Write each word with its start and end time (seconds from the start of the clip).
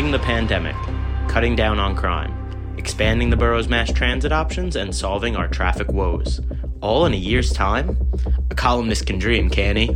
Ending 0.00 0.12
the 0.12 0.18
pandemic, 0.24 0.76
cutting 1.28 1.54
down 1.54 1.78
on 1.78 1.94
crime, 1.94 2.74
expanding 2.78 3.28
the 3.28 3.36
borough's 3.36 3.68
mass 3.68 3.92
transit 3.92 4.32
options, 4.32 4.74
and 4.74 4.96
solving 4.96 5.36
our 5.36 5.46
traffic 5.46 5.92
woes. 5.92 6.40
All 6.80 7.04
in 7.04 7.12
a 7.12 7.18
year's 7.18 7.52
time? 7.52 7.98
A 8.50 8.54
columnist 8.54 9.04
can 9.04 9.18
dream, 9.18 9.50
can 9.50 9.76
he? 9.76 9.94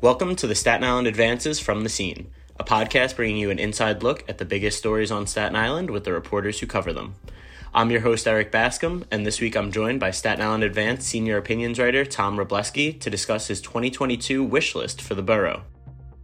Welcome 0.00 0.34
to 0.36 0.46
the 0.46 0.54
Staten 0.54 0.82
Island 0.82 1.06
Advances 1.06 1.60
from 1.60 1.82
the 1.82 1.90
Scene, 1.90 2.30
a 2.58 2.64
podcast 2.64 3.16
bringing 3.16 3.36
you 3.36 3.50
an 3.50 3.58
inside 3.58 4.02
look 4.02 4.24
at 4.30 4.38
the 4.38 4.46
biggest 4.46 4.78
stories 4.78 5.10
on 5.10 5.26
Staten 5.26 5.56
Island 5.56 5.90
with 5.90 6.04
the 6.04 6.14
reporters 6.14 6.60
who 6.60 6.66
cover 6.66 6.94
them. 6.94 7.16
I'm 7.74 7.90
your 7.90 8.00
host, 8.00 8.26
Erik 8.26 8.50
Bascome, 8.50 9.04
and 9.10 9.26
this 9.26 9.42
week 9.42 9.58
I'm 9.58 9.72
joined 9.72 10.00
by 10.00 10.10
Staten 10.10 10.42
Island 10.42 10.64
Advance 10.64 11.04
senior 11.04 11.36
opinions 11.36 11.78
writer 11.78 12.06
Tom 12.06 12.38
Wrobleski 12.38 12.98
to 13.00 13.10
discuss 13.10 13.48
his 13.48 13.60
2022 13.60 14.42
wish 14.42 14.74
list 14.74 15.02
for 15.02 15.14
the 15.14 15.22
borough. 15.22 15.64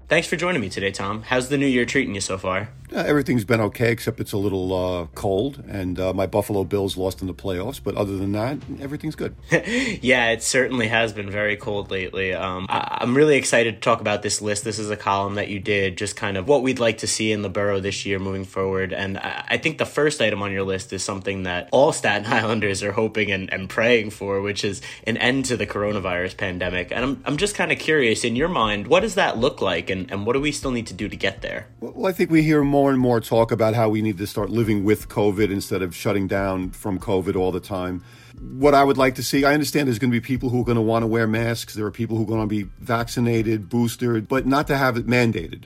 Thanks 0.09 0.29
for 0.29 0.37
joining 0.37 0.61
me 0.61 0.69
today, 0.69 0.93
Tom. 0.93 1.23
How's 1.23 1.49
the 1.49 1.59
new 1.59 1.67
year 1.67 1.85
treating 1.85 2.15
you 2.15 2.21
so 2.21 2.39
far? 2.39 2.69
Uh, 2.95 2.99
everything's 2.99 3.45
been 3.45 3.61
okay, 3.61 3.91
except 3.91 4.21
it's 4.21 4.33
a 4.33 4.39
little 4.39 4.73
uh, 4.73 5.07
cold, 5.17 5.65
and 5.67 5.99
uh, 5.99 6.13
my 6.13 6.27
Buffalo 6.27 6.63
Bills 6.63 6.97
lost 6.97 7.21
in 7.21 7.27
the 7.27 7.35
playoffs. 7.35 7.81
But 7.83 7.97
other 7.97 8.17
than 8.17 8.31
that, 8.33 8.59
everything's 8.81 9.17
good. 9.17 9.35
yeah, 9.51 10.31
it 10.31 10.43
certainly 10.43 10.87
has 10.87 11.13
been 11.13 11.29
very 11.29 11.57
cold 11.57 11.91
lately. 11.91 12.33
Um, 12.33 12.67
I- 12.69 12.99
am 13.01 13.17
really 13.17 13.37
excited 13.37 13.75
to 13.75 13.81
talk 13.81 14.01
about 14.01 14.23
this 14.23 14.41
list. 14.41 14.63
This 14.63 14.79
is 14.79 14.89
a 14.89 14.97
column 14.97 15.35
that 15.35 15.49
you 15.49 15.59
did, 15.59 15.99
just 15.99 16.15
kind 16.15 16.37
of 16.37 16.47
what 16.47 16.63
we'd 16.63 16.79
like 16.79 16.99
to 16.99 17.09
see 17.09 17.33
in 17.33 17.43
the 17.43 17.49
borough 17.49 17.81
this 17.81 18.07
year 18.07 18.21
moving 18.21 18.45
forward. 18.45 18.93
And 18.93 19.19
I, 19.19 19.45
I 19.49 19.57
think 19.59 19.79
the 19.79 19.87
first 19.87 20.21
item 20.21 20.41
on 20.43 20.53
your 20.53 20.63
list 20.63 20.93
is 20.93 21.03
something 21.03 21.43
that 21.43 21.69
all 21.73 21.93
Staten 21.93 22.27
Islanders 22.33 22.85
are 22.85 22.93
hoping 22.93 23.33
and, 23.33 23.53
and 23.53 23.69
praying 23.69 24.11
for, 24.11 24.41
which 24.41 24.65
is 24.65 24.81
an 25.09 25.17
end 25.17 25.47
to 25.47 25.57
the 25.57 25.67
coronavirus 25.67 26.37
pandemic. 26.37 26.93
And 26.93 27.05
I'm, 27.05 27.23
I'm 27.25 27.37
just 27.37 27.57
kind 27.57 27.73
of 27.73 27.81
curious, 27.81 28.23
in 28.23 28.37
your 28.37 28.49
mind, 28.49 28.87
what 28.87 29.01
does 29.01 29.17
that 29.17 29.39
look 29.39 29.61
like, 29.61 29.91
and, 29.97 30.11
and 30.11 30.27
what 30.27 30.35
do 30.35 30.41
we 30.41 30.53
still 30.53 30.71
need 30.71 30.87
to 30.89 30.95
do 30.95 31.09
to 31.09 31.17
get 31.17 31.43
there? 31.43 31.67
Well, 31.81 32.07
I 32.07 32.13
think 32.13 32.31
we 32.31 32.43
hear 32.43 32.63
more 32.63 32.91
and 32.91 33.01
more 33.01 33.21
talk 33.21 33.51
about 33.51 33.75
how 33.75 33.89
we 33.89 34.03
need 34.03 34.19
to 34.19 34.27
start 34.27 34.51
living 34.51 34.85
with 34.85 35.09
COVID 35.09 35.51
instead 35.51 35.83
of 35.83 35.95
shutting 35.95 36.27
down 36.27 36.71
from 36.71 36.99
COVID 36.99 37.37
all 37.37 37.53
the 37.53 37.61
time. 37.61 38.05
What 38.39 38.75
I 38.75 38.85
would 38.85 38.99
like 38.99 39.15
to 39.15 39.23
see, 39.23 39.45
I 39.45 39.55
understand 39.55 39.89
there's 39.89 39.99
going 39.99 40.11
to 40.11 40.21
be 40.21 40.25
people 40.25 40.51
who 40.51 40.61
are 40.61 40.65
going 40.65 40.77
to 40.77 40.83
want 40.83 41.03
to 41.03 41.07
wear 41.07 41.27
masks. 41.27 41.75
There 41.75 41.87
are 41.87 41.91
people 41.91 42.17
who 42.17 42.25
are 42.25 42.27
going 42.27 42.41
to 42.41 42.47
be 42.47 42.69
vaccinated, 42.81 43.69
boosted, 43.69 44.29
but 44.29 44.47
not 44.47 44.67
to 44.67 44.77
have 44.77 44.97
it 44.97 45.07
mandated. 45.07 45.65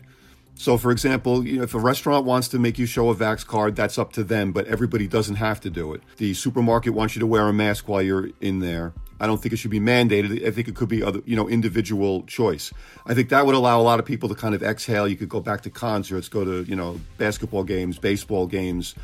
So, 0.61 0.77
for 0.77 0.91
example, 0.91 1.47
you 1.47 1.57
know, 1.57 1.63
if 1.63 1.73
a 1.73 1.79
restaurant 1.79 2.27
wants 2.27 2.49
to 2.49 2.59
make 2.59 2.79
you 2.79 2.85
show 2.85 3.09
a 3.09 3.15
Vax 3.15 3.47
card, 3.47 3.77
that's 3.77 3.97
up 3.97 4.13
to 4.13 4.23
them, 4.23 4.53
but 4.53 4.67
everybody 4.67 5.09
doesn't 5.09 5.37
have 5.37 5.59
to 5.63 5.71
do 5.71 5.95
it. 5.95 6.03
The 6.19 6.35
supermarket 6.35 6.93
wants 6.93 7.17
you 7.17 7.21
to 7.21 7.27
wear 7.27 7.49
a 7.49 7.53
mask 7.53 7.89
while 7.89 8.03
you're 8.03 8.29
in 8.43 8.61
there. 8.61 8.93
I 9.19 9.27
don't 9.27 9.41
think 9.41 9.55
it 9.55 9.57
should 9.57 9.71
be 9.71 9.81
mandated. 9.81 10.47
I 10.47 10.51
think 10.51 10.69
it 10.69 10.75
could 10.75 10.91
be 10.91 11.03
other, 11.03 11.23
you 11.25 11.35
know, 11.35 11.49
individual 11.49 12.25
choice. 12.25 12.75
I 13.07 13.15
think 13.15 13.31
that 13.31 13.47
would 13.47 13.55
allow 13.55 13.81
a 13.81 13.83
lot 13.83 14.01
of 14.01 14.05
people 14.05 14.29
to 14.29 14.35
kind 14.35 14.55
of 14.55 14.63
exhale. 14.63 15.09
You 15.09 15.17
could 15.17 15.31
go 15.31 15.41
back 15.41 15.63
to 15.63 15.71
concerts, 15.71 16.29
go 16.29 16.45
to, 16.45 16.63
you 16.65 16.77
know, 16.77 17.01
basketball 17.17 17.65
games, 17.65 17.99
baseball 17.99 18.47
games. 18.47 18.95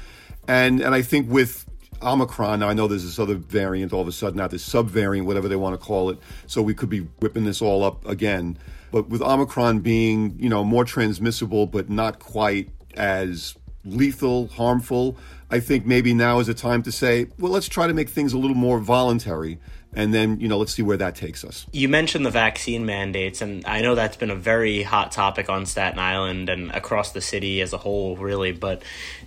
And 0.46 0.82
and 0.82 0.94
I 0.94 1.00
think 1.00 1.30
with 1.30 1.64
Omicron, 2.02 2.60
now 2.60 2.68
I 2.68 2.74
know 2.74 2.86
there's 2.86 3.04
this 3.04 3.18
other 3.18 3.36
variant 3.36 3.94
all 3.94 4.02
of 4.02 4.08
a 4.08 4.12
sudden 4.12 4.36
now, 4.36 4.46
this 4.46 4.68
subvariant, 4.68 5.24
whatever 5.24 5.48
they 5.48 5.56
want 5.56 5.72
to 5.72 5.82
call 5.82 6.10
it. 6.10 6.18
So 6.46 6.60
we 6.60 6.74
could 6.74 6.90
be 6.90 7.00
whipping 7.20 7.44
this 7.44 7.62
all 7.62 7.82
up 7.82 8.06
again. 8.06 8.58
But 8.90 9.08
with 9.08 9.22
Omicron 9.22 9.80
being, 9.80 10.36
you 10.38 10.48
know, 10.48 10.64
more 10.64 10.84
transmissible 10.84 11.66
but 11.66 11.90
not 11.90 12.18
quite 12.18 12.70
as 12.94 13.56
lethal, 13.84 14.48
harmful, 14.48 15.16
I 15.50 15.60
think 15.60 15.86
maybe 15.86 16.12
now 16.12 16.40
is 16.40 16.48
a 16.48 16.54
time 16.54 16.82
to 16.82 16.92
say, 16.92 17.28
well, 17.38 17.52
let's 17.52 17.68
try 17.68 17.86
to 17.86 17.94
make 17.94 18.08
things 18.08 18.32
a 18.32 18.38
little 18.38 18.56
more 18.56 18.80
voluntary 18.80 19.58
and 19.96 20.12
then 20.12 20.38
you 20.38 20.46
know 20.46 20.58
let's 20.58 20.74
see 20.74 20.82
where 20.82 20.98
that 20.98 21.16
takes 21.16 21.44
us. 21.44 21.66
You 21.72 21.88
mentioned 21.88 22.24
the 22.24 22.30
vaccine 22.30 22.86
mandates, 22.86 23.40
and 23.40 23.64
I 23.66 23.80
know 23.80 23.94
that's 23.94 24.16
been 24.16 24.30
a 24.30 24.36
very 24.36 24.82
hot 24.82 25.10
topic 25.10 25.48
on 25.48 25.66
Staten 25.66 25.98
Island 25.98 26.48
and 26.48 26.70
across 26.72 27.12
the 27.12 27.20
city 27.20 27.62
as 27.62 27.72
a 27.72 27.78
whole, 27.78 28.16
really. 28.16 28.52
But 28.52 28.82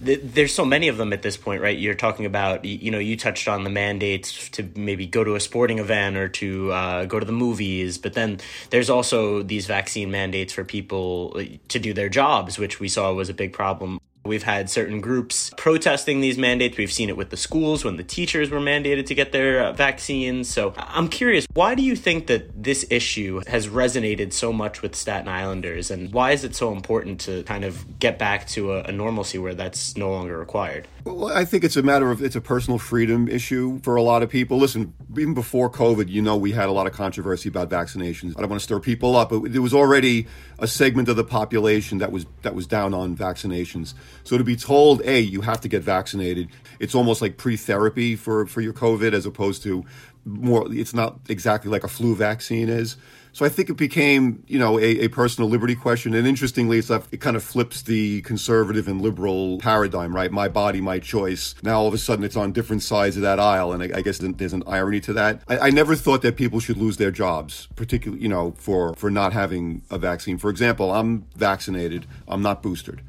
th- 0.06 0.22
there's 0.24 0.54
so 0.54 0.64
many 0.64 0.88
of 0.88 0.98
them 0.98 1.12
at 1.12 1.24
this 1.24 1.36
point, 1.36 1.62
right? 1.62 1.78
You're 1.78 1.96
talking 1.96 2.26
about, 2.26 2.64
you 2.64 2.92
know, 2.92 3.00
you 3.00 3.18
touched 3.18 3.48
on 3.48 3.64
the 3.64 3.70
mandates 3.70 4.50
to 4.50 4.70
maybe 4.76 5.08
go 5.08 5.24
to 5.24 5.36
a 5.36 5.40
sporting 5.40 5.80
event 5.80 6.16
or 6.16 6.30
to 6.30 6.72
uh, 6.72 7.06
go 7.06 7.20
to 7.20 7.26
the 7.26 7.32
movies, 7.32 7.98
but 7.98 8.14
then 8.14 8.40
there's 8.70 8.90
also 8.90 9.42
these 9.42 9.66
vaccine 9.66 10.12
mandates 10.12 10.54
for 10.54 10.64
people 10.64 11.42
to 11.68 11.80
do 11.80 11.94
their 11.94 12.10
jobs, 12.10 12.60
which 12.60 12.80
we 12.80 12.88
saw 12.88 13.12
was 13.12 13.28
a 13.30 13.34
big 13.34 13.54
problem 13.54 14.00
We've 14.30 14.44
had 14.44 14.70
certain 14.70 15.02
groups 15.02 15.52
protesting 15.58 16.22
these 16.22 16.38
mandates. 16.38 16.78
We've 16.78 16.92
seen 16.92 17.10
it 17.10 17.18
with 17.18 17.32
the 17.32 17.38
schools 17.38 17.84
when 17.84 17.98
the 17.98 18.04
teachers 18.04 18.52
were 18.52 18.60
mandated 18.60 19.08
to 19.08 19.16
get 19.16 19.32
their 19.32 19.64
uh, 19.64 19.74
vaccines. 19.74 20.48
So 20.48 20.76
I'm 20.78 21.08
curious, 21.10 21.48
why 21.54 21.74
do 21.74 21.82
you 21.82 21.96
think 21.96 22.28
that 22.28 22.64
this 22.64 22.86
issue 22.92 23.42
has 23.48 23.68
resonated 23.68 24.32
so 24.32 24.54
much 24.54 24.84
with 24.84 24.96
Staten 24.96 25.28
Islanders? 25.28 25.90
And 25.90 26.14
why 26.14 26.32
is 26.32 26.44
it 26.44 26.56
so 26.56 26.72
important 26.72 27.20
to 27.22 27.42
kind 27.44 27.66
of 27.66 27.98
get 27.98 28.20
back 28.20 28.48
to 28.50 28.74
a, 28.74 28.84
a 28.84 28.92
normalcy 28.92 29.40
where 29.40 29.56
that's 29.56 29.98
no 29.98 30.12
longer 30.12 30.38
required? 30.38 30.88
Well, 31.06 31.36
I 31.36 31.44
think 31.44 31.64
it's 31.64 31.76
a 31.76 31.82
matter 31.82 32.12
of 32.12 32.22
it's 32.22 32.36
a 32.36 32.42
personal 32.42 32.78
freedom 32.78 33.28
issue 33.28 33.80
for 33.80 33.96
a 33.96 34.04
lot 34.04 34.22
of 34.22 34.30
people. 34.30 34.58
Listen, 34.58 34.94
even 35.12 35.34
before 35.34 35.70
COVID, 35.72 36.08
you 36.08 36.22
know, 36.22 36.38
we 36.38 36.52
had 36.52 36.70
a 36.70 36.72
lot 36.72 36.86
of 36.86 36.94
controversy 36.94 37.50
about 37.50 37.70
vaccinations. 37.70 38.38
I 38.38 38.42
don't 38.42 38.50
want 38.50 38.62
to 38.62 38.64
stir 38.64 38.80
people 38.80 39.16
up, 39.16 39.32
but 39.32 39.52
there 39.52 39.62
was 39.62 39.74
already 39.74 40.28
a 40.62 40.68
segment 40.68 41.10
of 41.10 41.16
the 41.16 41.24
population 41.24 41.98
that 42.00 42.12
was 42.12 42.26
that 42.42 42.56
was 42.56 42.68
down 42.68 42.94
on 42.94 43.16
vaccinations. 43.16 43.94
So 44.24 44.38
to 44.38 44.44
be 44.44 44.56
told, 44.56 45.04
"Hey, 45.04 45.22
you 45.22 45.42
have 45.42 45.62
to 45.62 45.68
get 45.68 45.84
vaccinated," 45.84 46.50
it's 46.80 46.96
almost 46.96 47.22
like 47.22 47.38
pre-therapy 47.38 48.16
for 48.16 48.46
for 48.46 48.62
your 48.62 48.74
COVID, 48.74 49.14
as 49.14 49.26
opposed 49.26 49.64
to 49.64 49.86
more. 50.26 50.68
It's 50.72 50.94
not 50.94 51.20
exactly 51.30 51.72
like 51.72 51.84
a 51.84 51.88
flu 51.88 52.16
vaccine 52.16 52.70
is. 52.70 52.98
So 53.32 53.46
I 53.46 53.50
think 53.50 53.70
it 53.70 53.78
became, 53.78 54.44
you 54.48 54.58
know, 54.58 54.80
a, 54.80 55.02
a 55.02 55.08
personal 55.08 55.50
liberty 55.50 55.76
question. 55.76 56.14
And 56.14 56.28
interestingly, 56.28 56.80
it's, 56.80 56.90
it 56.90 57.22
kind 57.22 57.36
of 57.36 57.44
flips 57.44 57.84
the 57.84 58.22
conservative 58.24 58.88
and 58.88 59.02
liberal 59.02 59.60
paradigm, 59.60 60.16
right? 60.16 60.32
My 60.32 60.48
body, 60.48 60.82
my 60.82 61.00
choice. 61.00 61.56
Now 61.62 61.80
all 61.80 61.88
of 61.88 61.94
a 61.94 61.98
sudden 61.98 62.26
it's 62.26 62.36
on 62.36 62.52
different 62.52 62.84
sides 62.84 63.16
of 63.16 63.22
that 63.22 63.40
aisle. 63.40 63.72
And 63.72 63.84
I, 63.84 64.00
I 64.00 64.02
guess 64.02 64.18
there's 64.18 64.54
an 64.54 64.64
irony 64.66 65.00
to 65.02 65.14
that. 65.14 65.42
I, 65.48 65.58
I, 65.60 65.70
never 65.70 65.96
thought 65.96 66.22
that 66.24 66.36
people 66.36 66.60
should 66.60 66.78
lose 66.78 66.98
their 66.98 67.12
jobs, 67.12 67.68
particularly, 67.76 68.22
you 68.22 68.30
know, 68.30 68.52
for, 68.58 68.94
for 68.96 69.12
not 69.12 69.34
having 69.34 69.84
a 69.92 69.98
vaccine. 69.98 70.38
For 70.38 70.50
example, 70.50 70.92
I'm 70.92 71.26
vaccinated. 71.36 72.08
I'm 72.28 72.42
not 72.42 72.64
boosted. 72.64 73.02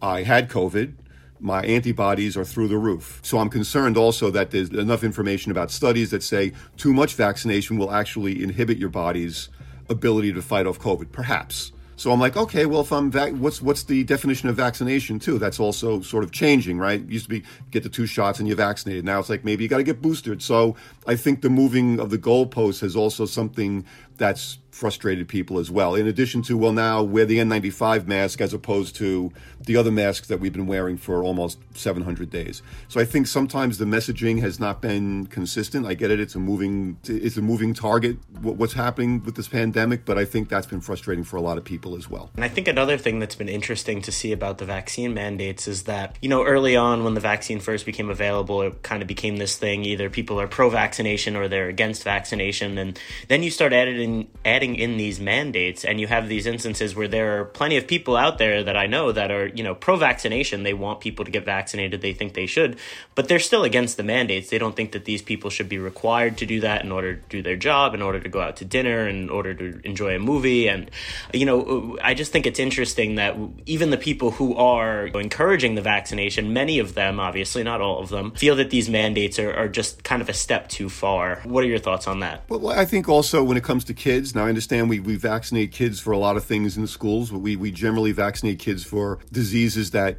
I 0.00 0.22
had 0.22 0.48
COVID. 0.48 0.94
My 1.40 1.62
antibodies 1.62 2.36
are 2.36 2.44
through 2.44 2.68
the 2.68 2.78
roof. 2.78 3.20
So 3.22 3.38
I'm 3.38 3.48
concerned 3.48 3.96
also 3.96 4.30
that 4.30 4.50
there's 4.50 4.70
enough 4.70 5.04
information 5.04 5.52
about 5.52 5.70
studies 5.70 6.10
that 6.10 6.22
say 6.24 6.52
too 6.76 6.92
much 6.92 7.14
vaccination 7.14 7.78
will 7.78 7.92
actually 7.92 8.42
inhibit 8.42 8.78
your 8.78 8.88
body's 8.88 9.48
ability 9.88 10.32
to 10.32 10.42
fight 10.42 10.66
off 10.66 10.78
COVID. 10.78 11.12
Perhaps. 11.12 11.72
So 11.98 12.12
I'm 12.12 12.20
like, 12.20 12.36
okay, 12.36 12.64
well, 12.64 12.82
if 12.82 12.92
I'm 12.92 13.10
vac- 13.10 13.32
what's 13.32 13.60
what's 13.60 13.82
the 13.82 14.04
definition 14.04 14.48
of 14.48 14.54
vaccination 14.54 15.18
too? 15.18 15.36
That's 15.36 15.58
also 15.58 16.00
sort 16.00 16.22
of 16.22 16.30
changing, 16.30 16.78
right? 16.78 17.04
Used 17.08 17.24
to 17.24 17.28
be 17.28 17.42
get 17.72 17.82
the 17.82 17.88
two 17.88 18.06
shots 18.06 18.38
and 18.38 18.46
you're 18.46 18.56
vaccinated. 18.56 19.04
Now 19.04 19.18
it's 19.18 19.28
like 19.28 19.44
maybe 19.44 19.64
you 19.64 19.68
got 19.68 19.78
to 19.78 19.82
get 19.82 20.00
boosted. 20.00 20.40
So 20.40 20.76
I 21.08 21.16
think 21.16 21.42
the 21.42 21.50
moving 21.50 21.98
of 21.98 22.10
the 22.10 22.18
goalposts 22.18 22.82
has 22.82 22.94
also 22.94 23.26
something 23.26 23.84
that's 24.16 24.58
frustrated 24.78 25.26
people 25.26 25.58
as 25.58 25.70
well. 25.70 25.96
In 25.96 26.06
addition 26.06 26.40
to, 26.42 26.56
well, 26.56 26.72
now 26.72 27.02
wear 27.02 27.26
the 27.26 27.38
N95 27.38 28.06
mask 28.06 28.40
as 28.40 28.54
opposed 28.54 28.94
to 28.96 29.32
the 29.60 29.76
other 29.76 29.90
masks 29.90 30.28
that 30.28 30.38
we've 30.38 30.52
been 30.52 30.68
wearing 30.68 30.96
for 30.96 31.22
almost 31.24 31.58
700 31.74 32.30
days. 32.30 32.62
So 32.86 33.00
I 33.00 33.04
think 33.04 33.26
sometimes 33.26 33.78
the 33.78 33.84
messaging 33.84 34.40
has 34.40 34.60
not 34.60 34.80
been 34.80 35.26
consistent. 35.26 35.84
I 35.84 35.94
get 35.94 36.10
it; 36.10 36.20
it's 36.20 36.36
a 36.36 36.38
moving, 36.38 36.96
it's 37.04 37.36
a 37.36 37.42
moving 37.42 37.74
target. 37.74 38.18
What's 38.40 38.74
happening 38.74 39.22
with 39.24 39.34
this 39.34 39.48
pandemic, 39.48 40.04
but 40.04 40.16
I 40.16 40.24
think 40.24 40.48
that's 40.48 40.66
been 40.66 40.80
frustrating 40.80 41.24
for 41.24 41.36
a 41.36 41.40
lot 41.40 41.58
of 41.58 41.64
people 41.64 41.96
as 41.96 42.08
well. 42.08 42.30
And 42.36 42.44
I 42.44 42.48
think 42.48 42.68
another 42.68 42.96
thing 42.96 43.18
that's 43.18 43.34
been 43.34 43.48
interesting 43.48 44.00
to 44.02 44.12
see 44.12 44.32
about 44.32 44.58
the 44.58 44.64
vaccine 44.64 45.12
mandates 45.12 45.66
is 45.66 45.82
that 45.84 46.16
you 46.22 46.28
know 46.28 46.44
early 46.44 46.76
on 46.76 47.02
when 47.02 47.14
the 47.14 47.20
vaccine 47.20 47.58
first 47.58 47.84
became 47.84 48.10
available, 48.10 48.62
it 48.62 48.82
kind 48.84 49.02
of 49.02 49.08
became 49.08 49.38
this 49.38 49.56
thing: 49.56 49.84
either 49.84 50.08
people 50.08 50.40
are 50.40 50.46
pro-vaccination 50.46 51.34
or 51.34 51.48
they're 51.48 51.68
against 51.68 52.04
vaccination, 52.04 52.78
and 52.78 52.98
then 53.26 53.42
you 53.42 53.50
start 53.50 53.72
adding 53.72 54.28
adding 54.44 54.67
in 54.74 54.96
these 54.96 55.20
mandates, 55.20 55.84
and 55.84 56.00
you 56.00 56.06
have 56.06 56.28
these 56.28 56.46
instances 56.46 56.94
where 56.94 57.08
there 57.08 57.40
are 57.40 57.44
plenty 57.44 57.76
of 57.76 57.86
people 57.86 58.16
out 58.16 58.38
there 58.38 58.62
that 58.64 58.76
I 58.76 58.86
know 58.86 59.12
that 59.12 59.30
are 59.30 59.46
you 59.46 59.62
know 59.62 59.74
pro-vaccination. 59.74 60.62
They 60.62 60.74
want 60.74 61.00
people 61.00 61.24
to 61.24 61.30
get 61.30 61.44
vaccinated. 61.44 62.00
They 62.00 62.12
think 62.12 62.34
they 62.34 62.46
should, 62.46 62.78
but 63.14 63.28
they're 63.28 63.38
still 63.38 63.64
against 63.64 63.96
the 63.96 64.02
mandates. 64.02 64.50
They 64.50 64.58
don't 64.58 64.76
think 64.76 64.92
that 64.92 65.04
these 65.04 65.22
people 65.22 65.50
should 65.50 65.68
be 65.68 65.78
required 65.78 66.38
to 66.38 66.46
do 66.46 66.60
that 66.60 66.84
in 66.84 66.92
order 66.92 67.16
to 67.16 67.22
do 67.28 67.42
their 67.42 67.56
job, 67.56 67.94
in 67.94 68.02
order 68.02 68.20
to 68.20 68.28
go 68.28 68.40
out 68.40 68.56
to 68.56 68.64
dinner, 68.64 69.08
in 69.08 69.30
order 69.30 69.54
to 69.54 69.80
enjoy 69.84 70.16
a 70.16 70.18
movie, 70.18 70.68
and 70.68 70.90
you 71.32 71.46
know, 71.46 71.98
I 72.02 72.14
just 72.14 72.32
think 72.32 72.46
it's 72.46 72.58
interesting 72.58 73.16
that 73.16 73.36
even 73.66 73.90
the 73.90 73.96
people 73.96 74.30
who 74.30 74.54
are 74.56 75.06
encouraging 75.06 75.74
the 75.74 75.82
vaccination, 75.82 76.52
many 76.52 76.78
of 76.78 76.94
them, 76.94 77.20
obviously 77.20 77.62
not 77.62 77.80
all 77.80 78.00
of 78.00 78.08
them, 78.08 78.32
feel 78.32 78.56
that 78.56 78.70
these 78.70 78.88
mandates 78.88 79.38
are, 79.38 79.52
are 79.52 79.68
just 79.68 80.04
kind 80.04 80.22
of 80.22 80.28
a 80.28 80.32
step 80.32 80.68
too 80.68 80.88
far. 80.88 81.40
What 81.44 81.64
are 81.64 81.66
your 81.66 81.78
thoughts 81.78 82.06
on 82.06 82.20
that? 82.20 82.42
Well, 82.48 82.68
I 82.68 82.84
think 82.84 83.08
also 83.08 83.42
when 83.42 83.56
it 83.56 83.64
comes 83.64 83.84
to 83.84 83.94
kids, 83.94 84.34
now 84.34 84.46
I 84.46 84.52
understand 84.58 84.88
we, 84.88 84.98
we 84.98 85.14
vaccinate 85.14 85.70
kids 85.70 86.00
for 86.00 86.12
a 86.12 86.18
lot 86.18 86.36
of 86.36 86.42
things 86.42 86.74
in 86.74 86.82
the 86.82 86.88
schools, 86.88 87.30
but 87.30 87.38
we, 87.38 87.54
we 87.54 87.70
generally 87.70 88.10
vaccinate 88.10 88.58
kids 88.58 88.82
for 88.82 89.20
diseases 89.30 89.92
that, 89.92 90.18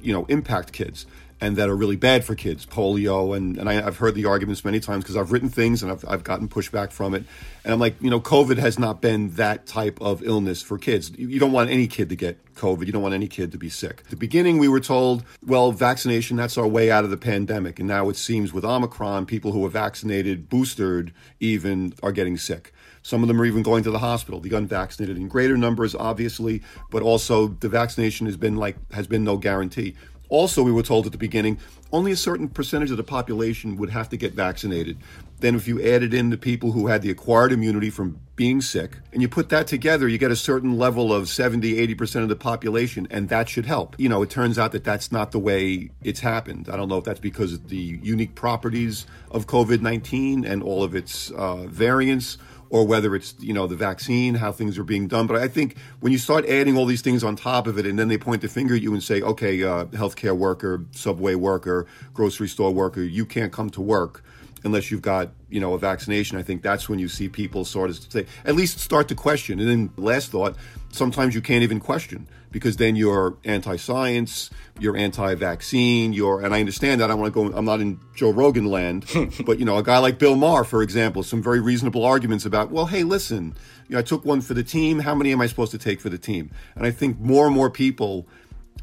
you 0.00 0.12
know, 0.12 0.26
impact 0.26 0.72
kids 0.72 1.06
and 1.40 1.56
that 1.56 1.68
are 1.68 1.74
really 1.74 1.96
bad 1.96 2.24
for 2.24 2.36
kids, 2.36 2.64
polio. 2.64 3.36
And, 3.36 3.58
and 3.58 3.68
I, 3.68 3.74
have 3.74 3.96
heard 3.96 4.14
the 4.14 4.26
arguments 4.26 4.64
many 4.64 4.78
times 4.78 5.02
because 5.02 5.16
I've 5.16 5.32
written 5.32 5.48
things 5.48 5.82
and 5.82 5.90
I've, 5.90 6.04
I've 6.06 6.22
gotten 6.22 6.48
pushback 6.48 6.92
from 6.92 7.14
it. 7.16 7.24
And 7.64 7.74
I'm 7.74 7.80
like, 7.80 8.00
you 8.00 8.10
know, 8.10 8.20
COVID 8.20 8.58
has 8.58 8.78
not 8.78 9.00
been 9.00 9.30
that 9.30 9.66
type 9.66 10.00
of 10.00 10.22
illness 10.22 10.62
for 10.62 10.78
kids. 10.78 11.10
You 11.18 11.40
don't 11.40 11.50
want 11.50 11.68
any 11.68 11.88
kid 11.88 12.10
to 12.10 12.16
get 12.16 12.54
COVID. 12.54 12.86
You 12.86 12.92
don't 12.92 13.02
want 13.02 13.14
any 13.14 13.26
kid 13.26 13.50
to 13.50 13.58
be 13.58 13.70
sick. 13.70 14.02
At 14.04 14.10
the 14.10 14.16
beginning, 14.16 14.58
we 14.58 14.68
were 14.68 14.78
told, 14.78 15.24
well, 15.44 15.72
vaccination, 15.72 16.36
that's 16.36 16.56
our 16.56 16.68
way 16.68 16.92
out 16.92 17.02
of 17.02 17.10
the 17.10 17.16
pandemic. 17.16 17.80
And 17.80 17.88
now 17.88 18.08
it 18.08 18.16
seems 18.16 18.52
with 18.52 18.64
Omicron, 18.64 19.26
people 19.26 19.50
who 19.50 19.66
are 19.66 19.70
vaccinated, 19.70 20.48
boosted 20.48 21.12
even, 21.40 21.92
are 22.04 22.12
getting 22.12 22.36
sick. 22.36 22.72
Some 23.02 23.22
of 23.22 23.28
them 23.28 23.40
are 23.40 23.46
even 23.46 23.62
going 23.62 23.82
to 23.84 23.90
the 23.90 23.98
hospital. 23.98 24.40
The 24.40 24.54
unvaccinated 24.54 25.16
in 25.16 25.28
greater 25.28 25.56
numbers, 25.56 25.94
obviously, 25.94 26.62
but 26.90 27.02
also 27.02 27.48
the 27.48 27.68
vaccination 27.68 28.26
has 28.26 28.36
been 28.36 28.56
like 28.56 28.76
has 28.92 29.06
been 29.06 29.24
no 29.24 29.36
guarantee. 29.36 29.96
Also, 30.30 30.62
we 30.62 30.70
were 30.70 30.82
told 30.82 31.06
at 31.06 31.12
the 31.12 31.18
beginning 31.18 31.58
only 31.92 32.12
a 32.12 32.16
certain 32.16 32.48
percentage 32.48 32.92
of 32.92 32.96
the 32.96 33.02
population 33.02 33.76
would 33.76 33.90
have 33.90 34.08
to 34.08 34.16
get 34.16 34.32
vaccinated. 34.32 34.96
Then, 35.40 35.56
if 35.56 35.66
you 35.66 35.82
added 35.82 36.14
in 36.14 36.30
the 36.30 36.36
people 36.36 36.70
who 36.70 36.86
had 36.86 37.02
the 37.02 37.10
acquired 37.10 37.50
immunity 37.50 37.90
from 37.90 38.20
being 38.36 38.60
sick, 38.60 38.98
and 39.12 39.22
you 39.22 39.28
put 39.28 39.48
that 39.48 39.66
together, 39.66 40.06
you 40.06 40.18
get 40.18 40.30
a 40.30 40.36
certain 40.36 40.78
level 40.78 41.12
of 41.12 41.28
70, 41.28 41.74
80% 41.94 42.22
of 42.22 42.28
the 42.28 42.36
population, 42.36 43.08
and 43.10 43.28
that 43.30 43.48
should 43.48 43.66
help. 43.66 43.96
You 43.98 44.08
know, 44.08 44.22
it 44.22 44.30
turns 44.30 44.58
out 44.58 44.72
that 44.72 44.84
that's 44.84 45.10
not 45.10 45.32
the 45.32 45.38
way 45.38 45.90
it's 46.04 46.20
happened. 46.20 46.68
I 46.70 46.76
don't 46.76 46.88
know 46.88 46.98
if 46.98 47.04
that's 47.04 47.20
because 47.20 47.54
of 47.54 47.68
the 47.68 47.76
unique 47.76 48.34
properties 48.34 49.06
of 49.30 49.46
COVID 49.46 49.80
19 49.80 50.44
and 50.44 50.62
all 50.62 50.84
of 50.84 50.94
its 50.94 51.30
uh, 51.32 51.64
variants 51.66 52.38
or 52.70 52.86
whether 52.86 53.14
it's 53.14 53.34
you 53.38 53.52
know 53.52 53.66
the 53.66 53.76
vaccine, 53.76 54.34
how 54.34 54.52
things 54.52 54.78
are 54.78 54.84
being 54.84 55.08
done. 55.08 55.26
But 55.26 55.36
I 55.36 55.48
think 55.48 55.76
when 56.00 56.12
you 56.12 56.18
start 56.18 56.46
adding 56.46 56.76
all 56.76 56.86
these 56.86 57.02
things 57.02 57.22
on 57.22 57.36
top 57.36 57.66
of 57.66 57.78
it, 57.78 57.84
and 57.84 57.98
then 57.98 58.08
they 58.08 58.16
point 58.16 58.40
the 58.42 58.48
finger 58.48 58.74
at 58.74 58.82
you 58.82 58.94
and 58.94 59.02
say, 59.02 59.20
"Okay, 59.20 59.62
uh, 59.62 59.84
healthcare 59.86 60.36
worker, 60.36 60.84
subway 60.92 61.34
worker, 61.34 61.86
grocery 62.14 62.48
store 62.48 62.70
worker, 62.72 63.02
you 63.02 63.26
can't 63.26 63.52
come 63.52 63.68
to 63.70 63.80
work." 63.80 64.24
unless 64.62 64.90
you've 64.90 65.00
got 65.00 65.30
you 65.48 65.58
know 65.58 65.72
a 65.72 65.78
vaccination 65.78 66.36
i 66.36 66.42
think 66.42 66.60
that's 66.60 66.86
when 66.86 66.98
you 66.98 67.08
see 67.08 67.30
people 67.30 67.64
sort 67.64 67.88
of 67.88 67.96
say 68.12 68.26
at 68.44 68.54
least 68.54 68.78
start 68.78 69.08
to 69.08 69.14
question 69.14 69.58
and 69.58 69.68
then 69.68 69.90
last 69.96 70.30
thought 70.30 70.54
sometimes 70.90 71.34
you 71.34 71.40
can't 71.40 71.62
even 71.62 71.80
question 71.80 72.26
because 72.50 72.76
then 72.76 72.96
you're 72.96 73.36
anti-science, 73.44 74.50
you're 74.78 74.96
anti-vaccine, 74.96 76.12
you're 76.12 76.40
and 76.40 76.54
I 76.54 76.60
understand 76.60 77.00
that 77.00 77.10
I 77.10 77.14
want 77.14 77.32
to 77.32 77.50
go 77.50 77.56
I'm 77.56 77.64
not 77.64 77.80
in 77.80 78.00
Joe 78.14 78.30
Rogan 78.30 78.66
land, 78.66 79.06
but 79.46 79.58
you 79.58 79.64
know, 79.64 79.78
a 79.78 79.82
guy 79.82 79.98
like 79.98 80.18
Bill 80.18 80.36
Maher, 80.36 80.64
for 80.64 80.82
example, 80.82 81.22
some 81.22 81.42
very 81.42 81.60
reasonable 81.60 82.04
arguments 82.04 82.44
about, 82.44 82.70
well, 82.70 82.86
hey, 82.86 83.04
listen, 83.04 83.54
you 83.88 83.94
know, 83.94 83.98
I 83.98 84.02
took 84.02 84.24
one 84.24 84.40
for 84.40 84.54
the 84.54 84.64
team, 84.64 85.00
how 85.00 85.14
many 85.14 85.32
am 85.32 85.40
I 85.40 85.46
supposed 85.46 85.72
to 85.72 85.78
take 85.78 86.00
for 86.00 86.08
the 86.08 86.18
team? 86.18 86.50
And 86.74 86.86
I 86.86 86.90
think 86.90 87.18
more 87.20 87.46
and 87.46 87.54
more 87.54 87.70
people 87.70 88.26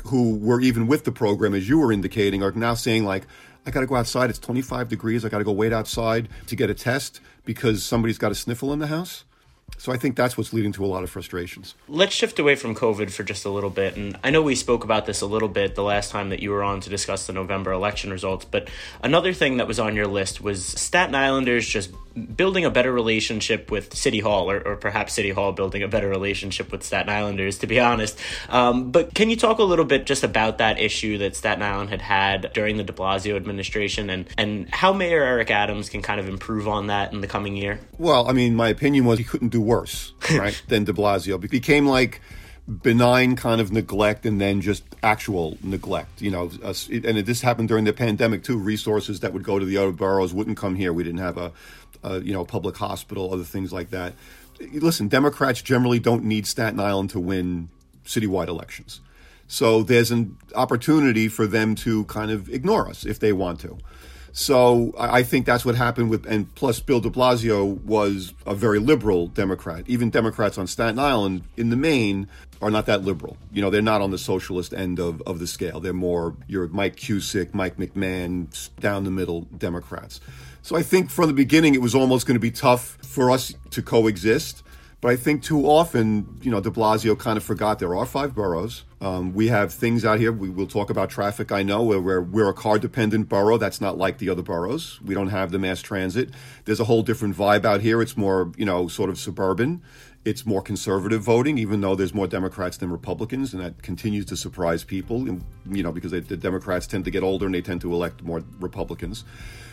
who 0.06 0.38
were 0.38 0.62
even 0.62 0.88
with 0.88 1.04
the 1.04 1.12
program 1.12 1.54
as 1.54 1.68
you 1.68 1.80
were 1.80 1.92
indicating 1.92 2.44
are 2.44 2.52
now 2.52 2.74
saying 2.74 3.04
like 3.04 3.25
I 3.68 3.72
got 3.72 3.81
to 3.81 3.86
go 3.86 3.96
outside. 3.96 4.30
It's 4.30 4.40
25 4.40 4.88
degrees. 4.88 5.25
I 5.25 5.30
got 5.30 5.40
to 5.40 5.44
go 5.44 5.52
wait 5.52 5.74
outside 5.74 6.30
to 6.48 6.56
get 6.56 6.70
a 6.70 6.74
test 6.74 7.20
because 7.44 7.84
somebody's 7.84 8.18
got 8.18 8.31
a 8.31 8.36
sniffle 8.36 8.72
in 8.72 8.80
the 8.80 8.88
house. 8.88 9.25
So 9.78 9.92
I 9.92 9.98
think 9.98 10.16
that's 10.16 10.38
what's 10.38 10.54
leading 10.54 10.72
to 10.74 10.84
a 10.84 10.88
lot 10.88 11.04
of 11.04 11.10
frustrations. 11.10 11.75
Let's 11.88 12.14
shift 12.14 12.40
away 12.40 12.56
from 12.56 12.74
COVID 12.74 13.12
for 13.12 13.24
just 13.24 13.46
a 13.46 13.50
little 13.50 13.69
bit. 13.69 13.96
And 13.96 14.18
I 14.24 14.31
know 14.31 14.42
we 14.42 14.56
spoke 14.56 14.84
about 14.84 15.06
this 15.06 15.22
a 15.22 15.25
little 15.25 15.48
bit 15.48 15.75
the 15.75 15.84
last 15.84 16.12
time 16.12 16.30
that 16.30 16.42
you 16.42 16.52
were 16.52 16.64
on 16.64 16.81
to 16.81 16.90
discuss 16.90 17.28
the 17.28 17.34
November 17.34 17.72
election 17.72 18.12
results, 18.12 18.46
but 18.46 18.69
another 19.04 19.34
thing 19.34 19.58
that 19.58 19.68
was 19.68 19.80
on 19.80 19.96
your 19.96 20.08
list 20.08 20.42
was 20.42 20.66
Staten 20.66 21.16
Islanders 21.16 21.68
just 21.68 21.92
building 22.36 22.66
a 22.66 22.72
better 22.72 22.92
relationship 22.92 23.69
with 23.69 23.96
City 23.96 24.19
Hall, 24.19 24.50
or, 24.50 24.60
or 24.60 24.75
perhaps 24.75 25.14
City 25.14 25.30
Hall 25.30 25.52
building 25.52 25.84
a 25.84 25.88
better 25.88 26.10
relationship 26.10 26.72
with 26.72 26.84
Staten 26.84 27.10
Islanders, 27.10 27.60
to 27.60 27.68
be 27.68 27.80
honest. 27.80 28.20
Um, 28.50 28.92
but 28.92 29.13
can 29.13 29.30
you 29.30 29.36
talk 29.36 29.60
a 29.60 29.63
little 29.63 29.86
bit 29.86 30.06
just 30.06 30.24
about 30.24 30.58
that 30.58 30.80
issue 30.80 31.20
that 31.20 31.36
Staten 31.36 31.62
Island 31.62 31.92
had 31.92 32.02
had 32.02 32.52
during 32.54 32.78
the 32.78 32.84
de 32.84 32.94
Blasio 32.94 33.36
administration 33.36 34.10
and, 34.10 34.28
and 34.38 34.68
how 34.74 34.94
Mayor 34.94 35.24
Eric 35.24 35.52
Adams 35.52 35.90
can 35.90 36.02
kind 36.02 36.20
of 36.20 36.28
improve 36.28 36.68
on 36.68 36.88
that 36.88 37.13
in 37.13 37.22
the 37.22 37.28
coming 37.28 37.56
year? 37.56 37.80
Well, 37.98 38.28
I 38.28 38.34
mean, 38.34 38.56
my 38.56 38.70
opinion 38.70 39.06
was 39.06 39.20
he 39.20 39.24
couldn't 39.24 39.50
do 39.50 39.56
worse, 39.62 40.13
right, 40.31 40.62
than 40.68 40.83
de 40.83 40.94
Blasio. 40.94 41.44
It 41.44 41.51
became 41.51 41.88
like 41.88 42.21
benign 42.68 43.36
kind 43.38 43.62
of 43.62 43.71
neglect 43.71 44.25
and 44.25 44.42
then 44.42 44.59
just 44.59 44.83
actual 45.01 45.57
neglect. 45.63 46.21
You 46.21 46.31
know, 46.31 46.51
uh, 46.63 46.74
and 46.92 47.18
this 47.19 47.42
happened 47.42 47.69
during 47.69 47.86
the 47.86 47.94
pandemic 47.94 48.44
too. 48.44 48.57
Resources 48.57 49.21
that 49.21 49.33
would 49.33 49.44
go 49.44 49.59
to 49.59 49.65
the 49.65 49.77
other 49.77 49.92
boroughs 49.92 50.33
wouldn't 50.33 50.57
come 50.57 50.75
here. 50.75 50.92
We 50.92 51.04
didn't 51.04 51.19
have 51.19 51.38
a, 51.38 51.51
a 52.04 52.19
you 52.21 52.33
know 52.33 52.45
public 52.45 52.77
hospital, 52.77 53.33
other 53.33 53.44
things 53.44 53.71
like 53.71 53.89
that. 53.92 54.13
Listen, 54.74 55.07
Democrats 55.07 55.62
generally 55.62 56.00
don't 56.00 56.24
need 56.24 56.48
Staten 56.48 56.80
Island 56.80 57.12
to 57.12 57.19
win 57.19 57.69
citywide 58.06 58.48
elections. 58.48 59.01
So 59.48 59.81
there's 59.81 60.12
an 60.12 60.38
opportunity 60.56 61.30
for 61.30 61.48
them 61.48 61.75
to 61.75 62.03
kind 62.06 62.31
of 62.31 62.50
ignore 62.50 62.89
us 62.89 63.06
if 63.06 63.19
they 63.19 63.31
want 63.31 63.60
to. 63.62 63.77
So 64.38 64.94
I 65.00 65.24
think 65.24 65.48
that's 65.48 65.66
what 65.66 65.74
happened 65.74 66.12
with, 66.12 66.28
and 66.28 66.54
plus 66.54 66.80
Bill 66.80 67.00
de 67.00 67.10
Blasio 67.10 67.81
was 67.84 68.36
a 68.45 68.54
very 68.54 68.78
liberal 68.78 69.25
Democrat. 69.25 69.84
Even 69.88 70.12
Democrats 70.12 70.60
on 70.60 70.67
Staten 70.67 71.00
Island, 71.00 71.41
in 71.58 71.72
the 71.72 71.75
main, 71.75 72.27
are 72.62 72.70
not 72.70 72.86
that 72.86 73.03
liberal. 73.03 73.36
You 73.51 73.63
know, 73.63 73.72
they're 73.72 73.82
not 73.82 74.00
on 74.00 74.12
the 74.12 74.20
socialist 74.20 74.75
end 74.75 75.00
of, 75.00 75.24
of 75.24 75.39
the 75.39 75.48
scale. 75.48 75.79
They're 75.79 75.91
more 75.91 76.36
your 76.48 76.67
Mike 76.67 76.98
Cusick, 76.98 77.56
Mike 77.56 77.77
McMahon, 77.77 78.70
down 78.79 79.06
the 79.06 79.12
middle 79.12 79.41
Democrats. 79.58 80.22
So 80.62 80.75
I 80.75 80.84
think 80.84 81.10
from 81.10 81.25
the 81.25 81.34
beginning 81.34 81.74
it 81.74 81.82
was 81.82 81.96
almost 81.96 82.27
going 82.27 82.36
to 82.36 82.39
be 82.39 82.51
tough 82.51 83.00
for 83.01 83.32
us 83.32 83.56
to 83.72 83.82
coexist. 83.82 84.62
But 85.00 85.12
I 85.12 85.16
think 85.16 85.44
too 85.44 85.68
often, 85.68 86.39
you 86.42 86.50
know, 86.50 86.60
de 86.60 86.72
Blasio 86.72 87.18
kind 87.18 87.38
of 87.38 87.44
forgot 87.44 87.77
there 87.77 87.96
are 87.96 88.06
five 88.06 88.34
boroughs. 88.34 88.84
Um, 89.00 89.32
we 89.32 89.48
have 89.50 89.72
things 89.72 90.04
out 90.04 90.20
here. 90.20 90.32
We 90.32 90.50
will 90.50 90.66
talk 90.66 90.89
about 90.89 91.12
traffic. 91.12 91.51
I 91.51 91.62
know 91.62 91.84
where 91.84 92.01
we're, 92.01 92.22
we're 92.22 92.50
a 92.50 92.54
car 92.54 92.80
dependent 92.80 93.30
borough. 93.30 93.58
That's 93.58 93.80
not 93.80 94.00
like 94.00 94.18
the 94.18 94.30
other 94.30 94.42
boroughs. 94.42 95.00
We 95.01 95.13
don't 95.13 95.27
have 95.27 95.51
the 95.51 95.60
mass 95.60 95.84
transit. 95.84 96.32
There's 96.66 96.80
a 96.80 96.86
whole 96.86 97.04
different 97.04 97.38
vibe 97.38 97.63
out 97.63 97.82
here. 97.82 98.01
It's 98.01 98.18
more, 98.18 98.51
you 98.58 98.66
know, 98.66 98.88
sort 98.88 99.12
of 99.12 99.20
suburban. 99.20 99.84
It's 100.25 100.48
more 100.48 100.63
conservative 100.63 101.22
voting, 101.22 101.60
even 101.60 101.82
though 101.82 101.94
there's 101.94 102.13
more 102.13 102.27
Democrats 102.27 102.77
than 102.77 102.92
Republicans, 102.92 103.54
and 103.54 103.63
that 103.63 103.82
continues 103.84 104.25
to 104.25 104.36
surprise 104.36 104.84
people. 104.84 105.27
You 105.27 105.84
know, 105.84 105.92
because 105.92 106.12
they, 106.12 106.22
the 106.22 106.36
Democrats 106.36 106.88
tend 106.88 107.06
to 107.06 107.12
get 107.12 107.22
older 107.24 107.46
and 107.46 107.54
they 107.54 107.62
tend 107.62 107.82
to 107.82 107.94
elect 107.94 108.24
more 108.24 108.44
Republicans. 108.60 109.24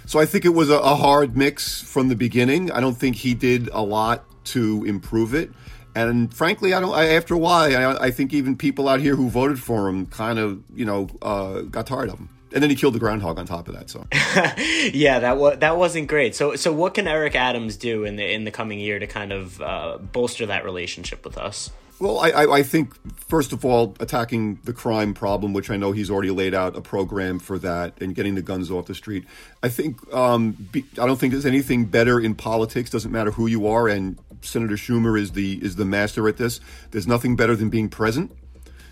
So 0.07 0.21
I 0.21 0.27
think 0.27 0.45
it 0.45 0.51
was 0.51 0.69
a, 0.69 0.77
a 0.77 0.95
hard 0.95 1.35
mix 1.35 1.81
from 1.81 2.09
the 2.09 2.15
beginning. 2.15 2.71
I 2.71 2.81
don't 2.81 2.97
think 2.97 3.17
he 3.17 3.33
did 3.35 3.69
a 3.73 3.83
lot 3.83 4.27
to 4.45 4.85
improve 4.85 5.35
it. 5.35 5.51
And 5.95 6.35
frankly, 6.35 6.75
I 6.75 6.81
don't. 6.81 6.95
I, 6.95 7.15
after 7.15 7.35
a 7.35 7.39
while, 7.39 7.75
I, 7.77 8.07
I, 8.07 8.11
think 8.11 8.33
even 8.33 8.57
people 8.57 8.89
out 8.89 9.01
here 9.01 9.15
who 9.15 9.29
voted 9.29 9.61
for 9.61 9.89
him 9.89 10.07
kind 10.07 10.41
of, 10.41 10.63
you 10.75 10.85
know, 10.85 11.09
uh, 11.23 11.61
got 11.63 11.87
tired 11.87 12.09
of 12.09 12.19
him. 12.19 12.29
And 12.53 12.63
then 12.63 12.71
he 12.71 12.77
killed 12.77 12.95
the 12.95 12.99
groundhog 13.01 13.39
on 13.39 13.47
top 13.47 13.69
of 13.69 13.75
that. 13.75 13.91
So, 13.91 14.07
yeah, 14.93 15.21
that 15.21 15.37
was 15.37 15.59
that 15.59 15.77
wasn't 15.77 16.09
great. 16.09 16.35
So, 16.35 16.57
so 16.57 16.73
what 16.73 16.95
can 16.95 17.07
Eric 17.07 17.37
Adams 17.37 17.77
do 17.77 18.05
in 18.05 18.17
the 18.17 18.29
in 18.29 18.45
the 18.45 18.51
coming 18.51 18.81
year 18.81 18.99
to 18.99 19.07
kind 19.07 19.33
of 19.33 19.61
uh, 19.61 19.99
bolster 19.99 20.47
that 20.47 20.65
relationship 20.65 21.25
with 21.25 21.39
us? 21.39 21.71
Well, 22.01 22.19
I, 22.19 22.47
I, 22.47 22.63
think 22.65 22.93
first 23.17 23.53
of 23.53 23.65
all, 23.65 23.95
attacking 24.01 24.59
the 24.65 24.73
crime 24.73 25.15
problem, 25.15 25.53
which 25.53 25.71
I 25.71 25.77
know 25.77 25.93
he's 25.93 26.11
already 26.11 26.33
laid 26.33 26.53
out 26.53 26.77
a 26.77 26.81
program 26.81 27.39
for 27.39 27.57
that, 27.61 27.95
and 28.01 28.17
getting 28.17 28.35
the 28.35 28.43
guns 28.43 28.69
off 28.69 28.87
the 28.87 28.97
street. 28.97 29.25
I 29.63 29.69
think 29.69 30.13
um, 30.13 30.53
be, 30.73 30.85
I 31.01 31.07
don't 31.07 31.19
think 31.19 31.33
there's 31.33 31.47
anything 31.47 31.85
better 31.85 32.19
in 32.19 32.35
politics. 32.35 32.91
Doesn't 32.91 33.13
matter 33.13 33.31
who 33.31 33.47
you 33.47 33.69
are, 33.69 33.87
and 33.89 34.19
Senator 34.47 34.77
Schumer 34.77 35.19
is 35.19 35.33
the 35.33 35.63
is 35.63 35.77
the 35.77 35.85
master 35.85 36.29
at 36.29 36.37
this. 36.37 36.61
There's 36.91 37.07
nothing 37.07 37.37
better 37.37 37.57
than 37.57 37.71
being 37.71 37.89
present, 37.89 38.33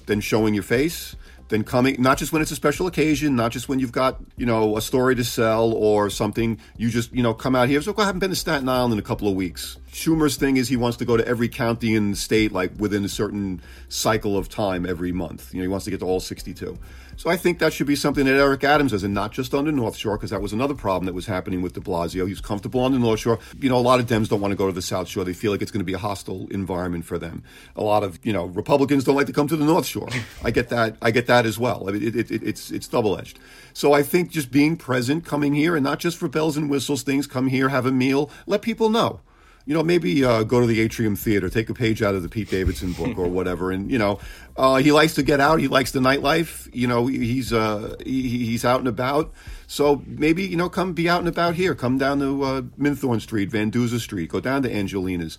than 0.07 0.21
showing 0.21 0.55
your 0.55 0.63
face, 0.63 1.17
than 1.53 1.63
coming 1.65 1.95
not 2.01 2.17
just 2.17 2.33
when 2.33 2.41
it's 2.41 2.51
a 2.51 2.57
special 2.57 2.87
occasion, 2.87 3.37
not 3.37 3.53
just 3.53 3.69
when 3.69 3.79
you've 3.79 3.93
got 3.93 4.19
you 4.37 4.47
know 4.47 4.77
a 4.77 4.81
story 4.81 5.15
to 5.15 5.23
sell 5.23 5.73
or 5.73 6.11
something. 6.11 6.59
You 6.79 6.89
just 6.89 7.13
you 7.13 7.23
know 7.23 7.35
come 7.35 7.55
out 7.55 7.69
here. 7.69 7.83
So 7.83 7.95
I 7.99 8.07
haven't 8.07 8.21
been 8.21 8.31
to 8.31 8.37
Staten 8.37 8.69
Island 8.69 8.95
in 8.95 8.99
a 8.99 9.03
couple 9.03 9.29
of 9.29 9.35
weeks. 9.35 9.77
Schumer's 9.93 10.37
thing 10.37 10.57
is 10.57 10.69
he 10.69 10.79
wants 10.79 10.97
to 10.97 11.05
go 11.05 11.19
to 11.19 11.29
every 11.29 11.49
county 11.49 11.95
in 11.95 12.13
the 12.13 12.17
state 12.17 12.51
like 12.51 12.73
within 12.79 13.05
a 13.05 13.09
certain 13.09 13.61
cycle 13.91 14.39
of 14.39 14.49
time 14.49 14.87
every 14.87 15.13
month. 15.13 15.53
You 15.53 15.59
know 15.59 15.65
he 15.65 15.69
wants 15.69 15.85
to 15.85 15.91
get 15.91 16.01
to 16.01 16.07
all 16.07 16.19
62. 16.19 16.79
So 17.17 17.31
I 17.31 17.37
think 17.37 17.59
that 17.59 17.73
should 17.73 17.87
be 17.87 17.95
something 17.95 18.25
that 18.25 18.35
Eric 18.35 18.65
Adams 18.65 18.93
does, 18.93 19.05
and 19.05 19.15
not 19.15 19.33
just 19.33 19.55
on 19.55 19.67
the 19.67 19.73
North 19.73 19.97
Shore, 19.97 20.17
because 20.17 20.31
that 20.31 20.41
was 20.41 20.53
another 20.53 20.75
problem 20.75 21.07
that 21.07 21.13
was 21.13 21.27
happening 21.27 21.63
with 21.63 21.75
De 21.75 21.81
Blasio. 21.81 22.27
He's 22.27 22.41
comfortable 22.41 22.81
on 22.81 22.93
the 22.93 22.99
North 22.99 23.21
Shore. 23.21 23.39
You 23.61 23.69
know, 23.69 23.77
a 23.77 23.79
lot 23.79 24.01
of 24.01 24.07
Dems 24.07 24.29
don't 24.29 24.41
want 24.41 24.53
to 24.53 24.57
go 24.57 24.67
to 24.67 24.73
the 24.73 24.83
South 24.83 25.09
Shore. 25.09 25.25
They 25.25 25.33
feel 25.33 25.53
like 25.53 25.63
it's 25.63 25.71
going 25.71 25.81
to 25.81 25.85
be 25.85 25.93
a 25.93 25.99
hostile 25.99 26.49
environment 26.51 27.05
for 27.05 27.19
them. 27.19 27.43
A 27.77 27.83
lot 27.83 28.03
of 28.03 28.19
you 28.25 28.33
know 28.33 28.47
Republicans 28.47 29.05
don't 29.05 29.17
like 29.17 29.27
to 29.27 29.33
come 29.33 29.47
to 29.49 29.57
the 29.57 29.65
North 29.65 29.87
Shore. 29.87 30.09
I 30.43 30.51
get 30.51 30.71
that. 30.71 30.97
I 31.03 31.11
get 31.11 31.27
that 31.27 31.42
as 31.47 31.59
well. 31.59 31.89
I 31.89 31.93
mean, 31.93 32.03
it, 32.03 32.17
it, 32.17 32.31
it, 32.31 32.43
it's 32.43 32.71
it's 32.71 32.89
double 32.89 33.19
edged. 33.19 33.39
So 33.73 33.93
I 33.93 34.03
think 34.03 34.31
just 34.31 34.51
being 34.51 34.77
present, 34.77 35.25
coming 35.25 35.55
here, 35.55 35.77
and 35.77 35.85
not 35.85 35.99
just 35.99 36.17
for 36.17 36.29
bells 36.29 36.57
and 36.57 36.69
whistles, 36.71 37.03
things. 37.03 37.27
Come 37.27 37.47
here, 37.49 37.69
have 37.69 37.87
a 37.87 37.93
meal, 37.93 38.31
let 38.47 38.63
people 38.63 38.89
know 38.89 39.21
you 39.65 39.75
know, 39.75 39.83
maybe 39.83 40.25
uh, 40.25 40.43
go 40.43 40.61
to 40.61 40.67
the 40.67 40.81
Atrium 40.81 41.15
Theater, 41.15 41.49
take 41.49 41.71
a 41.71 41.75
page 41.75 42.03
out 42.03 42.15
of 42.15 42.23
the 42.23 42.29
Pete 42.29 42.51
Davidson 42.51 42.93
book 42.93 43.17
or 43.17 43.29
whatever, 43.29 43.71
and 43.71 43.91
you 43.91 43.99
know, 43.99 44.19
uh, 44.57 44.77
he 44.77 44.91
likes 44.91 45.15
to 45.15 45.23
get 45.23 45.41
out. 45.41 45.61
He 45.61 45.69
likes 45.69 45.93
the 45.93 46.01
nightlife. 46.01 46.69
You 46.75 46.89
know, 46.89 47.07
he's 47.07 47.53
uh, 47.53 47.95
he, 48.05 48.45
he's 48.45 48.65
out 48.65 48.81
and 48.81 48.89
about. 48.89 49.33
So 49.69 50.03
maybe 50.07 50.45
you 50.45 50.57
know, 50.57 50.69
come 50.69 50.95
be 50.95 51.09
out 51.09 51.21
and 51.21 51.29
about 51.29 51.55
here. 51.55 51.75
Come 51.75 51.97
down 51.97 52.19
to 52.19 52.43
uh, 52.43 52.61
Minthorne 52.79 53.21
Street, 53.21 53.51
Van 53.51 53.71
Duzer 53.71 54.01
Street. 54.01 54.31
Go 54.31 54.41
down 54.41 54.63
to 54.63 54.75
Angelina's 54.75 55.39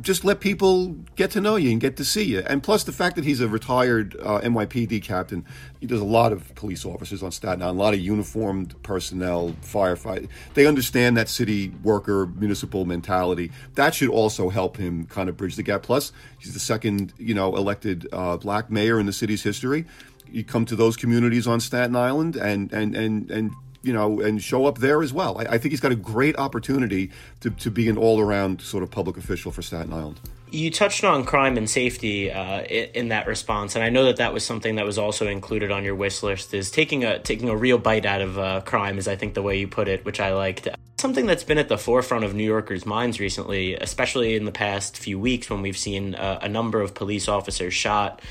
just 0.00 0.24
let 0.24 0.40
people 0.40 0.88
get 1.16 1.30
to 1.32 1.40
know 1.40 1.56
you 1.56 1.70
and 1.70 1.80
get 1.80 1.96
to 1.96 2.04
see 2.04 2.24
you. 2.24 2.40
And 2.46 2.62
plus, 2.62 2.84
the 2.84 2.92
fact 2.92 3.16
that 3.16 3.24
he's 3.24 3.40
a 3.40 3.48
retired 3.48 4.16
uh, 4.20 4.40
NYPD 4.40 5.02
captain, 5.02 5.44
he 5.80 5.86
does 5.86 6.00
a 6.00 6.04
lot 6.04 6.32
of 6.32 6.54
police 6.54 6.84
officers 6.84 7.22
on 7.22 7.30
Staten 7.30 7.62
Island, 7.62 7.78
a 7.78 7.82
lot 7.82 7.94
of 7.94 8.00
uniformed 8.00 8.80
personnel, 8.82 9.54
firefighters. 9.62 10.28
They 10.54 10.66
understand 10.66 11.16
that 11.16 11.28
city 11.28 11.72
worker 11.82 12.26
municipal 12.26 12.84
mentality. 12.84 13.52
That 13.74 13.94
should 13.94 14.10
also 14.10 14.48
help 14.48 14.76
him 14.76 15.06
kind 15.06 15.28
of 15.28 15.36
bridge 15.36 15.56
the 15.56 15.62
gap. 15.62 15.82
Plus, 15.82 16.12
he's 16.38 16.54
the 16.54 16.60
second, 16.60 17.12
you 17.18 17.34
know, 17.34 17.56
elected 17.56 18.08
uh, 18.12 18.36
black 18.36 18.70
mayor 18.70 18.98
in 18.98 19.06
the 19.06 19.12
city's 19.12 19.42
history. 19.42 19.84
You 20.30 20.42
come 20.42 20.64
to 20.66 20.76
those 20.76 20.96
communities 20.96 21.46
on 21.46 21.60
Staten 21.60 21.94
Island 21.94 22.34
and 22.34 22.72
and 22.72 22.96
and 22.96 23.30
and 23.30 23.52
you 23.84 23.92
know, 23.92 24.20
and 24.20 24.42
show 24.42 24.66
up 24.66 24.78
there 24.78 25.02
as 25.02 25.12
well. 25.12 25.38
I, 25.38 25.42
I 25.42 25.58
think 25.58 25.72
he's 25.72 25.80
got 25.80 25.92
a 25.92 25.96
great 25.96 26.36
opportunity 26.38 27.10
to, 27.40 27.50
to 27.50 27.70
be 27.70 27.88
an 27.88 27.96
all 27.96 28.18
around 28.18 28.60
sort 28.60 28.82
of 28.82 28.90
public 28.90 29.16
official 29.16 29.52
for 29.52 29.62
Staten 29.62 29.92
Island. 29.92 30.18
You 30.50 30.70
touched 30.70 31.04
on 31.04 31.24
crime 31.24 31.56
and 31.56 31.68
safety 31.68 32.30
uh, 32.30 32.62
in 32.62 33.08
that 33.08 33.26
response, 33.26 33.74
and 33.74 33.84
I 33.84 33.90
know 33.90 34.04
that 34.04 34.16
that 34.16 34.32
was 34.32 34.44
something 34.44 34.76
that 34.76 34.86
was 34.86 34.98
also 34.98 35.26
included 35.26 35.70
on 35.70 35.84
your 35.84 35.96
wish 35.96 36.22
list. 36.22 36.54
Is 36.54 36.70
taking 36.70 37.04
a 37.04 37.18
taking 37.18 37.48
a 37.48 37.56
real 37.56 37.76
bite 37.76 38.06
out 38.06 38.22
of 38.22 38.38
uh, 38.38 38.60
crime, 38.62 38.96
is 38.96 39.08
I 39.08 39.16
think 39.16 39.34
the 39.34 39.42
way 39.42 39.58
you 39.58 39.68
put 39.68 39.88
it, 39.88 40.04
which 40.04 40.20
I 40.20 40.32
liked. 40.32 40.68
Something 40.96 41.26
that's 41.26 41.44
been 41.44 41.58
at 41.58 41.68
the 41.68 41.76
forefront 41.76 42.24
of 42.24 42.34
New 42.34 42.44
Yorkers' 42.44 42.86
minds 42.86 43.18
recently, 43.18 43.74
especially 43.74 44.36
in 44.36 44.44
the 44.44 44.52
past 44.52 44.96
few 44.96 45.18
weeks 45.18 45.50
when 45.50 45.60
we've 45.60 45.76
seen 45.76 46.14
uh, 46.14 46.38
a 46.40 46.48
number 46.48 46.80
of 46.80 46.94
police 46.94 47.28
officers 47.28 47.74
shot 47.74 48.22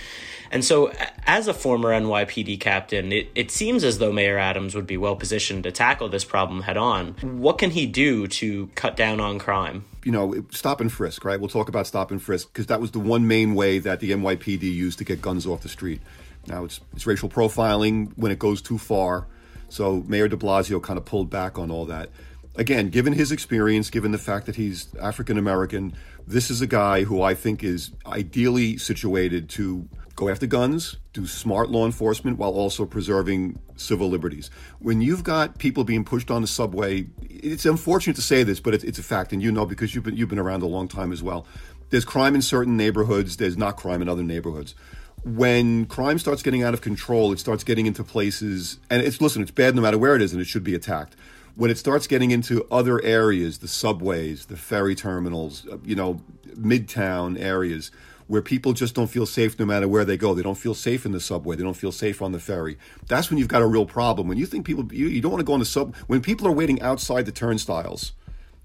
and 0.54 0.64
so, 0.64 0.94
as 1.26 1.48
a 1.48 1.54
former 1.54 1.90
NYPD 1.90 2.60
captain, 2.60 3.12
it, 3.12 3.32
it 3.34 3.50
seems 3.50 3.84
as 3.84 3.98
though 3.98 4.12
Mayor 4.12 4.38
Adams 4.38 4.76
would 4.76 4.86
be 4.86 4.98
well 4.98 5.16
positioned 5.16 5.64
to 5.64 5.72
tackle 5.72 6.10
this 6.10 6.24
problem 6.24 6.62
head 6.62 6.78
on. 6.78 7.14
What 7.40 7.58
can 7.58 7.72
he 7.72 7.88
do 7.88 8.28
to 8.28 8.68
cut 8.76 8.96
down 8.96 9.20
on 9.20 9.40
crime? 9.40 9.84
You 10.04 10.12
know, 10.12 10.46
stop 10.52 10.80
and 10.80 10.92
frisk, 10.92 11.26
right? 11.26 11.40
We'll 11.40 11.50
talk 11.50 11.70
about 11.70 11.88
stop 11.88 12.12
and 12.12 12.22
frisk 12.22 12.54
because 12.54 12.68
that 12.68 12.80
was 12.80 12.92
the 12.92 13.00
one 13.00 13.28
main 13.28 13.56
way 13.56 13.80
that 13.80 14.00
the 14.00 14.12
NYPD 14.12 14.62
used 14.62 15.00
to 15.00 15.04
get 15.04 15.24
guns 15.24 15.48
off 15.48 15.62
the 15.62 15.70
street. 15.70 16.02
Now 16.46 16.66
it's, 16.66 16.80
it's 16.94 17.08
racial 17.08 17.30
profiling 17.30 18.12
when 18.16 18.32
it 18.32 18.38
goes 18.38 18.62
too 18.62 18.78
far. 18.78 19.26
So 19.70 20.04
Mayor 20.08 20.28
de 20.28 20.38
Blasio 20.38 20.82
kind 20.84 21.00
of 21.00 21.06
pulled 21.06 21.32
back 21.32 21.58
on 21.58 21.72
all 21.72 21.86
that. 21.86 22.10
Again, 22.56 22.90
given 22.90 23.14
his 23.14 23.32
experience, 23.32 23.90
given 23.90 24.12
the 24.12 24.20
fact 24.20 24.46
that 24.46 24.56
he's 24.56 24.94
African 25.02 25.40
American, 25.40 25.96
this 26.28 26.50
is 26.50 26.62
a 26.62 26.68
guy 26.68 27.04
who 27.04 27.22
I 27.22 27.34
think 27.34 27.64
is 27.64 27.92
ideally 28.06 28.78
situated 28.78 29.50
to 29.52 29.88
go 30.16 30.30
after 30.30 30.46
guns, 30.46 30.98
do 31.12 31.26
smart 31.26 31.70
law 31.70 31.86
enforcement 31.86 32.38
while 32.38 32.52
also 32.52 32.86
preserving 32.86 33.60
civil 33.76 34.10
liberties. 34.10 34.50
When 34.80 35.02
you've 35.02 35.24
got 35.24 35.58
people 35.58 35.84
being 35.84 36.06
pushed 36.06 36.30
on 36.30 36.42
the 36.42 36.48
subway, 36.48 37.08
it's 37.30 37.66
unfortunate 37.66 38.16
to 38.18 38.22
say 38.22 38.44
this, 38.44 38.60
but 38.60 38.74
it's, 38.74 38.84
it's 38.84 39.00
a 39.00 39.04
fact, 39.04 39.34
and 39.34 39.42
you 39.42 39.52
know 39.52 39.66
because 39.66 39.96
you've 39.96 40.04
been 40.04 40.16
you've 40.16 40.30
been 40.30 40.40
around 40.40 40.62
a 40.62 40.68
long 40.68 40.88
time 40.88 41.12
as 41.12 41.24
well. 41.24 41.48
There's 41.90 42.06
crime 42.06 42.36
in 42.36 42.42
certain 42.42 42.78
neighborhoods. 42.78 43.38
There's 43.38 43.58
not 43.58 43.78
crime 43.78 44.02
in 44.02 44.10
other 44.10 44.24
neighborhoods. 44.24 44.76
When 45.24 45.86
crime 45.86 46.20
starts 46.20 46.44
getting 46.44 46.64
out 46.64 46.74
of 46.74 46.82
control, 46.82 47.32
it 47.32 47.40
starts 47.40 47.64
getting 47.64 47.86
into 47.86 48.04
places, 48.04 48.80
and 48.90 49.02
it's 49.02 49.20
listen, 49.22 49.42
it's 49.42 49.52
bad 49.52 49.76
no 49.76 49.82
matter 49.82 49.98
where 49.98 50.16
it 50.16 50.22
is, 50.22 50.32
and 50.32 50.42
it 50.42 50.46
should 50.46 50.64
be 50.64 50.76
attacked 50.76 51.16
when 51.56 51.70
it 51.70 51.78
starts 51.78 52.08
getting 52.08 52.32
into 52.32 52.66
other 52.72 53.02
areas, 53.04 53.60
the 53.60 53.68
subways, 53.68 54.48
the 54.48 54.58
ferry 54.58 54.96
terminals, 54.96 55.68
uh, 55.72 55.78
you 55.84 55.96
know, 55.96 56.20
midtown 56.56 57.40
areas, 57.40 57.92
where 58.28 58.42
people 58.42 58.74
just 58.74 58.96
don't 58.96 59.08
feel 59.08 59.26
safe 59.26 59.60
no 59.60 59.66
matter 59.66 59.88
where 59.88 60.06
they 60.06 60.18
go. 60.18 60.34
They 60.34 60.42
don't 60.42 60.58
feel 60.58 60.74
safe 60.74 61.06
in 61.06 61.12
the 61.12 61.20
subway. 61.20 61.56
They 61.56 61.64
don't 61.64 61.76
feel 61.76 61.92
safe 61.92 62.22
on 62.22 62.32
the 62.32 62.40
ferry. 62.40 62.78
That's 63.08 63.30
when 63.30 63.38
you've 63.38 63.50
got 63.50 63.62
a 63.62 63.68
real 63.68 63.86
problem. 63.86 64.28
When 64.28 64.38
you 64.38 64.46
think 64.46 64.66
people, 64.66 64.92
you, 64.92 65.08
you 65.08 65.22
don't 65.22 65.32
want 65.32 65.42
to 65.42 65.46
go 65.46 65.54
on 65.54 65.60
the 65.60 65.66
sub, 65.66 65.96
when 66.08 66.22
people 66.22 66.48
are 66.48 66.52
waiting 66.52 66.82
outside 66.82 67.26
the 67.26 67.32
turnstiles 67.32 68.14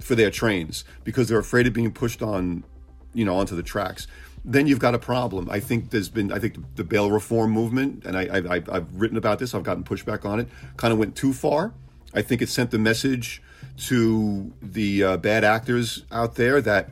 for 0.01 0.15
their 0.15 0.31
trains 0.31 0.85
because 1.05 1.29
they're 1.29 1.39
afraid 1.39 1.67
of 1.67 1.73
being 1.73 1.93
pushed 1.93 2.23
on, 2.23 2.65
you 3.13 3.25
know, 3.25 3.37
onto 3.37 3.57
the 3.57 3.63
tracks, 3.63 4.07
then 4.45 4.67
you've 4.67 4.79
got 4.79 4.95
a 4.95 4.99
problem. 4.99 5.51
I 5.51 5.61
think 5.61 5.91
there's 5.91 6.09
been, 6.09 6.33
I 6.33 6.39
think 6.39 6.77
the 6.77 6.85
bail 6.85 7.11
reform 7.11 7.51
movement, 7.51 8.07
and 8.07 8.17
I, 8.17 8.29
I've 8.33 8.89
written 8.95 9.19
about 9.19 9.41
this, 9.41 9.55
I've 9.55 9.65
gotten 9.65 9.83
pushback 9.83 10.25
on 10.25 10.41
it, 10.41 10.49
kind 10.77 10.93
of 10.93 10.99
went 10.99 11.17
too 11.17 11.33
far. 11.33 11.75
I 12.15 12.23
think 12.23 12.43
it 12.43 12.49
sent 12.49 12.71
the 12.71 12.79
message 12.79 13.43
to 13.87 14.53
the 14.63 15.05
uh, 15.05 15.17
bad 15.19 15.45
actors 15.45 16.05
out 16.11 16.35
there 16.35 16.61
that 16.63 16.91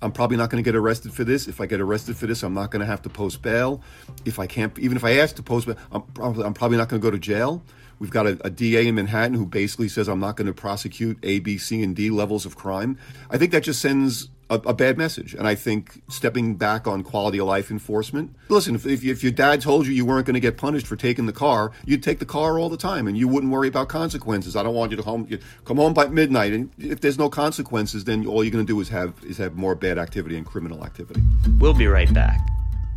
I'm 0.00 0.12
probably 0.12 0.36
not 0.36 0.50
going 0.50 0.62
to 0.62 0.66
get 0.66 0.76
arrested 0.76 1.14
for 1.14 1.24
this. 1.24 1.48
If 1.48 1.60
I 1.60 1.66
get 1.66 1.80
arrested 1.80 2.16
for 2.16 2.26
this, 2.26 2.42
I'm 2.42 2.54
not 2.54 2.70
going 2.70 2.80
to 2.80 2.86
have 2.86 3.02
to 3.02 3.08
post 3.08 3.42
bail. 3.42 3.82
If 4.24 4.38
I 4.38 4.46
can't, 4.46 4.78
even 4.78 4.96
if 4.96 5.04
I 5.04 5.18
ask 5.18 5.36
to 5.36 5.42
post 5.42 5.66
bail, 5.66 5.76
I'm 5.92 6.02
probably, 6.02 6.44
I'm 6.44 6.54
probably 6.54 6.76
not 6.76 6.88
going 6.88 7.00
to 7.00 7.04
go 7.04 7.10
to 7.10 7.18
jail. 7.18 7.62
We've 7.98 8.10
got 8.10 8.26
a, 8.26 8.38
a, 8.44 8.50
DA 8.50 8.86
in 8.86 8.96
Manhattan 8.96 9.34
who 9.34 9.46
basically 9.46 9.88
says 9.88 10.08
I'm 10.08 10.20
not 10.20 10.36
going 10.36 10.46
to 10.46 10.52
prosecute 10.52 11.18
A, 11.22 11.38
B, 11.38 11.56
C, 11.58 11.82
and 11.82 11.94
D 11.94 12.10
levels 12.10 12.44
of 12.44 12.56
crime. 12.56 12.98
I 13.30 13.38
think 13.38 13.52
that 13.52 13.62
just 13.62 13.80
sends 13.80 14.28
a, 14.50 14.54
a, 14.54 14.74
bad 14.74 14.98
message. 14.98 15.34
And 15.34 15.46
I 15.46 15.54
think 15.54 16.02
stepping 16.08 16.56
back 16.56 16.86
on 16.86 17.02
quality 17.02 17.38
of 17.38 17.46
life 17.46 17.70
enforcement. 17.70 18.34
Listen, 18.48 18.74
if, 18.74 18.86
if, 18.86 19.04
if 19.04 19.22
your 19.22 19.32
dad 19.32 19.60
told 19.60 19.86
you 19.86 19.92
you 19.92 20.04
weren't 20.04 20.26
going 20.26 20.34
to 20.34 20.40
get 20.40 20.56
punished 20.56 20.86
for 20.86 20.96
taking 20.96 21.26
the 21.26 21.32
car, 21.32 21.72
you'd 21.84 22.02
take 22.02 22.18
the 22.18 22.26
car 22.26 22.58
all 22.58 22.68
the 22.68 22.76
time 22.76 23.06
and 23.06 23.16
you 23.16 23.28
wouldn't 23.28 23.52
worry 23.52 23.68
about 23.68 23.88
consequences. 23.88 24.56
I 24.56 24.62
don't 24.62 24.74
want 24.74 24.90
you 24.90 24.96
to 24.96 25.02
home, 25.02 25.26
you 25.28 25.38
come 25.64 25.78
home 25.78 25.94
by 25.94 26.06
midnight. 26.08 26.52
And 26.52 26.70
if 26.78 27.00
there's 27.00 27.18
no 27.18 27.30
consequences, 27.30 28.04
then 28.04 28.26
all 28.26 28.44
you're 28.44 28.52
going 28.52 28.66
to 28.66 28.72
do 28.72 28.80
is 28.80 28.88
have, 28.90 29.14
is 29.24 29.38
have 29.38 29.54
more 29.54 29.74
bad 29.74 29.98
activity 29.98 30.36
and 30.36 30.46
criminal 30.46 30.84
activity. 30.84 31.22
We'll 31.58 31.74
be 31.74 31.86
right 31.86 32.12
back. 32.12 32.40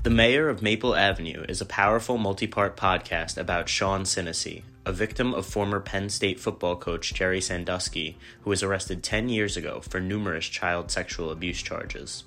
The 0.04 0.10
Mayor 0.12 0.48
of 0.48 0.62
Maple 0.62 0.96
Avenue 0.96 1.44
is 1.50 1.60
a 1.60 1.66
powerful 1.66 2.18
multi 2.18 2.48
part 2.48 2.78
podcast 2.78 3.38
about 3.38 3.68
Sean 3.68 4.04
Sinisi, 4.04 4.64
a 4.88 4.94
victim 4.94 5.34
of 5.34 5.46
former 5.46 5.82
Penn 5.82 6.08
State 6.08 6.40
football 6.40 6.78
coach 6.78 7.14
Jerry 7.14 7.42
Sandusky, 7.42 8.18
who 8.44 8.50
was 8.50 8.64
arrested 8.64 9.04
10 9.04 9.28
years 9.28 9.58
ago 9.58 9.82
for 9.82 10.00
numerous 10.00 10.46
child 10.46 10.90
sexual 10.90 11.30
abuse 11.30 11.62
charges. 11.62 12.24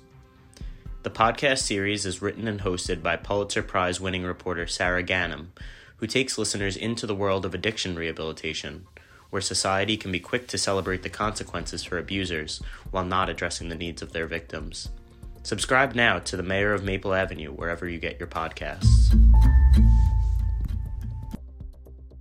The 1.01 1.09
podcast 1.09 1.63
series 1.63 2.05
is 2.05 2.21
written 2.21 2.47
and 2.47 2.61
hosted 2.61 3.01
by 3.01 3.15
Pulitzer 3.15 3.63
Prize 3.63 3.99
winning 3.99 4.23
reporter 4.23 4.67
Sarah 4.67 5.03
Ganim, 5.03 5.47
who 5.97 6.05
takes 6.05 6.37
listeners 6.37 6.77
into 6.77 7.07
the 7.07 7.15
world 7.15 7.47
of 7.47 7.55
addiction 7.55 7.95
rehabilitation, 7.95 8.85
where 9.31 9.41
society 9.41 9.97
can 9.97 10.11
be 10.11 10.19
quick 10.19 10.47
to 10.49 10.59
celebrate 10.59 11.01
the 11.01 11.09
consequences 11.09 11.83
for 11.83 11.97
abusers 11.97 12.61
while 12.91 13.05
not 13.05 13.27
addressing 13.27 13.69
the 13.69 13.75
needs 13.75 14.03
of 14.03 14.13
their 14.13 14.27
victims. 14.27 14.89
Subscribe 15.41 15.95
now 15.95 16.19
to 16.19 16.37
The 16.37 16.43
Mayor 16.43 16.75
of 16.75 16.83
Maple 16.83 17.15
Avenue 17.15 17.51
wherever 17.53 17.89
you 17.89 17.97
get 17.97 18.19
your 18.19 18.27
podcasts. 18.27 19.17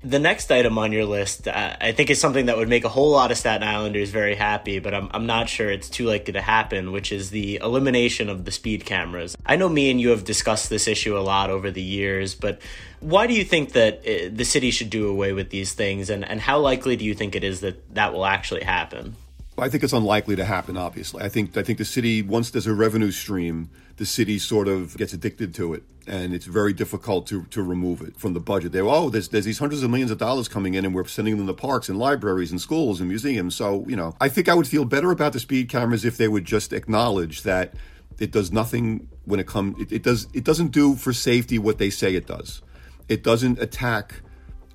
The 0.02 0.19
next 0.19 0.50
item 0.50 0.78
on 0.78 0.92
your 0.92 1.04
list, 1.04 1.47
uh, 1.47 1.76
I 1.78 1.92
think, 1.92 2.09
is 2.09 2.19
something 2.19 2.47
that 2.47 2.57
would 2.57 2.71
make 2.71 2.85
a 2.85 2.88
whole 2.88 3.11
lot 3.11 3.30
of 3.30 3.37
Staten 3.37 3.69
Islanders 3.69 4.11
very 4.11 4.35
happy, 4.35 4.78
but 4.78 4.95
I'm, 4.95 5.11
I'm 5.12 5.26
not 5.26 5.50
sure 5.50 5.71
it's 5.71 5.90
too 5.90 6.07
likely 6.07 6.33
to 6.33 6.40
happen, 6.40 6.90
which 6.90 7.12
is 7.12 7.28
the 7.28 7.57
elimination 7.57 8.30
of 8.30 8.47
the 8.47 8.50
speed 8.50 8.87
cameras. 8.87 9.37
I 9.45 9.57
know 9.57 9.69
me 9.69 9.90
and 9.90 10.00
you 10.00 10.09
have 10.09 10.25
discussed 10.25 10.71
this 10.71 10.88
issue 10.88 11.19
a 11.19 11.21
lot 11.21 11.50
over 11.50 11.71
the 11.71 11.83
years, 11.83 12.35
but 12.35 12.62
why 13.00 13.26
do 13.26 13.35
you 13.35 13.45
think 13.45 13.73
that 13.73 13.99
uh, 13.99 14.30
the 14.33 14.45
city 14.45 14.71
should 14.71 14.88
do 14.88 15.07
away 15.07 15.35
with 15.35 15.50
these 15.50 15.75
things, 15.75 16.09
and, 16.09 16.26
and 16.26 16.40
how 16.40 16.61
likely 16.61 16.97
do 16.97 17.04
you 17.04 17.14
think 17.14 17.37
it 17.37 17.45
is 17.45 17.61
that 17.61 17.95
that 17.95 18.14
will 18.14 18.25
actually 18.25 18.64
happen? 18.64 19.16
I 19.59 19.69
think 19.69 19.85
it's 19.85 19.92
unlikely 19.92 20.37
to 20.37 20.45
happen. 20.47 20.78
Obviously, 20.78 21.23
I 21.23 21.28
think 21.28 21.54
I 21.59 21.62
think 21.62 21.76
the 21.76 21.85
city 21.85 22.23
once 22.23 22.50
there's 22.50 22.66
a 22.66 22.73
revenue 22.73 23.11
stream, 23.11 23.69
the 24.00 24.07
city 24.07 24.38
sort 24.38 24.66
of 24.66 24.97
gets 24.97 25.12
addicted 25.12 25.54
to 25.54 25.75
it, 25.75 25.83
and 26.07 26.33
it's 26.33 26.47
very 26.47 26.73
difficult 26.73 27.26
to, 27.26 27.45
to 27.50 27.62
remove 27.62 28.00
it 28.00 28.16
from 28.16 28.33
the 28.33 28.40
budget. 28.40 28.73
They 28.73 28.80
oh, 28.80 29.11
there's 29.11 29.28
there's 29.28 29.45
these 29.45 29.59
hundreds 29.59 29.83
of 29.83 29.90
millions 29.90 30.11
of 30.11 30.16
dollars 30.16 30.49
coming 30.49 30.73
in, 30.73 30.87
and 30.87 30.95
we're 30.95 31.04
sending 31.04 31.37
them 31.37 31.47
to 31.47 31.52
parks 31.52 31.90
and 31.90 31.99
libraries 31.99 32.50
and 32.50 32.59
schools 32.59 32.99
and 32.99 33.11
museums. 33.11 33.54
So 33.54 33.85
you 33.87 33.97
know, 33.97 34.16
I 34.19 34.30
think 34.30 34.49
I 34.49 34.54
would 34.54 34.66
feel 34.66 34.87
better 34.87 35.11
about 35.11 35.35
the 35.35 35.38
speed 35.38 35.69
cameras 35.69 36.07
if 36.07 36.16
they 36.16 36.28
would 36.28 36.47
just 36.47 36.73
acknowledge 36.73 37.42
that 37.42 37.75
it 38.19 38.30
does 38.30 38.50
nothing 38.50 39.07
when 39.26 39.38
it 39.38 39.47
comes. 39.47 39.78
It, 39.78 39.92
it 39.92 40.02
does 40.02 40.28
it 40.33 40.45
doesn't 40.45 40.69
do 40.69 40.95
for 40.95 41.12
safety 41.12 41.59
what 41.59 41.76
they 41.76 41.90
say 41.90 42.14
it 42.14 42.26
does. 42.26 42.62
It 43.07 43.23
doesn't 43.23 43.61
attack 43.61 44.23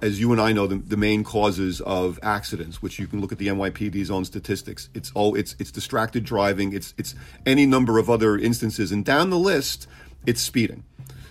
as 0.02 0.20
you 0.20 0.32
and 0.32 0.42
I 0.42 0.52
know, 0.52 0.68
the, 0.68 0.76
the, 0.76 0.98
main 0.98 1.24
causes 1.24 1.80
of 1.82 2.20
accidents, 2.22 2.82
which 2.82 3.00
you 3.00 3.08
can 3.08 3.22
look 3.22 3.32
at 3.32 3.38
the 3.38 3.48
NYPD's 3.48 4.12
own 4.12 4.26
statistics. 4.26 4.90
It's 4.94 5.12
all 5.14 5.36
it's 5.36 5.56
it's 5.58 5.72
distracted 5.72 6.24
driving. 6.24 6.74
It's 6.74 6.94
it's 6.98 7.16
any 7.46 7.66
number 7.66 7.98
of 7.98 8.10
other 8.10 8.38
instances, 8.38 8.92
and 8.92 9.06
down 9.06 9.30
the 9.30 9.40
list, 9.40 9.88
it's 10.26 10.42
speeding. 10.42 10.84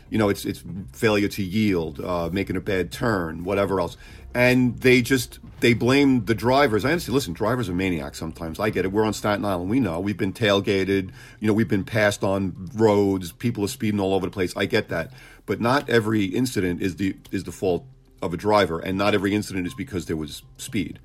You 0.08 0.18
know, 0.18 0.28
it's 0.28 0.44
it's 0.44 0.62
failure 0.92 1.28
to 1.28 1.42
yield, 1.42 2.00
uh, 2.00 2.30
making 2.32 2.56
a 2.56 2.60
bad 2.60 2.90
turn, 2.90 3.44
whatever 3.44 3.80
else. 3.80 3.96
And 4.34 4.80
they 4.80 5.02
just 5.02 5.38
they 5.60 5.74
blame 5.74 6.24
the 6.24 6.34
drivers. 6.34 6.84
I 6.84 6.90
understand. 6.90 7.14
Listen, 7.14 7.34
drivers 7.34 7.68
are 7.68 7.74
maniacs 7.74 8.18
sometimes. 8.18 8.58
I 8.58 8.70
get 8.70 8.84
it. 8.84 8.92
We're 8.92 9.04
on 9.04 9.12
Staten 9.12 9.44
Island. 9.44 9.70
We 9.70 9.78
know 9.78 10.00
we've 10.00 10.16
been 10.16 10.32
tailgated. 10.32 11.10
You 11.38 11.48
know, 11.48 11.52
we've 11.52 11.68
been 11.68 11.84
passed 11.84 12.24
on 12.24 12.70
roads. 12.74 13.30
People 13.32 13.64
are 13.64 13.68
speeding 13.68 14.00
all 14.00 14.14
over 14.14 14.26
the 14.26 14.32
place. 14.32 14.56
I 14.56 14.66
get 14.66 14.88
that. 14.88 15.12
But 15.46 15.60
not 15.60 15.88
every 15.88 16.24
incident 16.24 16.80
is 16.80 16.96
the 16.96 17.16
is 17.30 17.44
the 17.44 17.52
fault 17.52 17.84
of 18.22 18.34
a 18.34 18.36
driver, 18.36 18.78
and 18.78 18.96
not 18.96 19.14
every 19.14 19.34
incident 19.34 19.66
is 19.66 19.74
because 19.74 20.06
there 20.06 20.16
was 20.16 20.42
speed. 20.56 20.98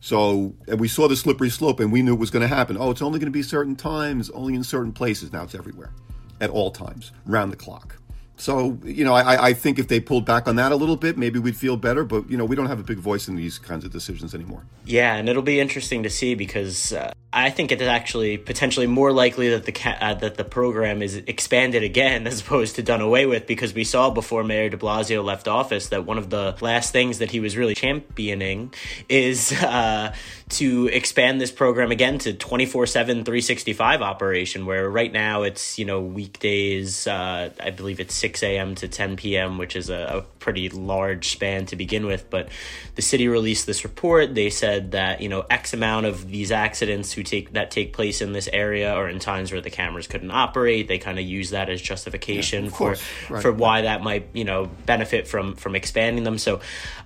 So, 0.00 0.54
and 0.68 0.78
we 0.78 0.88
saw 0.88 1.08
the 1.08 1.16
slippery 1.16 1.50
slope, 1.50 1.80
and 1.80 1.90
we 1.90 2.02
knew 2.02 2.14
it 2.14 2.18
was 2.18 2.30
going 2.30 2.48
to 2.48 2.54
happen. 2.54 2.76
Oh, 2.78 2.90
it's 2.90 3.02
only 3.02 3.18
going 3.18 3.32
to 3.32 3.36
be 3.36 3.42
certain 3.42 3.76
times, 3.76 4.30
only 4.30 4.54
in 4.54 4.62
certain 4.62 4.92
places. 4.92 5.32
Now 5.32 5.44
it's 5.44 5.54
everywhere, 5.54 5.92
at 6.40 6.50
all 6.50 6.70
times, 6.70 7.12
round 7.24 7.52
the 7.52 7.56
clock. 7.56 7.96
So, 8.38 8.78
you 8.84 9.02
know, 9.02 9.14
I, 9.14 9.46
I 9.46 9.52
think 9.54 9.78
if 9.78 9.88
they 9.88 9.98
pulled 9.98 10.26
back 10.26 10.46
on 10.46 10.56
that 10.56 10.70
a 10.70 10.76
little 10.76 10.96
bit, 10.96 11.16
maybe 11.16 11.38
we'd 11.38 11.56
feel 11.56 11.78
better. 11.78 12.04
But, 12.04 12.30
you 12.30 12.36
know, 12.36 12.44
we 12.44 12.54
don't 12.54 12.66
have 12.66 12.78
a 12.78 12.82
big 12.82 12.98
voice 12.98 13.28
in 13.28 13.34
these 13.34 13.58
kinds 13.58 13.84
of 13.84 13.90
decisions 13.90 14.34
anymore. 14.34 14.64
Yeah, 14.84 15.14
and 15.14 15.28
it'll 15.28 15.40
be 15.40 15.58
interesting 15.58 16.02
to 16.02 16.10
see 16.10 16.34
because 16.34 16.92
uh, 16.92 17.12
I 17.32 17.50
think 17.50 17.72
it 17.72 17.82
is 17.82 17.88
actually 17.88 18.38
potentially 18.38 18.86
more 18.86 19.12
likely 19.12 19.50
that 19.50 19.64
the 19.64 19.72
ca- 19.72 19.98
uh, 20.00 20.14
that 20.14 20.36
the 20.36 20.44
program 20.44 21.02
is 21.02 21.16
expanded 21.16 21.82
again 21.82 22.26
as 22.26 22.40
opposed 22.40 22.76
to 22.76 22.82
done 22.82 23.00
away 23.00 23.26
with 23.26 23.46
because 23.46 23.74
we 23.74 23.84
saw 23.84 24.10
before 24.10 24.44
Mayor 24.44 24.68
de 24.68 24.76
Blasio 24.76 25.24
left 25.24 25.48
office 25.48 25.88
that 25.88 26.06
one 26.06 26.18
of 26.18 26.30
the 26.30 26.56
last 26.60 26.92
things 26.92 27.18
that 27.18 27.30
he 27.30 27.40
was 27.40 27.56
really 27.56 27.74
championing 27.74 28.72
is 29.08 29.52
uh, 29.62 30.14
to 30.48 30.86
expand 30.92 31.40
this 31.40 31.50
program 31.50 31.90
again 31.90 32.18
to 32.18 32.32
24 32.32 32.86
7 32.86 33.24
365 33.24 34.02
operation 34.02 34.64
where 34.64 34.88
right 34.88 35.12
now 35.12 35.42
it's, 35.42 35.78
you 35.78 35.84
know, 35.84 36.00
weekdays, 36.00 37.06
uh, 37.06 37.50
I 37.60 37.70
believe 37.70 37.98
it's 37.98 38.14
6 38.14 38.42
a.m. 38.44 38.76
to 38.76 38.88
10 38.88 39.16
p.m., 39.16 39.58
which 39.58 39.74
is 39.74 39.90
a, 39.90 40.18
a, 40.18 40.36
pretty 40.46 40.68
large 40.68 41.30
span 41.30 41.66
to 41.66 41.74
begin 41.74 42.06
with. 42.06 42.30
But 42.30 42.50
the 42.94 43.02
city 43.02 43.26
released 43.26 43.66
this 43.66 43.82
report. 43.82 44.36
They 44.36 44.48
said 44.48 44.92
that 44.92 45.20
you 45.20 45.28
know 45.28 45.44
X 45.50 45.74
amount 45.74 46.06
of 46.06 46.30
these 46.30 46.52
accidents 46.52 47.12
who 47.12 47.24
take 47.26 47.52
that 47.52 47.70
take 47.70 47.92
place 47.92 48.22
in 48.22 48.32
this 48.32 48.48
area 48.52 48.94
or 48.94 49.08
in 49.08 49.18
times 49.18 49.52
where 49.52 49.60
the 49.60 49.70
cameras 49.70 50.06
couldn't 50.06 50.30
operate. 50.30 50.88
They 50.88 50.98
kind 50.98 51.18
of 51.18 51.24
use 51.24 51.50
that 51.50 51.68
as 51.68 51.82
justification 51.82 52.66
yeah, 52.66 52.70
for 52.70 52.96
right. 53.28 53.42
for 53.42 53.52
why 53.52 53.82
that 53.82 54.02
might 54.02 54.28
you 54.32 54.44
know 54.44 54.70
benefit 54.86 55.28
from 55.28 55.56
from 55.56 55.74
expanding 55.74 56.24
them. 56.24 56.38
So 56.38 56.56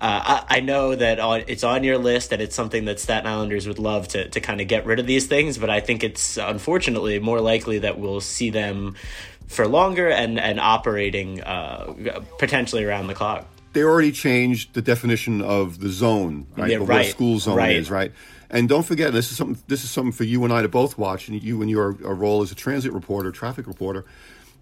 uh, 0.00 0.44
I, 0.48 0.58
I, 0.58 0.60
know 0.60 0.94
that 0.94 1.18
it's 1.48 1.64
on 1.64 1.82
your 1.82 1.98
list 1.98 2.30
that 2.30 2.40
it's 2.40 2.54
something 2.54 2.84
that 2.84 3.00
Staten 3.00 3.26
Islanders 3.26 3.66
would 3.66 3.78
love 3.78 4.08
to 4.08 4.28
to 4.28 4.40
kind 4.40 4.60
of 4.60 4.68
get 4.68 4.86
rid 4.86 5.00
of 5.00 5.06
these 5.06 5.26
things. 5.26 5.58
But 5.58 5.70
I 5.70 5.80
think 5.80 6.04
it's 6.04 6.36
unfortunately 6.36 7.18
more 7.18 7.40
likely 7.40 7.80
that 7.80 7.98
we'll 7.98 8.20
see 8.20 8.50
them 8.50 8.94
for 9.48 9.66
longer 9.66 10.08
and 10.08 10.38
and 10.38 10.60
operating 10.60 11.40
uh, 11.42 12.22
potentially 12.38 12.84
around 12.84 13.08
the 13.08 13.14
clock. 13.14 13.46
They 13.72 13.82
already 13.82 14.12
changed 14.12 14.74
the 14.74 14.82
definition 14.82 15.40
of 15.40 15.78
the 15.80 15.88
zone, 15.88 16.46
right? 16.56 16.70
Yeah, 16.70 16.78
right. 16.78 16.88
What 16.88 17.00
a 17.02 17.04
school 17.04 17.38
zone 17.38 17.56
right. 17.56 17.76
is, 17.76 17.90
right? 17.90 18.12
And 18.50 18.68
don't 18.68 18.82
forget, 18.82 19.12
this 19.12 19.30
is 19.30 19.36
something. 19.36 19.62
This 19.68 19.84
is 19.84 19.90
something 19.90 20.12
for 20.12 20.24
you 20.24 20.42
and 20.44 20.52
I 20.52 20.62
to 20.62 20.68
both 20.68 20.98
watch, 20.98 21.28
and 21.28 21.40
you 21.40 21.62
in 21.62 21.68
your 21.68 21.92
role 21.92 22.42
as 22.42 22.50
a 22.50 22.56
transit 22.56 22.92
reporter, 22.92 23.30
traffic 23.30 23.66
reporter. 23.66 24.04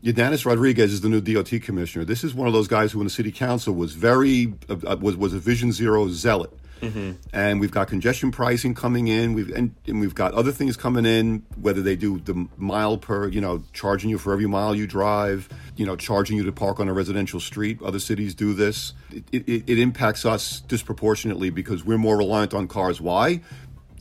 Ydanis 0.05 0.45
Rodriguez 0.45 0.93
is 0.93 1.01
the 1.01 1.09
new 1.09 1.21
DOT 1.21 1.51
commissioner. 1.63 2.05
This 2.05 2.23
is 2.23 2.33
one 2.33 2.47
of 2.47 2.53
those 2.53 2.69
guys 2.69 2.93
who, 2.93 3.01
in 3.01 3.07
the 3.07 3.11
city 3.11 3.33
council, 3.33 3.75
was 3.75 3.95
very 3.95 4.53
uh, 4.69 4.97
was 5.01 5.17
was 5.17 5.33
a 5.33 5.39
Vision 5.39 5.73
Zero 5.73 6.09
zealot 6.09 6.53
Mm-hmm. 6.81 7.13
And 7.33 7.61
we've 7.61 7.71
got 7.71 7.89
congestion 7.89 8.31
pricing 8.31 8.75
coming 8.75 9.09
in. 9.09 9.35
We've 9.35 9.51
and, 9.51 9.75
and, 9.87 10.01
we've 10.01 10.15
got 10.15 10.33
other 10.35 10.53
things 10.53 10.77
coming 10.77 11.07
in. 11.07 11.45
Whether 11.61 11.83
they 11.83 11.97
do 11.97 12.19
the 12.21 12.49
mile 12.57 12.99
per, 12.99 13.29
you 13.29 13.41
know, 13.41 13.63
charging 13.73 14.11
you 14.11 14.19
for 14.19 14.33
every 14.33 14.47
mile 14.47 14.75
you 14.75 14.87
drive, 14.87 15.49
you 15.77 15.87
know, 15.87 15.97
charging 15.97 16.37
you 16.37 16.45
to 16.45 16.53
park 16.53 16.81
on 16.81 16.89
a 16.89 16.93
residential 16.93 17.41
street. 17.41 17.81
Other 17.83 17.99
cities 17.99 18.35
do 18.35 18.55
this. 18.55 18.93
It, 19.11 19.49
it, 19.49 19.65
it 19.67 19.79
impacts 19.79 20.25
us 20.25 20.61
disproportionately 20.61 21.51
because 21.51 21.85
we're 21.85 21.99
more 21.99 22.17
reliant 22.17 22.55
on 22.55 22.69
cars. 22.69 23.01
Why? 23.01 23.41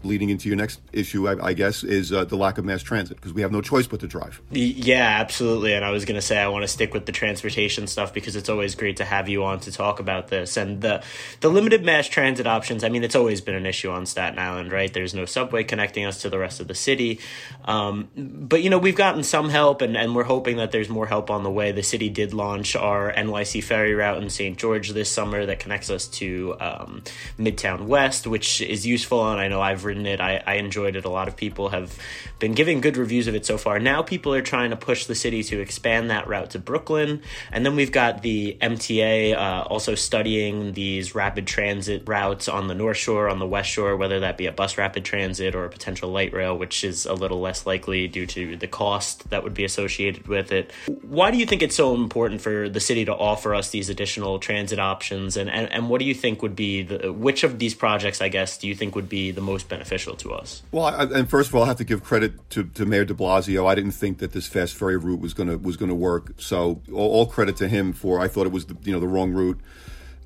Leading 0.03 0.29
into 0.29 0.47
your 0.47 0.57
next 0.57 0.81
issue, 0.93 1.27
I, 1.27 1.47
I 1.47 1.53
guess, 1.53 1.83
is 1.83 2.11
uh, 2.11 2.25
the 2.25 2.35
lack 2.35 2.57
of 2.57 2.65
mass 2.65 2.83
transit 2.83 3.17
because 3.17 3.33
we 3.33 3.41
have 3.41 3.51
no 3.51 3.61
choice 3.61 3.87
but 3.87 3.99
to 4.01 4.07
drive. 4.07 4.41
Yeah, 4.51 5.17
absolutely. 5.19 5.73
And 5.73 5.83
I 5.83 5.91
was 5.91 6.05
going 6.05 6.15
to 6.15 6.21
say 6.21 6.37
I 6.37 6.47
want 6.47 6.63
to 6.63 6.67
stick 6.67 6.93
with 6.93 7.05
the 7.05 7.11
transportation 7.11 7.87
stuff 7.87 8.13
because 8.13 8.35
it's 8.35 8.49
always 8.49 8.75
great 8.75 8.97
to 8.97 9.05
have 9.05 9.29
you 9.29 9.43
on 9.43 9.59
to 9.61 9.71
talk 9.71 9.99
about 9.99 10.27
this 10.27 10.57
and 10.57 10.81
the 10.81 11.03
the 11.41 11.49
limited 11.49 11.83
mass 11.83 12.07
transit 12.07 12.47
options. 12.47 12.83
I 12.83 12.89
mean, 12.89 13.03
it's 13.03 13.15
always 13.15 13.41
been 13.41 13.55
an 13.55 13.65
issue 13.65 13.89
on 13.89 14.05
Staten 14.05 14.39
Island, 14.39 14.71
right? 14.71 14.93
There's 14.93 15.13
no 15.13 15.25
subway 15.25 15.63
connecting 15.63 16.05
us 16.05 16.21
to 16.21 16.29
the 16.29 16.39
rest 16.39 16.59
of 16.59 16.67
the 16.67 16.75
city, 16.75 17.19
um, 17.65 18.09
but 18.15 18.63
you 18.63 18.69
know 18.69 18.77
we've 18.77 18.95
gotten 18.95 19.23
some 19.23 19.49
help, 19.49 19.81
and 19.81 19.97
and 19.97 20.15
we're 20.15 20.23
hoping 20.23 20.57
that 20.57 20.71
there's 20.71 20.89
more 20.89 21.07
help 21.07 21.29
on 21.29 21.43
the 21.43 21.51
way. 21.51 21.71
The 21.71 21.83
city 21.83 22.09
did 22.09 22.33
launch 22.33 22.75
our 22.75 23.11
NYC 23.13 23.63
ferry 23.63 23.93
route 23.93 24.21
in 24.21 24.29
St. 24.29 24.57
George 24.57 24.89
this 24.89 25.11
summer 25.11 25.45
that 25.45 25.59
connects 25.59 25.89
us 25.89 26.07
to 26.07 26.55
um, 26.59 27.03
Midtown 27.39 27.87
West, 27.87 28.27
which 28.27 28.61
is 28.61 28.85
useful, 28.85 29.29
and 29.29 29.39
I 29.39 29.47
know 29.47 29.61
I've 29.61 29.85
ridden 29.87 30.05
it. 30.05 30.21
I, 30.21 30.43
I 30.45 30.53
enjoyed 30.55 30.95
it. 30.95 31.05
A 31.05 31.09
lot 31.09 31.27
of 31.27 31.35
people 31.35 31.69
have 31.69 31.97
been 32.39 32.53
giving 32.53 32.81
good 32.81 32.97
reviews 32.97 33.27
of 33.27 33.35
it 33.35 33.45
so 33.45 33.57
far. 33.57 33.79
Now 33.79 34.03
people 34.03 34.33
are 34.33 34.41
trying 34.41 34.69
to 34.69 34.75
push 34.75 35.05
the 35.05 35.15
city 35.15 35.41
to 35.43 35.59
expand 35.59 36.11
that 36.11 36.27
route 36.27 36.51
to 36.51 36.59
Brooklyn. 36.59 37.21
And 37.51 37.65
then 37.65 37.75
we've 37.75 37.91
got 37.91 38.21
the 38.21 38.57
MTA 38.61 39.35
uh, 39.35 39.63
also 39.63 39.95
studying 39.95 40.73
these 40.73 41.15
rapid 41.15 41.47
transit 41.47 42.03
routes 42.05 42.47
on 42.47 42.67
the 42.67 42.75
North 42.75 42.97
Shore, 42.97 43.29
on 43.29 43.39
the 43.39 43.47
West 43.47 43.69
Shore, 43.69 43.95
whether 43.95 44.19
that 44.19 44.37
be 44.37 44.45
a 44.45 44.51
bus 44.51 44.77
rapid 44.77 45.05
transit 45.05 45.55
or 45.55 45.65
a 45.65 45.69
potential 45.69 46.11
light 46.11 46.33
rail, 46.33 46.57
which 46.57 46.83
is 46.83 47.05
a 47.05 47.13
little 47.13 47.39
less 47.39 47.65
likely 47.65 48.07
due 48.07 48.25
to 48.27 48.57
the 48.57 48.67
cost 48.67 49.29
that 49.29 49.43
would 49.43 49.53
be 49.53 49.63
associated 49.63 50.27
with 50.27 50.51
it. 50.51 50.71
Why 51.01 51.31
do 51.31 51.37
you 51.37 51.45
think 51.45 51.61
it's 51.61 51.75
so 51.75 51.95
important 51.95 52.41
for 52.41 52.69
the 52.69 52.79
city 52.79 53.05
to 53.05 53.13
offer 53.13 53.55
us 53.55 53.71
these 53.71 53.89
additional 53.89 54.39
transit 54.39 54.79
options? 54.79 55.37
And, 55.37 55.49
and, 55.49 55.71
and 55.71 55.89
what 55.89 55.99
do 55.99 56.05
you 56.05 56.13
think 56.13 56.41
would 56.41 56.55
be 56.55 56.83
the, 56.83 57.11
which 57.11 57.43
of 57.43 57.57
these 57.57 57.73
projects, 57.73 58.21
I 58.21 58.27
guess, 58.27 58.57
do 58.57 58.67
you 58.67 58.75
think 58.75 58.95
would 58.95 59.09
be 59.09 59.31
the 59.31 59.41
most 59.41 59.69
beneficial 59.69 59.76
to 60.15 60.33
us? 60.33 60.63
Well, 60.71 60.85
I, 60.85 61.03
and 61.03 61.29
first 61.29 61.49
of 61.49 61.55
all, 61.55 61.63
I 61.63 61.67
have 61.67 61.77
to 61.77 61.83
give 61.83 62.03
credit 62.03 62.49
to, 62.51 62.63
to 62.63 62.85
Mayor 62.85 63.05
De 63.05 63.13
Blasio. 63.13 63.67
I 63.67 63.75
didn't 63.75 63.91
think 63.91 64.19
that 64.19 64.31
this 64.31 64.47
fast 64.47 64.75
ferry 64.75 64.97
route 64.97 65.19
was 65.19 65.33
gonna 65.33 65.57
was 65.57 65.77
gonna 65.77 65.95
work. 65.95 66.33
So 66.37 66.81
all, 66.91 67.11
all 67.11 67.25
credit 67.25 67.57
to 67.57 67.67
him 67.67 67.93
for. 67.93 68.19
I 68.19 68.27
thought 68.27 68.45
it 68.45 68.51
was 68.51 68.65
the, 68.65 68.77
you 68.83 68.93
know 68.93 68.99
the 68.99 69.07
wrong 69.07 69.31
route. 69.31 69.59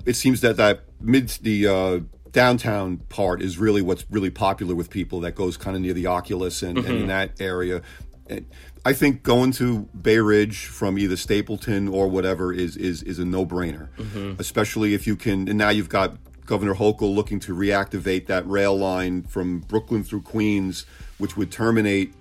It 0.04 0.14
seems 0.14 0.40
that 0.40 0.56
that 0.56 0.84
mid 1.00 1.28
the 1.42 1.66
uh, 1.66 2.00
downtown 2.32 2.98
part 3.08 3.42
is 3.42 3.58
really 3.58 3.82
what's 3.82 4.04
really 4.10 4.30
popular 4.30 4.74
with 4.74 4.90
people. 4.90 5.20
That 5.20 5.34
goes 5.34 5.56
kind 5.56 5.76
of 5.76 5.82
near 5.82 5.92
the 5.92 6.06
Oculus 6.06 6.62
and, 6.62 6.78
mm-hmm. 6.78 6.90
and 6.90 7.00
in 7.02 7.06
that 7.08 7.40
area. 7.40 7.82
And 8.28 8.46
I 8.84 8.92
think 8.94 9.22
going 9.22 9.52
to 9.52 9.88
Bay 10.00 10.18
Ridge 10.18 10.66
from 10.66 10.98
either 10.98 11.16
Stapleton 11.16 11.88
or 11.88 12.08
whatever 12.08 12.52
is 12.52 12.76
is 12.76 13.02
is 13.02 13.18
a 13.18 13.24
no 13.24 13.46
brainer, 13.46 13.88
mm-hmm. 13.96 14.40
especially 14.40 14.94
if 14.94 15.06
you 15.06 15.14
can. 15.14 15.48
And 15.48 15.58
now 15.58 15.68
you've 15.68 15.88
got 15.88 16.16
Governor 16.52 16.74
Hochul 16.74 17.14
looking 17.14 17.40
to 17.40 17.54
reactivate 17.54 18.26
that 18.26 18.46
rail 18.46 18.76
line 18.76 19.22
from 19.22 19.60
Brooklyn 19.60 20.04
through 20.04 20.20
Queens, 20.20 20.84
which 21.16 21.34
would 21.34 21.50
terminate 21.50 22.12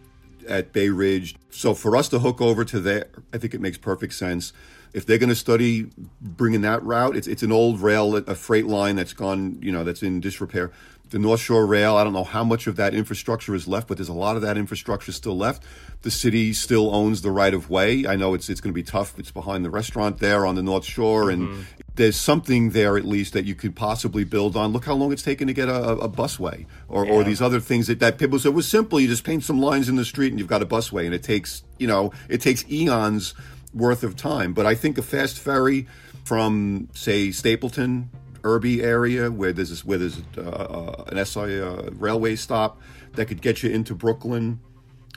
at 0.48 0.72
Bay 0.72 0.88
Ridge. 0.88 1.36
So 1.50 1.74
for 1.74 1.98
us 1.98 2.08
to 2.08 2.20
hook 2.20 2.39
over 2.39 2.63
to 2.63 2.80
there, 2.80 3.08
I 3.34 3.38
think 3.38 3.54
it 3.54 3.60
makes 3.60 3.78
perfect 3.78 4.13
sense. 4.13 4.54
If 4.94 5.06
they're 5.06 5.17
going 5.17 5.28
to 5.28 5.36
study 5.36 5.89
bringing 6.22 6.62
that 6.62 6.82
route, 6.82 7.17
it's 7.17 7.28
it's 7.28 7.44
an 7.44 7.52
old 7.52 7.82
rail, 7.82 8.15
a 8.15 8.34
freight 8.34 8.67
line 8.67 8.96
that's 8.96 9.12
gone, 9.12 9.58
you 9.62 9.70
know, 9.70 9.84
that's 9.84 10.02
in 10.02 10.22
disrepair 10.22 10.72
the 11.12 11.19
North 11.19 11.41
Shore 11.41 11.65
Rail. 11.65 11.95
I 11.95 12.04
don't 12.04 12.13
know 12.13 12.24
how 12.24 12.43
much 12.43 12.67
of 12.67 12.78
that 12.78 12.93
infrastructure 12.95 13.54
is 13.54 13.67
left, 13.67 13.88
but 13.88 13.97
there's 13.97 14.10
a 14.10 14.13
lot 14.13 14.38
of 14.38 14.41
that 14.41 14.58
infrastructure 14.58 15.12
still 15.12 15.38
left. 15.38 15.63
The 16.02 16.10
city 16.10 16.54
still 16.54 16.95
owns 16.95 17.21
the 17.21 17.32
right 17.32 17.54
of 17.54 17.69
way. 17.69 18.08
I 18.08 18.15
know 18.15 18.34
it's 18.34 18.50
it's 18.50 18.62
going 18.62 18.71
to 18.71 18.76
be 18.76 18.84
tough. 18.84 19.19
It's 19.19 19.30
behind 19.30 19.63
the 19.63 19.69
restaurant 19.69 20.19
there 20.19 20.45
on 20.45 20.56
the 20.56 20.63
North 20.63 20.86
Shore, 20.86 21.30
and 21.30 21.50
mm-hmm. 21.50 21.62
there's 21.95 22.15
something 22.15 22.71
there 22.71 22.97
at 22.97 23.06
least 23.06 23.34
that 23.34 23.45
you 23.45 23.54
could 23.54 23.76
possibly 23.76 24.24
build 24.24 24.56
on. 24.56 24.71
Look 24.71 24.86
how 24.86 24.95
long 24.95 25.12
it's 25.12 25.21
taken 25.21 25.47
to 25.47 25.54
get 25.54 25.67
a, 25.67 25.91
a 25.91 26.10
busway, 26.10 26.65
or, 26.88 27.06
yeah. 27.06 27.12
or 27.12 27.24
these 27.24 27.41
other 27.41 27.60
things 27.60 27.88
that, 27.88 28.00
that 28.00 28.17
people 28.17 28.39
said 28.39 28.54
was 28.54 28.67
simple. 28.67 29.00
You 29.00 29.08
just 29.08 29.26
paint 29.26 29.43
some 29.43 29.60
lines 29.60 29.89
in 29.89 29.97
the 29.97 30.06
street 30.06 30.32
and 30.32 30.39
you've 30.39 30.47
got 30.47 30.62
a 30.62 30.65
busway, 30.65 31.06
and 31.06 31.13
it 31.13 31.24
takes 31.24 31.63
you 31.78 31.88
know 31.88 32.13
it 32.30 32.41
takes 32.41 32.65
eons 32.71 33.34
worth 33.74 34.04
of 34.04 34.15
time. 34.15 34.54
But 34.54 34.65
I 34.65 34.76
think 34.76 34.97
a 34.97 35.02
fast 35.02 35.38
ferry 35.38 35.88
from 36.24 36.88
say 36.93 37.32
Stapleton 37.32 38.10
Irby 38.44 38.82
area 38.82 39.32
where 39.32 39.54
there's 39.54 39.86
where 39.86 39.98
there's 39.98 40.22
uh, 40.38 40.42
uh 40.42 41.04
an 41.08 41.26
SI 41.26 41.62
uh, 41.62 41.90
railway 41.92 42.36
stop. 42.36 42.80
that 43.14 43.26
could 43.26 43.42
get 43.42 43.64
you 43.64 43.70
into 43.70 43.94
Brooklyn. 43.94 44.60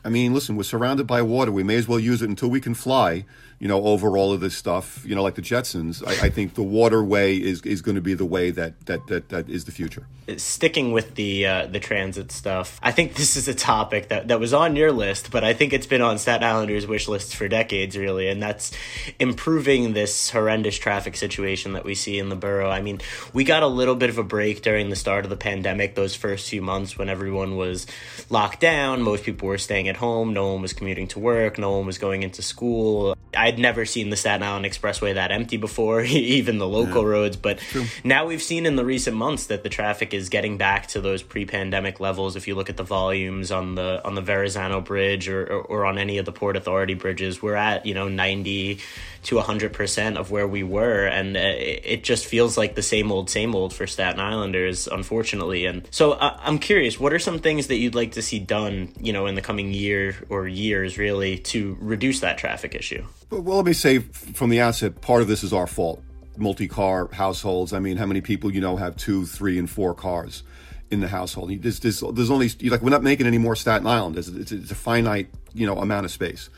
I 0.05 0.11
mean, 0.11 0.35
listen, 0.35 0.57
we're 0.57 0.65
surrounded 0.65 1.07
by 1.07 1.23
water. 1.23 1.51
We 1.51 1.63
may 1.63 1.77
as 1.77 1.89
well 1.89 1.99
use 1.99 2.21
it 2.21 2.29
until 2.29 2.51
we 2.51 2.61
can 2.61 2.75
fly 2.75 3.25
you 3.59 3.69
know, 3.69 3.85
over 3.85 4.17
all 4.17 4.33
of 4.33 4.41
this 4.41 4.57
stuff, 4.57 5.05
you 5.07 5.15
know, 5.15 5.23
like 5.23 5.35
the 5.35 5.43
Jetsons, 5.43 6.07
I, 6.07 6.27
I 6.27 6.31
think 6.31 6.55
the 6.55 6.63
waterway 6.63 7.37
is, 7.37 7.63
is 7.63 7.83
going 7.83 7.95
to 7.95 8.01
be 8.01 8.15
the 8.15 8.25
way 8.25 8.51
that, 8.51 8.87
that, 8.87 9.07
that, 9.07 9.29
that 9.31 9.49
is 9.49 9.65
the 9.65 9.73
future. 9.73 10.07
Sticking 10.39 10.93
with 10.93 11.17
the 11.17 11.47
uh, 11.47 11.67
the 11.67 11.79
transit 11.79 12.33
stuff, 12.33 12.81
I 12.83 12.93
think 12.93 13.15
this 13.15 13.37
is 13.37 13.47
a 13.47 13.55
topic 13.55 14.09
that, 14.09 14.29
that 14.29 14.41
was 14.41 14.55
on 14.55 14.75
your 14.75 14.91
list, 14.91 15.31
but 15.31 15.45
I 15.45 15.53
think 15.53 15.75
it's 15.75 15.87
been 15.87 16.01
on 16.01 16.17
Staten 16.17 16.43
Islanders' 16.43 16.87
wish 16.87 17.09
lists 17.09 17.35
for 17.35 17.47
decades, 17.47 17.95
really, 17.95 18.29
and 18.29 18.43
that's 18.43 18.73
improving 19.19 19.93
this 19.93 20.31
horrendous 20.31 20.79
traffic 20.79 21.15
situation 21.15 21.75
that 21.75 21.85
we 21.85 21.95
see 21.95 22.19
in 22.19 22.31
the 22.31 22.37
borough. 22.37 22.71
I 22.71 22.81
mean, 22.81 23.03
we 23.35 23.45
got 23.45 23.63
a 23.63 23.67
little 23.67 23.97
bit 23.97 24.09
of 24.09 24.17
a 24.17 24.23
break 24.23 24.63
during 24.63 24.89
the 24.89 24.97
start 24.97 25.25
of 25.25 25.31
the 25.31 25.37
pandemic, 25.37 25.95
those 25.95 26.15
first 26.15 26.49
few 26.49 26.63
months 26.63 26.97
when 26.97 27.11
everyone 27.11 27.57
was 27.57 27.87
locked 28.31 28.61
down, 28.61 29.03
most 29.03 29.25
people 29.25 29.49
were 29.49 29.59
staying 29.59 29.89
at 29.89 29.99
home, 29.99 30.33
no 30.33 30.55
one 30.55 30.63
was 30.63 30.73
commuting 30.73 31.07
to 31.09 31.19
work, 31.19 31.59
no 31.59 31.77
one 31.77 31.85
was 31.85 31.99
going 31.99 32.23
into 32.23 32.41
school. 32.41 33.15
I'd 33.55 33.61
never 33.61 33.85
seen 33.85 34.11
the 34.11 34.17
Staten 34.17 34.43
Island 34.43 34.67
Expressway 34.67 35.15
that 35.15 35.31
empty 35.31 35.59
before, 35.59 36.01
even 36.03 36.59
the 36.59 36.67
local 36.67 37.03
yeah. 37.03 37.09
roads. 37.09 37.37
But 37.37 37.59
True. 37.59 37.85
now 38.03 38.27
we've 38.27 38.43
seen 38.43 38.67
in 38.67 38.75
the 38.75 38.85
recent 38.85 39.17
months 39.17 39.47
that 39.47 39.63
the 39.63 39.69
traffic 39.69 40.13
is 40.13 40.29
getting 40.29 40.59
back 40.59 40.89
to 40.89 41.01
those 41.01 41.23
pre-pandemic 41.23 42.01
levels. 42.01 42.35
If 42.35 42.49
you 42.49 42.57
look 42.57 42.69
at 42.69 42.77
the 42.77 42.83
volumes 42.83 43.53
on 43.53 43.77
the 43.77 44.05
on 44.05 44.17
the 44.17 44.23
Verrazano 44.23 44.81
Bridge 44.81 45.29
or, 45.29 45.45
or, 45.45 45.63
or 45.63 45.87
on 45.87 45.99
any 45.99 46.19
of 46.19 46.25
the 46.25 46.33
Port 46.33 46.57
Authority 46.57 46.95
bridges, 46.95 47.41
we're 47.41 47.55
at 47.55 47.87
you 47.87 47.95
know 47.95 48.09
ninety 48.09 48.81
to 49.25 49.41
hundred 49.41 49.73
percent 49.73 50.19
of 50.19 50.31
where 50.31 50.47
we 50.47 50.63
were, 50.63 51.07
and 51.07 51.37
uh, 51.37 51.41
it 51.41 52.05
just 52.05 52.27
feels 52.27 52.57
like 52.57 52.75
the 52.75 52.83
same 52.83 53.11
old, 53.11 53.31
same 53.31 53.55
old 53.55 53.73
for 53.73 53.87
Staten 53.87 54.21
Islanders, 54.21 54.87
unfortunately. 54.87 55.67
And 55.67 55.87
so 55.91 56.13
uh, 56.13 56.39
I'm 56.43 56.59
curious, 56.59 57.01
what 57.01 57.13
are 57.13 57.19
some 57.19 57.39
things 57.39 57.69
that 57.69 57.77
you'd 57.77 57.95
like 57.95 58.13
to 58.13 58.23
see 58.23 58.39
done, 58.39 58.93
you 59.01 59.13
know, 59.13 59.27
in 59.27 59.35
the 59.35 59.43
coming 59.43 59.73
year 59.73 60.17
or 60.29 60.47
years, 60.47 60.99
really, 60.99 61.39
to 61.39 61.77
reduce 61.81 62.21
that 62.21 62.39
traffic 62.39 62.75
issue? 62.75 63.05
Well, 63.41 63.57
let 63.57 63.67
me 63.67 63.73
say 63.73 63.99
from 63.99 64.51
the 64.51 64.61
outset, 64.61 65.01
part 65.01 65.21
of 65.21 65.29
this 65.29 65.43
is 65.43 65.53
our 65.53 65.67
fault. 65.67 66.01
Multi 66.37 66.69
car 66.69 67.09
households. 67.13 67.73
I 67.73 67.81
mean, 67.81 67.97
how 67.97 68.07
many 68.07 68.21
people 68.21 68.53
you 68.53 68.61
know 68.61 68.77
have 68.77 68.97
two, 68.97 69.27
three, 69.27 69.59
and 69.59 69.69
four 69.69 69.93
cars 69.95 70.45
in 70.91 71.01
the 71.01 71.09
household? 71.09 71.51
There's, 71.61 71.81
there's, 71.81 72.01
there's 72.01 72.31
only, 72.31 72.49
like, 72.63 72.81
we're 72.81 72.91
not 72.91 73.03
making 73.03 73.27
any 73.27 73.39
more 73.39 73.57
Staten 73.57 73.87
Island. 73.87 74.17
It's, 74.17 74.29
it's, 74.29 74.53
it's 74.53 74.71
a 74.71 74.77
finite, 74.77 75.29
you 75.53 75.67
know, 75.67 75.79
amount 75.79 76.05
of 76.05 76.13
space. 76.13 76.49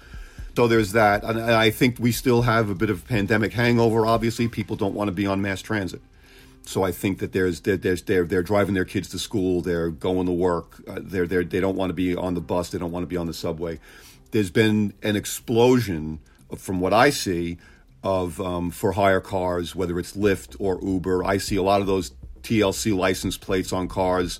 So 0.55 0.69
there's 0.69 0.93
that. 0.93 1.25
And 1.25 1.41
I 1.41 1.71
think 1.71 1.97
we 1.99 2.13
still 2.13 2.43
have 2.43 2.69
a 2.69 2.75
bit 2.75 2.91
of 2.91 3.07
pandemic 3.07 3.53
hangover, 3.53 4.07
obviously. 4.07 4.49
People 4.49 4.77
don't 4.77 4.95
want 4.95 5.09
to 5.09 5.13
be 5.13 5.27
on 5.27 5.41
mass 5.41 5.63
transit. 5.63 6.03
So 6.63 6.83
I 6.83 6.93
think 6.93 7.21
that 7.21 7.33
there's 7.33 7.61
there's 7.61 8.03
they're 8.03 8.25
they're 8.25 8.43
driving 8.43 8.75
their 8.75 8.85
kids 8.85 9.09
to 9.11 9.21
school, 9.21 9.61
they're 9.61 9.89
going 9.91 10.27
to 10.27 10.33
work, 10.33 10.83
uh, 10.89 10.99
they're 11.01 11.27
they 11.27 11.45
they 11.45 11.61
don't 11.61 11.77
want 11.77 11.91
to 11.91 11.95
be 11.95 12.17
on 12.17 12.35
the 12.35 12.41
bus, 12.41 12.71
they 12.71 12.79
don't 12.79 12.91
want 12.91 13.05
to 13.05 13.07
be 13.07 13.17
on 13.17 13.29
the 13.29 13.35
subway. 13.35 13.79
There's 14.33 14.51
been 14.51 14.93
an 15.03 15.15
explosion 15.15 16.19
from 16.57 16.81
what 16.81 16.93
I 16.93 17.11
see, 17.11 17.59
of 18.07 18.41
um, 18.41 18.71
for 18.71 18.93
hire 18.93 19.21
cars, 19.21 19.75
whether 19.75 19.99
it's 19.99 20.17
Lyft 20.17 20.55
or 20.61 20.79
Uber. 20.81 21.25
I 21.25 21.39
see 21.39 21.57
a 21.57 21.63
lot 21.63 21.81
of 21.81 21.89
those 21.89 22.13
TLC 22.43 22.97
license 22.97 23.37
plates 23.37 23.73
on 23.73 23.89
cars. 23.89 24.39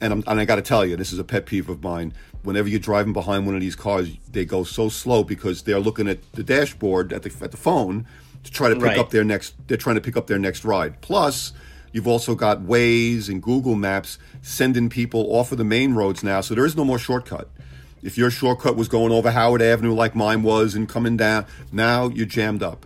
And, 0.00 0.12
I'm, 0.12 0.24
and 0.26 0.38
I 0.38 0.44
got 0.44 0.56
to 0.56 0.62
tell 0.62 0.84
you, 0.84 0.96
this 0.96 1.12
is 1.12 1.18
a 1.18 1.24
pet 1.24 1.46
peeve 1.46 1.68
of 1.68 1.82
mine. 1.82 2.12
Whenever 2.42 2.68
you're 2.68 2.80
driving 2.80 3.12
behind 3.12 3.46
one 3.46 3.54
of 3.54 3.60
these 3.60 3.76
cars, 3.76 4.10
they 4.30 4.44
go 4.44 4.64
so 4.64 4.88
slow 4.88 5.24
because 5.24 5.62
they're 5.62 5.80
looking 5.80 6.08
at 6.08 6.18
the 6.32 6.42
dashboard 6.42 7.12
at 7.12 7.22
the, 7.22 7.32
at 7.42 7.50
the 7.50 7.56
phone 7.56 8.06
to 8.42 8.50
try 8.50 8.68
to 8.68 8.74
pick 8.74 8.84
right. 8.84 8.98
up 8.98 9.10
their 9.10 9.24
next. 9.24 9.54
They're 9.68 9.76
trying 9.76 9.96
to 9.96 10.00
pick 10.02 10.16
up 10.16 10.26
their 10.26 10.38
next 10.38 10.64
ride. 10.64 11.00
Plus, 11.00 11.52
you've 11.92 12.08
also 12.08 12.34
got 12.34 12.62
Waze 12.62 13.28
and 13.28 13.42
Google 13.42 13.76
Maps 13.76 14.18
sending 14.42 14.90
people 14.90 15.34
off 15.34 15.52
of 15.52 15.58
the 15.58 15.64
main 15.64 15.94
roads 15.94 16.22
now, 16.22 16.40
so 16.40 16.54
there 16.54 16.66
is 16.66 16.76
no 16.76 16.84
more 16.84 16.98
shortcut. 16.98 17.48
If 18.02 18.18
your 18.18 18.30
shortcut 18.30 18.76
was 18.76 18.88
going 18.88 19.12
over 19.12 19.30
Howard 19.30 19.62
Avenue 19.62 19.94
like 19.94 20.14
mine 20.14 20.42
was 20.42 20.74
and 20.74 20.88
coming 20.88 21.16
down, 21.16 21.46
now 21.70 22.08
you're 22.08 22.26
jammed 22.26 22.62
up. 22.62 22.84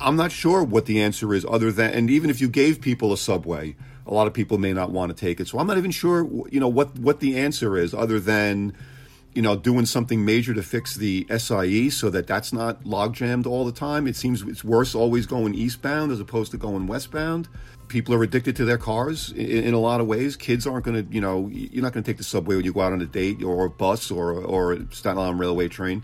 I'm 0.00 0.16
not 0.16 0.32
sure 0.32 0.64
what 0.64 0.86
the 0.86 1.00
answer 1.00 1.34
is 1.34 1.44
other 1.44 1.70
than, 1.70 1.92
and 1.92 2.10
even 2.10 2.30
if 2.30 2.40
you 2.40 2.48
gave 2.48 2.80
people 2.80 3.12
a 3.12 3.16
subway, 3.16 3.76
a 4.06 4.12
lot 4.12 4.26
of 4.26 4.32
people 4.32 4.58
may 4.58 4.72
not 4.72 4.90
want 4.90 5.14
to 5.14 5.20
take 5.20 5.38
it. 5.38 5.48
So 5.48 5.58
I'm 5.58 5.66
not 5.66 5.78
even 5.78 5.90
sure, 5.90 6.28
you 6.50 6.58
know, 6.58 6.68
what, 6.68 6.98
what 6.98 7.20
the 7.20 7.38
answer 7.38 7.76
is 7.76 7.92
other 7.92 8.18
than, 8.18 8.72
you 9.34 9.42
know, 9.42 9.54
doing 9.54 9.86
something 9.86 10.24
major 10.24 10.54
to 10.54 10.62
fix 10.62 10.94
the 10.94 11.26
SIE 11.28 11.90
so 11.90 12.08
that 12.10 12.26
that's 12.26 12.52
not 12.52 12.86
log 12.86 13.14
jammed 13.14 13.46
all 13.46 13.64
the 13.64 13.72
time. 13.72 14.06
It 14.06 14.16
seems 14.16 14.42
it's 14.42 14.64
worse 14.64 14.94
always 14.94 15.26
going 15.26 15.54
eastbound 15.54 16.10
as 16.10 16.20
opposed 16.20 16.50
to 16.52 16.56
going 16.56 16.86
westbound 16.86 17.48
people 17.88 18.14
are 18.14 18.22
addicted 18.22 18.56
to 18.56 18.64
their 18.64 18.78
cars 18.78 19.32
in, 19.32 19.64
in 19.64 19.74
a 19.74 19.78
lot 19.78 20.00
of 20.00 20.06
ways. 20.06 20.36
Kids 20.36 20.66
aren't 20.66 20.84
going 20.84 21.06
to, 21.06 21.14
you 21.14 21.20
know, 21.20 21.48
you're 21.48 21.82
not 21.82 21.92
going 21.92 22.04
to 22.04 22.08
take 22.08 22.18
the 22.18 22.24
subway 22.24 22.56
when 22.56 22.64
you 22.64 22.72
go 22.72 22.80
out 22.80 22.92
on 22.92 23.00
a 23.00 23.06
date 23.06 23.42
or 23.42 23.66
a 23.66 23.70
bus 23.70 24.10
or 24.10 24.32
or 24.32 24.72
a 24.74 24.94
Staten 24.94 25.18
Island 25.18 25.40
railway 25.40 25.68
train. 25.68 26.02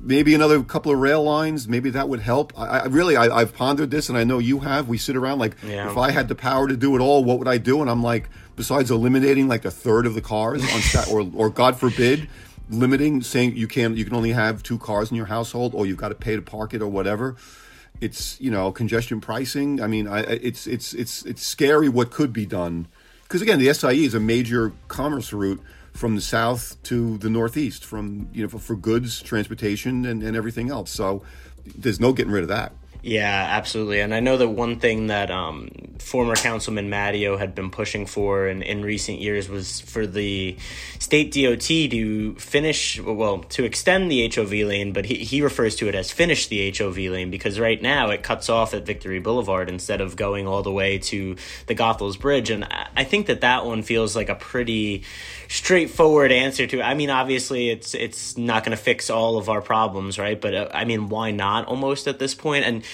Maybe 0.00 0.34
another 0.34 0.62
couple 0.62 0.92
of 0.92 0.98
rail 0.98 1.22
lines. 1.22 1.66
Maybe 1.66 1.90
that 1.90 2.08
would 2.08 2.20
help. 2.20 2.52
I, 2.56 2.80
I 2.80 2.84
really, 2.86 3.16
I, 3.16 3.40
have 3.40 3.54
pondered 3.54 3.90
this, 3.90 4.08
and 4.08 4.16
I 4.16 4.24
know 4.24 4.38
you 4.38 4.60
have. 4.60 4.88
We 4.88 4.96
sit 4.96 5.16
around 5.16 5.40
like, 5.40 5.56
yeah. 5.66 5.90
if 5.90 5.98
I 5.98 6.12
had 6.12 6.28
the 6.28 6.36
power 6.36 6.68
to 6.68 6.76
do 6.76 6.94
it 6.94 7.00
all, 7.00 7.24
what 7.24 7.40
would 7.40 7.48
I 7.48 7.58
do? 7.58 7.80
And 7.80 7.90
I'm 7.90 8.02
like, 8.02 8.30
besides 8.54 8.92
eliminating 8.92 9.48
like 9.48 9.64
a 9.64 9.72
third 9.72 10.06
of 10.06 10.14
the 10.14 10.20
cars 10.20 10.62
on 10.62 10.80
stat, 10.80 11.08
or 11.10 11.28
or 11.34 11.50
God 11.50 11.76
forbid, 11.76 12.28
limiting 12.70 13.22
saying 13.22 13.56
you 13.56 13.66
can 13.66 13.96
you 13.96 14.04
can 14.04 14.14
only 14.14 14.32
have 14.32 14.62
two 14.62 14.78
cars 14.78 15.10
in 15.10 15.16
your 15.16 15.26
household, 15.26 15.74
or 15.74 15.84
you've 15.84 15.96
got 15.96 16.10
to 16.10 16.14
pay 16.14 16.36
to 16.36 16.42
park 16.42 16.74
it 16.74 16.80
or 16.80 16.88
whatever 16.88 17.36
it's 18.00 18.40
you 18.40 18.50
know 18.50 18.72
congestion 18.72 19.20
pricing. 19.20 19.80
I 19.80 19.86
mean, 19.86 20.06
I, 20.06 20.20
it's 20.20 20.66
it's 20.66 20.94
it's 20.94 21.24
it's 21.24 21.46
scary 21.46 21.88
what 21.88 22.10
could 22.10 22.32
be 22.32 22.46
done 22.46 22.88
because 23.28 23.42
again, 23.42 23.58
the 23.58 23.72
SIE 23.74 24.04
is 24.04 24.14
a 24.14 24.20
major 24.20 24.72
commerce 24.88 25.34
route 25.34 25.60
from 25.92 26.14
the 26.14 26.20
south 26.20 26.82
to 26.84 27.18
the 27.18 27.28
northeast, 27.28 27.84
from 27.84 28.28
you 28.32 28.42
know 28.42 28.48
for, 28.48 28.58
for 28.58 28.74
goods, 28.74 29.20
transportation, 29.20 30.06
and, 30.06 30.22
and 30.22 30.34
everything 30.34 30.70
else. 30.70 30.90
So 30.90 31.22
there's 31.76 32.00
no 32.00 32.14
getting 32.14 32.32
rid 32.32 32.42
of 32.42 32.48
that. 32.48 32.72
Yeah, 33.02 33.48
absolutely. 33.50 34.00
And 34.00 34.14
I 34.14 34.20
know 34.20 34.38
that 34.38 34.48
one 34.48 34.80
thing 34.80 35.08
that 35.08 35.30
um, 35.30 35.68
former 35.98 36.34
Councilman 36.34 36.88
Matteo 36.88 37.36
had 37.36 37.54
been 37.54 37.70
pushing 37.70 38.06
for 38.06 38.48
in, 38.48 38.62
in 38.62 38.82
recent 38.82 39.20
years 39.20 39.48
was 39.48 39.80
for 39.80 40.06
the 40.06 40.56
state 40.98 41.32
DOT 41.32 41.60
to 41.60 42.34
finish, 42.34 43.00
well, 43.00 43.40
to 43.40 43.64
extend 43.64 44.10
the 44.10 44.30
HOV 44.34 44.52
lane, 44.52 44.92
but 44.92 45.06
he, 45.06 45.16
he 45.16 45.42
refers 45.42 45.76
to 45.76 45.88
it 45.88 45.94
as 45.94 46.10
finish 46.10 46.46
the 46.48 46.74
HOV 46.76 46.96
lane 46.96 47.30
because 47.30 47.58
right 47.58 47.80
now 47.80 48.10
it 48.10 48.22
cuts 48.22 48.48
off 48.48 48.74
at 48.74 48.86
Victory 48.86 49.18
Boulevard 49.18 49.68
instead 49.68 50.00
of 50.00 50.16
going 50.16 50.46
all 50.46 50.62
the 50.62 50.72
way 50.72 50.98
to 50.98 51.36
the 51.66 51.74
Goethals 51.74 52.18
Bridge. 52.18 52.50
And 52.50 52.64
I 52.96 53.04
think 53.04 53.26
that 53.26 53.40
that 53.42 53.64
one 53.64 53.82
feels 53.82 54.14
like 54.16 54.28
a 54.28 54.34
pretty 54.34 55.04
straightforward 55.48 56.30
answer 56.30 56.66
to 56.66 56.80
it. 56.80 56.82
I 56.82 56.94
mean, 56.94 57.10
obviously, 57.10 57.70
it's 57.70 57.94
it's 57.94 58.36
not 58.36 58.64
going 58.64 58.76
to 58.76 58.82
fix 58.82 59.10
all 59.10 59.38
of 59.38 59.48
our 59.48 59.62
problems, 59.62 60.18
right? 60.18 60.40
But 60.40 60.54
uh, 60.54 60.68
I 60.72 60.84
mean, 60.84 61.08
why 61.08 61.30
not 61.30 61.66
almost 61.66 62.06
at 62.06 62.18
this 62.18 62.34
point? 62.34 62.64
And 62.64 62.84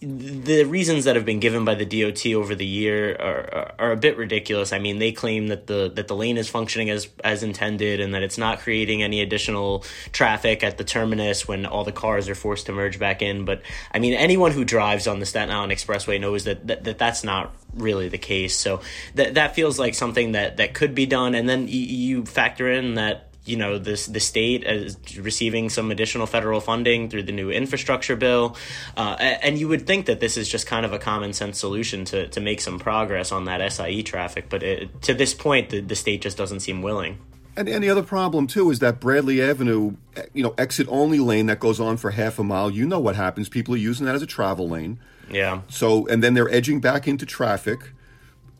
the 0.00 0.64
reasons 0.64 1.04
that 1.04 1.16
have 1.16 1.24
been 1.24 1.40
given 1.40 1.64
by 1.64 1.74
the 1.74 1.84
DOT 1.84 2.27
over 2.34 2.54
the 2.54 2.66
year 2.66 3.16
are, 3.16 3.54
are, 3.54 3.72
are, 3.78 3.92
a 3.92 3.96
bit 3.96 4.16
ridiculous. 4.16 4.72
I 4.72 4.78
mean, 4.78 4.98
they 4.98 5.12
claim 5.12 5.48
that 5.48 5.66
the 5.66 5.90
that 5.94 6.08
the 6.08 6.16
lane 6.16 6.36
is 6.36 6.48
functioning 6.48 6.90
as 6.90 7.08
as 7.22 7.42
intended 7.42 8.00
and 8.00 8.14
that 8.14 8.22
it's 8.22 8.38
not 8.38 8.60
creating 8.60 9.02
any 9.02 9.20
additional 9.20 9.84
traffic 10.12 10.62
at 10.62 10.78
the 10.78 10.84
terminus 10.84 11.46
when 11.46 11.66
all 11.66 11.84
the 11.84 11.92
cars 11.92 12.28
are 12.28 12.34
forced 12.34 12.66
to 12.66 12.72
merge 12.72 12.98
back 12.98 13.22
in. 13.22 13.44
But 13.44 13.62
I 13.92 13.98
mean, 13.98 14.14
anyone 14.14 14.52
who 14.52 14.64
drives 14.64 15.06
on 15.06 15.20
the 15.20 15.26
Staten 15.26 15.54
Island 15.54 15.72
Expressway 15.72 16.20
knows 16.20 16.44
that 16.44 16.66
that, 16.66 16.84
that 16.84 16.98
that's 16.98 17.24
not 17.24 17.54
really 17.74 18.08
the 18.08 18.18
case. 18.18 18.56
So 18.56 18.80
that 19.14 19.34
that 19.34 19.54
feels 19.54 19.78
like 19.78 19.94
something 19.94 20.32
that 20.32 20.56
that 20.56 20.74
could 20.74 20.94
be 20.94 21.06
done. 21.06 21.34
And 21.34 21.48
then 21.48 21.68
you, 21.68 21.80
you 21.80 22.24
factor 22.24 22.70
in 22.70 22.94
that 22.94 23.27
you 23.48 23.56
know 23.56 23.78
this 23.78 24.06
the 24.06 24.20
state 24.20 24.64
is 24.64 24.96
receiving 25.18 25.70
some 25.70 25.90
additional 25.90 26.26
federal 26.26 26.60
funding 26.60 27.08
through 27.08 27.24
the 27.24 27.32
new 27.32 27.50
infrastructure 27.50 28.16
bill, 28.16 28.56
uh, 28.96 29.16
and 29.18 29.58
you 29.58 29.68
would 29.68 29.86
think 29.86 30.06
that 30.06 30.20
this 30.20 30.36
is 30.36 30.48
just 30.48 30.66
kind 30.66 30.84
of 30.84 30.92
a 30.92 30.98
common 30.98 31.32
sense 31.32 31.58
solution 31.58 32.04
to 32.06 32.28
to 32.28 32.40
make 32.40 32.60
some 32.60 32.78
progress 32.78 33.32
on 33.32 33.46
that 33.46 33.72
SIE 33.72 34.02
traffic. 34.02 34.48
But 34.48 34.62
it, 34.62 35.02
to 35.02 35.14
this 35.14 35.34
point, 35.34 35.70
the, 35.70 35.80
the 35.80 35.96
state 35.96 36.20
just 36.20 36.36
doesn't 36.36 36.60
seem 36.60 36.82
willing. 36.82 37.18
And, 37.56 37.68
and 37.68 37.82
the 37.82 37.90
other 37.90 38.04
problem 38.04 38.46
too 38.46 38.70
is 38.70 38.78
that 38.78 39.00
Bradley 39.00 39.42
Avenue, 39.42 39.96
you 40.32 40.44
know, 40.44 40.54
exit 40.56 40.86
only 40.88 41.18
lane 41.18 41.46
that 41.46 41.58
goes 41.58 41.80
on 41.80 41.96
for 41.96 42.12
half 42.12 42.38
a 42.38 42.44
mile. 42.44 42.70
You 42.70 42.86
know 42.86 43.00
what 43.00 43.16
happens? 43.16 43.48
People 43.48 43.74
are 43.74 43.78
using 43.78 44.06
that 44.06 44.14
as 44.14 44.22
a 44.22 44.26
travel 44.26 44.68
lane. 44.68 45.00
Yeah. 45.28 45.62
So 45.68 46.06
and 46.06 46.22
then 46.22 46.34
they're 46.34 46.50
edging 46.50 46.80
back 46.80 47.08
into 47.08 47.26
traffic 47.26 47.92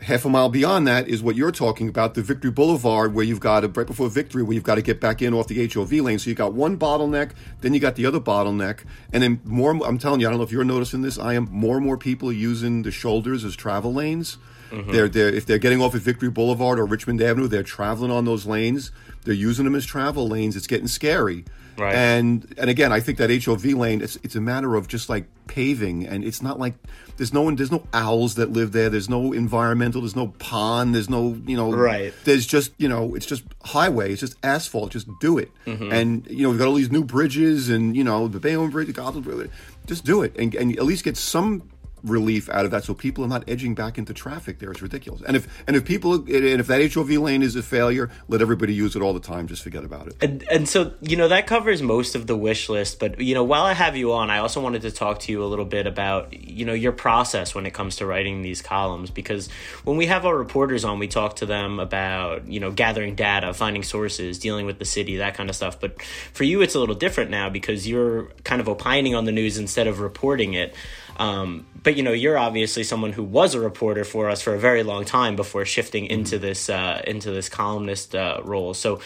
half 0.00 0.24
a 0.24 0.28
mile 0.28 0.48
beyond 0.48 0.86
that 0.86 1.08
is 1.08 1.22
what 1.22 1.34
you're 1.34 1.52
talking 1.52 1.88
about, 1.88 2.14
the 2.14 2.22
Victory 2.22 2.50
Boulevard, 2.50 3.14
where 3.14 3.24
you've 3.24 3.40
got 3.40 3.60
to, 3.60 3.68
right 3.68 3.86
before 3.86 4.08
Victory, 4.08 4.42
where 4.42 4.54
you've 4.54 4.62
got 4.62 4.76
to 4.76 4.82
get 4.82 5.00
back 5.00 5.20
in 5.20 5.34
off 5.34 5.48
the 5.48 5.66
HOV 5.66 5.92
lane. 5.92 6.18
So 6.18 6.30
you 6.30 6.36
got 6.36 6.54
one 6.54 6.78
bottleneck, 6.78 7.32
then 7.60 7.74
you 7.74 7.80
got 7.80 7.96
the 7.96 8.06
other 8.06 8.20
bottleneck, 8.20 8.84
and 9.12 9.22
then 9.22 9.40
more. 9.44 9.70
I'm 9.84 9.98
telling 9.98 10.20
you, 10.20 10.26
I 10.26 10.30
don't 10.30 10.38
know 10.38 10.44
if 10.44 10.52
you're 10.52 10.64
noticing 10.64 11.02
this. 11.02 11.18
I 11.18 11.34
am 11.34 11.48
more 11.50 11.76
and 11.76 11.84
more 11.84 11.96
people 11.96 12.32
using 12.32 12.82
the 12.82 12.90
shoulders 12.90 13.44
as 13.44 13.56
travel 13.56 13.92
lanes. 13.92 14.38
Mm-hmm. 14.70 14.92
They're, 14.92 15.08
they're 15.08 15.28
if 15.28 15.46
they're 15.46 15.58
getting 15.58 15.80
off 15.80 15.94
at 15.94 16.02
Victory 16.02 16.30
Boulevard 16.30 16.78
or 16.78 16.86
Richmond 16.86 17.20
Avenue, 17.20 17.48
they're 17.48 17.62
traveling 17.62 18.10
on 18.10 18.24
those 18.24 18.46
lanes. 18.46 18.92
They're 19.24 19.34
using 19.34 19.64
them 19.64 19.74
as 19.74 19.84
travel 19.84 20.28
lanes. 20.28 20.56
It's 20.56 20.66
getting 20.66 20.88
scary. 20.88 21.44
Right. 21.78 21.94
And 21.94 22.54
and 22.58 22.68
again, 22.68 22.92
I 22.92 23.00
think 23.00 23.18
that 23.18 23.30
HOV 23.30 23.64
lane 23.66 24.02
it's 24.02 24.16
it's 24.22 24.34
a 24.34 24.40
matter 24.40 24.74
of 24.74 24.88
just 24.88 25.08
like 25.08 25.26
paving, 25.46 26.06
and 26.06 26.24
it's 26.24 26.42
not 26.42 26.58
like 26.58 26.74
there's 27.16 27.32
no 27.32 27.42
one 27.42 27.54
there's 27.54 27.70
no 27.70 27.86
owls 27.92 28.34
that 28.34 28.50
live 28.50 28.72
there. 28.72 28.90
There's 28.90 29.08
no 29.08 29.32
environmental. 29.32 30.00
There's 30.00 30.16
no 30.16 30.28
pond. 30.38 30.94
There's 30.94 31.08
no 31.08 31.40
you 31.46 31.56
know. 31.56 31.72
Right. 31.72 32.12
There's 32.24 32.46
just 32.46 32.72
you 32.78 32.88
know 32.88 33.14
it's 33.14 33.26
just 33.26 33.44
highway. 33.62 34.12
It's 34.12 34.20
just 34.20 34.36
asphalt. 34.42 34.90
Just 34.90 35.08
do 35.20 35.38
it. 35.38 35.50
Mm-hmm. 35.66 35.92
And 35.92 36.26
you 36.26 36.42
know 36.42 36.50
we've 36.50 36.58
got 36.58 36.66
all 36.66 36.74
these 36.74 36.90
new 36.90 37.04
bridges, 37.04 37.68
and 37.68 37.96
you 37.96 38.02
know 38.02 38.26
the 38.26 38.40
Bayonne 38.40 38.70
Bridge, 38.70 38.88
the 38.88 38.92
Goethals 38.92 39.22
Bridge. 39.22 39.50
Just 39.86 40.04
do 40.04 40.22
it, 40.22 40.36
and 40.36 40.54
and 40.56 40.76
at 40.76 40.84
least 40.84 41.04
get 41.04 41.16
some 41.16 41.62
relief 42.02 42.48
out 42.50 42.64
of 42.64 42.70
that 42.70 42.84
so 42.84 42.94
people 42.94 43.24
are 43.24 43.28
not 43.28 43.44
edging 43.48 43.74
back 43.74 43.98
into 43.98 44.14
traffic 44.14 44.58
there. 44.58 44.70
It's 44.70 44.82
ridiculous. 44.82 45.22
And 45.22 45.36
if 45.36 45.64
and 45.66 45.76
if 45.76 45.84
people 45.84 46.14
and 46.14 46.28
if 46.28 46.66
that 46.66 46.92
hov 46.92 47.10
lane 47.10 47.42
is 47.42 47.56
a 47.56 47.62
failure 47.62 48.10
let 48.28 48.40
everybody 48.40 48.74
use 48.74 48.96
it 48.96 49.02
all 49.02 49.12
the 49.12 49.20
time. 49.20 49.46
Just 49.46 49.62
forget 49.62 49.84
about 49.84 50.08
it. 50.08 50.16
And, 50.20 50.42
and 50.50 50.68
so 50.68 50.92
you 51.00 51.16
know 51.16 51.28
that 51.28 51.46
covers 51.46 51.82
most 51.82 52.14
of 52.14 52.26
the 52.26 52.36
wish 52.36 52.68
list 52.68 52.98
but 52.98 53.20
you 53.20 53.34
know 53.34 53.44
while 53.44 53.64
i 53.64 53.72
have 53.72 53.96
you 53.96 54.12
on 54.12 54.30
i 54.30 54.38
also 54.38 54.60
wanted 54.60 54.82
to 54.82 54.90
talk 54.90 55.20
to 55.20 55.32
you 55.32 55.42
a 55.42 55.46
little 55.46 55.64
bit 55.64 55.86
about 55.86 56.32
you 56.32 56.64
know 56.64 56.72
your 56.72 56.92
process 56.92 57.54
when 57.54 57.66
it 57.66 57.72
comes 57.72 57.96
to 57.96 58.06
writing 58.06 58.42
these 58.42 58.62
columns 58.62 59.10
because 59.10 59.48
when 59.84 59.96
we 59.96 60.06
have 60.06 60.24
our 60.26 60.36
reporters 60.36 60.84
on 60.84 60.98
we 60.98 61.08
talk 61.08 61.36
to 61.36 61.46
them 61.46 61.78
about 61.80 62.46
you 62.46 62.60
know 62.60 62.70
gathering 62.70 63.14
data 63.14 63.52
finding 63.52 63.82
sources 63.82 64.38
dealing 64.38 64.66
with 64.66 64.78
the 64.78 64.84
city 64.84 65.16
that 65.16 65.34
kind 65.34 65.50
of 65.50 65.56
stuff. 65.56 65.80
But 65.80 66.02
for 66.32 66.44
you 66.44 66.62
it's 66.62 66.74
a 66.74 66.80
little 66.80 66.94
different 66.94 67.30
now 67.30 67.48
because 67.48 67.86
you're 67.86 68.24
kind 68.44 68.60
of 68.60 68.68
opining 68.68 69.14
on 69.14 69.24
the 69.24 69.32
news 69.32 69.58
instead 69.58 69.86
of 69.86 70.00
reporting 70.00 70.54
it 70.54 70.74
um, 71.18 71.66
but 71.82 71.96
you 71.96 72.02
know, 72.02 72.12
you're 72.12 72.38
obviously 72.38 72.84
someone 72.84 73.12
who 73.12 73.22
was 73.22 73.54
a 73.54 73.60
reporter 73.60 74.04
for 74.04 74.28
us 74.28 74.42
for 74.42 74.54
a 74.54 74.58
very 74.58 74.82
long 74.82 75.04
time 75.04 75.36
before 75.36 75.64
shifting 75.64 76.06
into 76.06 76.36
mm-hmm. 76.36 76.44
this 76.44 76.70
uh, 76.70 77.02
into 77.06 77.30
this 77.30 77.48
columnist 77.48 78.14
uh, 78.14 78.40
role. 78.44 78.74
So, 78.74 79.00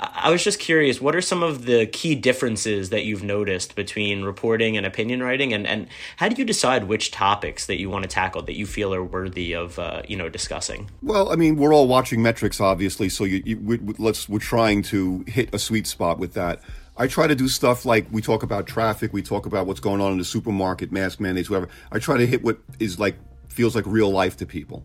I 0.00 0.30
was 0.30 0.44
just 0.44 0.60
curious, 0.60 1.00
what 1.00 1.16
are 1.16 1.20
some 1.20 1.42
of 1.42 1.64
the 1.64 1.86
key 1.86 2.14
differences 2.14 2.90
that 2.90 3.04
you've 3.04 3.22
noticed 3.22 3.74
between 3.74 4.22
reporting 4.22 4.76
and 4.76 4.86
opinion 4.86 5.22
writing, 5.22 5.52
and 5.52 5.66
and 5.66 5.88
how 6.16 6.28
do 6.28 6.36
you 6.36 6.44
decide 6.44 6.84
which 6.84 7.10
topics 7.10 7.66
that 7.66 7.78
you 7.78 7.90
want 7.90 8.04
to 8.04 8.08
tackle 8.08 8.42
that 8.42 8.56
you 8.56 8.66
feel 8.66 8.94
are 8.94 9.04
worthy 9.04 9.54
of 9.54 9.78
uh, 9.78 10.02
you 10.06 10.16
know 10.16 10.28
discussing? 10.28 10.90
Well, 11.02 11.30
I 11.30 11.36
mean, 11.36 11.56
we're 11.56 11.74
all 11.74 11.88
watching 11.88 12.22
metrics, 12.22 12.60
obviously, 12.60 13.08
so 13.08 13.24
you, 13.24 13.42
you 13.44 13.58
we, 13.58 13.78
let's 13.98 14.28
we're 14.28 14.38
trying 14.38 14.82
to 14.84 15.24
hit 15.26 15.54
a 15.54 15.58
sweet 15.58 15.86
spot 15.86 16.18
with 16.18 16.34
that. 16.34 16.60
I 16.98 17.06
try 17.06 17.28
to 17.28 17.36
do 17.36 17.46
stuff 17.46 17.84
like 17.84 18.08
we 18.10 18.20
talk 18.20 18.42
about 18.42 18.66
traffic, 18.66 19.12
we 19.12 19.22
talk 19.22 19.46
about 19.46 19.66
what's 19.66 19.78
going 19.78 20.00
on 20.00 20.10
in 20.12 20.18
the 20.18 20.24
supermarket, 20.24 20.90
mask 20.90 21.20
mandates, 21.20 21.48
whatever. 21.48 21.70
I 21.92 22.00
try 22.00 22.18
to 22.18 22.26
hit 22.26 22.42
what 22.42 22.58
is 22.80 22.98
like 22.98 23.16
feels 23.48 23.76
like 23.76 23.86
real 23.86 24.10
life 24.10 24.36
to 24.38 24.46
people. 24.46 24.84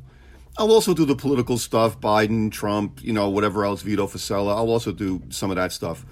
I'll 0.57 0.71
also 0.71 0.93
do 0.93 1.05
the 1.05 1.15
political 1.15 1.57
stuff, 1.57 1.99
Biden, 1.99 2.51
Trump, 2.51 3.03
you 3.03 3.11
know, 3.11 3.29
whatever 3.29 3.65
else, 3.65 3.81
Vito 3.81 4.05
Fossella. 4.05 4.55
I'll 4.55 4.69
also 4.69 4.91
do 4.91 5.23
some 5.29 5.49
of 5.49 5.55
that 5.55 5.71
stuff, 5.71 6.05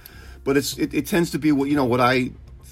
but 0.44 0.58
it's 0.58 0.76
it, 0.80 0.92
it 0.94 1.06
tends 1.06 1.30
to 1.32 1.40
be 1.40 1.52
what 1.52 1.70
you 1.70 1.76
know 1.76 1.86
what 1.86 2.02
I 2.02 2.32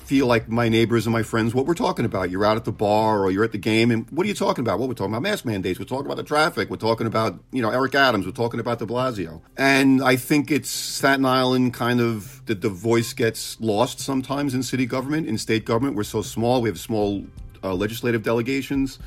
feel 0.10 0.26
like 0.26 0.50
my 0.50 0.67
neighbors 0.69 1.06
and 1.06 1.13
my 1.13 1.22
friends 1.22 1.54
what 1.54 1.67
we're 1.67 1.76
talking 1.76 2.04
about. 2.04 2.32
You're 2.32 2.43
out 2.43 2.58
at 2.58 2.65
the 2.65 2.72
bar 2.72 3.22
or 3.24 3.30
you're 3.30 3.43
at 3.43 3.52
the 3.52 3.60
game, 3.60 3.91
and 3.91 4.10
what 4.10 4.26
are 4.26 4.28
you 4.28 4.34
talking 4.34 4.63
about? 4.63 4.80
What 4.80 4.88
we're 4.89 4.95
talking 4.95 5.13
about 5.13 5.22
mask 5.22 5.45
mandates. 5.45 5.78
We're 5.78 5.86
talking 5.86 6.08
about 6.08 6.17
the 6.17 6.24
traffic. 6.24 6.67
We're 6.72 6.78
talking 6.78 7.06
about 7.06 7.39
you 7.52 7.62
know 7.62 7.69
Eric 7.69 7.93
Adams. 7.93 8.26
We're 8.26 8.32
talking 8.32 8.60
about 8.60 8.80
De 8.80 8.88
Blasio. 8.88 9.41
And 9.56 10.02
I 10.02 10.15
think 10.15 10.50
it's 10.50 10.72
Staten 10.72 11.26
Island 11.26 11.76
kind 11.76 12.02
of 12.02 12.43
that 12.48 12.62
the 12.62 12.69
voice 12.69 13.13
gets 13.13 13.62
lost 13.62 14.00
sometimes 14.00 14.56
in 14.56 14.63
city 14.63 14.88
government, 14.88 15.28
in 15.28 15.38
state 15.38 15.63
government. 15.63 15.95
We're 15.95 16.04
so 16.04 16.24
small. 16.24 16.60
We 16.63 16.69
have 16.69 16.80
small 16.80 17.24
uh, 17.63 17.76
legislative 17.76 18.24
delegations. 18.24 18.98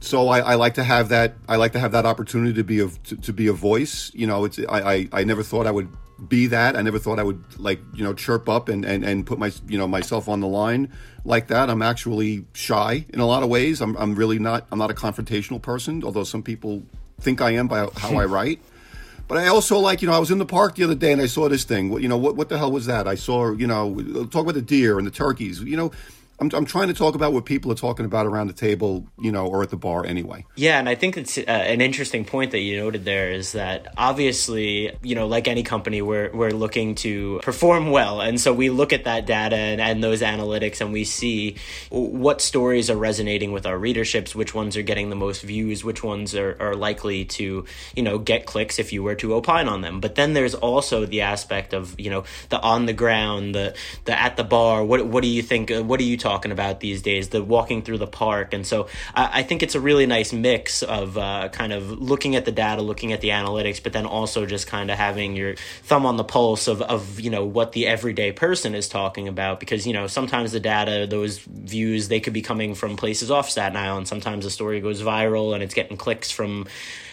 So 0.00 0.28
I, 0.28 0.40
I, 0.40 0.54
like 0.56 0.74
to 0.74 0.84
have 0.84 1.08
that. 1.08 1.36
I 1.48 1.56
like 1.56 1.72
to 1.72 1.80
have 1.80 1.92
that 1.92 2.04
opportunity 2.04 2.52
to 2.52 2.64
be 2.64 2.80
a 2.80 2.88
to, 2.88 3.16
to 3.16 3.32
be 3.32 3.46
a 3.46 3.54
voice. 3.54 4.12
You 4.14 4.26
know, 4.26 4.44
it's 4.44 4.58
I, 4.58 4.80
I, 4.92 5.08
I 5.20 5.24
never 5.24 5.42
thought 5.42 5.66
I 5.66 5.70
would 5.70 5.88
be 6.26 6.48
that. 6.48 6.76
I 6.76 6.82
never 6.82 6.98
thought 6.98 7.18
I 7.18 7.22
would 7.22 7.42
like 7.58 7.80
you 7.94 8.02
know 8.02 8.12
chirp 8.12 8.48
up 8.48 8.68
and, 8.68 8.84
and, 8.84 9.04
and 9.04 9.26
put 9.26 9.38
my 9.38 9.52
you 9.68 9.78
know 9.78 9.86
myself 9.86 10.28
on 10.28 10.40
the 10.40 10.48
line 10.48 10.92
like 11.24 11.48
that. 11.48 11.70
I'm 11.70 11.82
actually 11.82 12.44
shy 12.52 13.04
in 13.10 13.20
a 13.20 13.26
lot 13.26 13.42
of 13.42 13.48
ways. 13.48 13.80
I'm 13.80 13.96
I'm 13.96 14.14
really 14.14 14.38
not. 14.38 14.66
I'm 14.72 14.78
not 14.78 14.90
a 14.90 14.94
confrontational 14.94 15.62
person, 15.62 16.02
although 16.02 16.24
some 16.24 16.42
people 16.42 16.82
think 17.20 17.40
I 17.40 17.52
am 17.52 17.68
by 17.68 17.88
how 17.96 18.16
I 18.16 18.24
write. 18.26 18.60
But 19.28 19.36
I 19.36 19.48
also 19.48 19.78
like, 19.78 20.00
you 20.00 20.08
know, 20.08 20.14
I 20.14 20.18
was 20.18 20.30
in 20.30 20.38
the 20.38 20.46
park 20.46 20.76
the 20.76 20.84
other 20.84 20.94
day 20.94 21.12
and 21.12 21.20
I 21.20 21.26
saw 21.26 21.50
this 21.50 21.64
thing. 21.64 21.90
What 21.90 22.00
you 22.02 22.08
know, 22.08 22.16
what 22.16 22.34
what 22.34 22.48
the 22.48 22.58
hell 22.58 22.72
was 22.72 22.86
that? 22.86 23.06
I 23.06 23.14
saw, 23.14 23.52
you 23.52 23.66
know, 23.66 23.94
talk 24.30 24.42
about 24.42 24.54
the 24.54 24.62
deer 24.62 24.98
and 24.98 25.06
the 25.06 25.10
turkeys. 25.10 25.60
You 25.60 25.76
know, 25.76 25.92
I'm, 26.40 26.50
I'm 26.54 26.64
trying 26.64 26.88
to 26.88 26.94
talk 26.94 27.14
about 27.14 27.32
what 27.32 27.44
people 27.44 27.72
are 27.72 27.76
talking 27.76 28.04
about 28.04 28.26
around 28.26 28.46
the 28.46 28.52
table, 28.52 29.06
you 29.18 29.32
know, 29.32 29.46
or 29.46 29.62
at 29.62 29.70
the 29.70 29.76
bar 29.76 30.06
anyway. 30.06 30.46
Yeah, 30.54 30.78
and 30.78 30.88
I 30.88 30.94
think 30.94 31.16
it's 31.16 31.36
uh, 31.36 31.42
an 31.46 31.80
interesting 31.80 32.24
point 32.24 32.52
that 32.52 32.60
you 32.60 32.76
noted 32.76 33.04
there 33.04 33.32
is 33.32 33.52
that 33.52 33.92
obviously, 33.96 34.92
you 35.02 35.14
know, 35.16 35.26
like 35.26 35.48
any 35.48 35.62
company, 35.62 36.00
we're 36.00 36.30
we're 36.32 36.50
looking 36.50 36.94
to 36.96 37.40
perform 37.42 37.90
well, 37.90 38.20
and 38.20 38.40
so 38.40 38.52
we 38.52 38.70
look 38.70 38.92
at 38.92 39.04
that 39.04 39.26
data 39.26 39.56
and, 39.56 39.80
and 39.80 40.02
those 40.02 40.22
analytics, 40.22 40.80
and 40.80 40.92
we 40.92 41.04
see 41.04 41.56
what 41.90 42.40
stories 42.40 42.88
are 42.88 42.96
resonating 42.96 43.50
with 43.50 43.66
our 43.66 43.76
readerships, 43.76 44.34
which 44.34 44.54
ones 44.54 44.76
are 44.76 44.82
getting 44.82 45.10
the 45.10 45.16
most 45.16 45.42
views, 45.42 45.84
which 45.84 46.04
ones 46.04 46.36
are, 46.36 46.56
are 46.60 46.74
likely 46.74 47.24
to, 47.24 47.64
you 47.96 48.02
know, 48.02 48.18
get 48.18 48.46
clicks 48.46 48.78
if 48.78 48.92
you 48.92 49.02
were 49.02 49.16
to 49.16 49.34
opine 49.34 49.66
on 49.66 49.80
them. 49.80 50.00
But 50.00 50.14
then 50.14 50.34
there's 50.34 50.54
also 50.54 51.04
the 51.04 51.22
aspect 51.22 51.72
of, 51.72 51.98
you 51.98 52.10
know, 52.10 52.24
the 52.50 52.60
on 52.60 52.86
the 52.86 52.92
ground, 52.92 53.56
the 53.56 53.74
the 54.04 54.18
at 54.18 54.36
the 54.36 54.44
bar. 54.44 54.84
What 54.84 55.04
what 55.06 55.22
do 55.22 55.28
you 55.28 55.42
think? 55.42 55.72
Uh, 55.72 55.82
what 55.82 55.98
do 55.98 56.04
you 56.04 56.16
talk 56.16 56.27
talking 56.28 56.52
about 56.52 56.80
these 56.80 57.00
days, 57.10 57.28
the 57.28 57.40
walking 57.42 57.80
through 57.82 58.00
the 58.06 58.12
park. 58.24 58.48
And 58.56 58.64
so 58.66 58.88
I, 59.14 59.40
I 59.40 59.42
think 59.42 59.62
it's 59.62 59.76
a 59.80 59.80
really 59.80 60.06
nice 60.06 60.30
mix 60.32 60.82
of 60.82 61.16
uh, 61.16 61.48
kind 61.60 61.72
of 61.72 61.82
looking 62.10 62.36
at 62.36 62.44
the 62.44 62.52
data, 62.52 62.82
looking 62.82 63.12
at 63.12 63.20
the 63.20 63.30
analytics, 63.40 63.82
but 63.82 63.92
then 63.92 64.06
also 64.06 64.46
just 64.46 64.66
kind 64.66 64.90
of 64.90 64.96
having 64.98 65.36
your 65.36 65.54
thumb 65.88 66.04
on 66.04 66.16
the 66.16 66.24
pulse 66.24 66.68
of, 66.68 66.82
of, 66.82 67.20
you 67.20 67.30
know, 67.30 67.44
what 67.44 67.72
the 67.72 67.86
everyday 67.86 68.30
person 68.32 68.74
is 68.74 68.88
talking 68.88 69.26
about. 69.28 69.58
Because, 69.60 69.86
you 69.86 69.94
know, 69.94 70.06
sometimes 70.06 70.52
the 70.52 70.60
data, 70.60 71.06
those 71.08 71.38
views, 71.38 72.08
they 72.08 72.20
could 72.20 72.34
be 72.34 72.42
coming 72.42 72.74
from 72.74 72.96
places 72.96 73.30
off 73.30 73.48
Staten 73.48 73.76
Island. 73.76 74.06
Sometimes 74.08 74.44
a 74.44 74.50
story 74.50 74.80
goes 74.80 75.00
viral 75.02 75.54
and 75.54 75.62
it's 75.62 75.74
getting 75.74 75.96
clicks 75.96 76.30
from, 76.30 76.66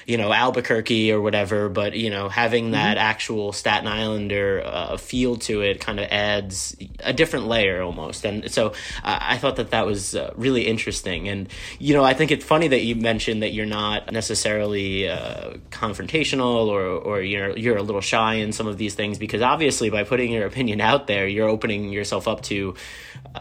you 0.06 0.18
know 0.18 0.32
Albuquerque 0.32 1.12
or 1.12 1.22
whatever, 1.22 1.70
but 1.70 1.96
you 1.96 2.10
know 2.10 2.30
having 2.30 2.72
that 2.72 2.98
mm-hmm. 2.98 3.06
actual 3.06 3.52
Staten 3.54 3.88
Islander 3.88 4.62
uh, 4.64 4.98
feel 4.98 5.36
to 5.38 5.62
it 5.62 5.80
kind 5.80 6.00
of 6.00 6.08
adds 6.10 6.76
a 7.00 7.14
different 7.14 7.48
layer 7.48 7.82
almost. 7.82 8.26
And 8.26 8.52
so 8.52 8.70
uh, 9.04 9.20
I 9.22 9.38
thought 9.38 9.56
that 9.58 9.72
that 9.72 9.86
was 9.86 10.16
uh, 10.16 10.34
really 10.36 10.68
interesting. 10.68 11.28
And 11.28 11.50
you 11.80 11.94
know 11.94 12.04
I 12.04 12.14
think 12.14 12.32
it's 12.32 12.46
funny 12.46 12.68
that 12.68 12.84
you 12.84 12.96
mentioned 12.96 13.42
that 13.42 13.54
you're 13.54 13.66
not 13.66 14.12
necessarily 14.12 15.10
uh, 15.10 15.54
confrontational 15.72 16.68
or 16.68 16.82
or 16.82 17.22
you're 17.22 17.58
you're 17.58 17.78
a 17.78 17.84
little 17.84 18.02
shy 18.02 18.36
in 18.36 18.52
some 18.52 18.68
of 18.68 18.78
these 18.78 18.96
things 18.96 19.18
because 19.18 19.42
obviously 19.42 19.90
by 19.90 20.04
putting 20.04 20.32
your 20.32 20.46
opinion 20.46 20.82
out 20.82 21.08
there, 21.08 21.28
you're 21.28 21.50
opening 21.50 21.90
yourself 21.92 22.28
up 22.28 22.42
to 22.44 22.76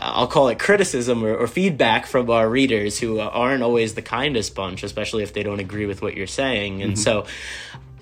I'll 0.01 0.27
call 0.27 0.49
it 0.49 0.59
criticism 0.59 1.25
or, 1.25 1.35
or, 1.35 1.47
feedback 1.47 2.07
from 2.07 2.29
our 2.31 2.49
readers 2.49 2.99
who 2.99 3.21
aren't 3.21 3.63
always 3.63 3.95
the 3.95 4.03
kindest 4.03 4.55
bunch, 4.55 4.83
especially 4.83 5.23
if 5.23 5.33
they 5.33 5.43
don't 5.43 5.61
agree 5.61 5.87
with 5.87 6.03
what 6.03 6.17
you're 6.17 6.27
saying. 6.27 6.83
And 6.83 6.93
mm-hmm. 6.95 7.01
so 7.01 7.27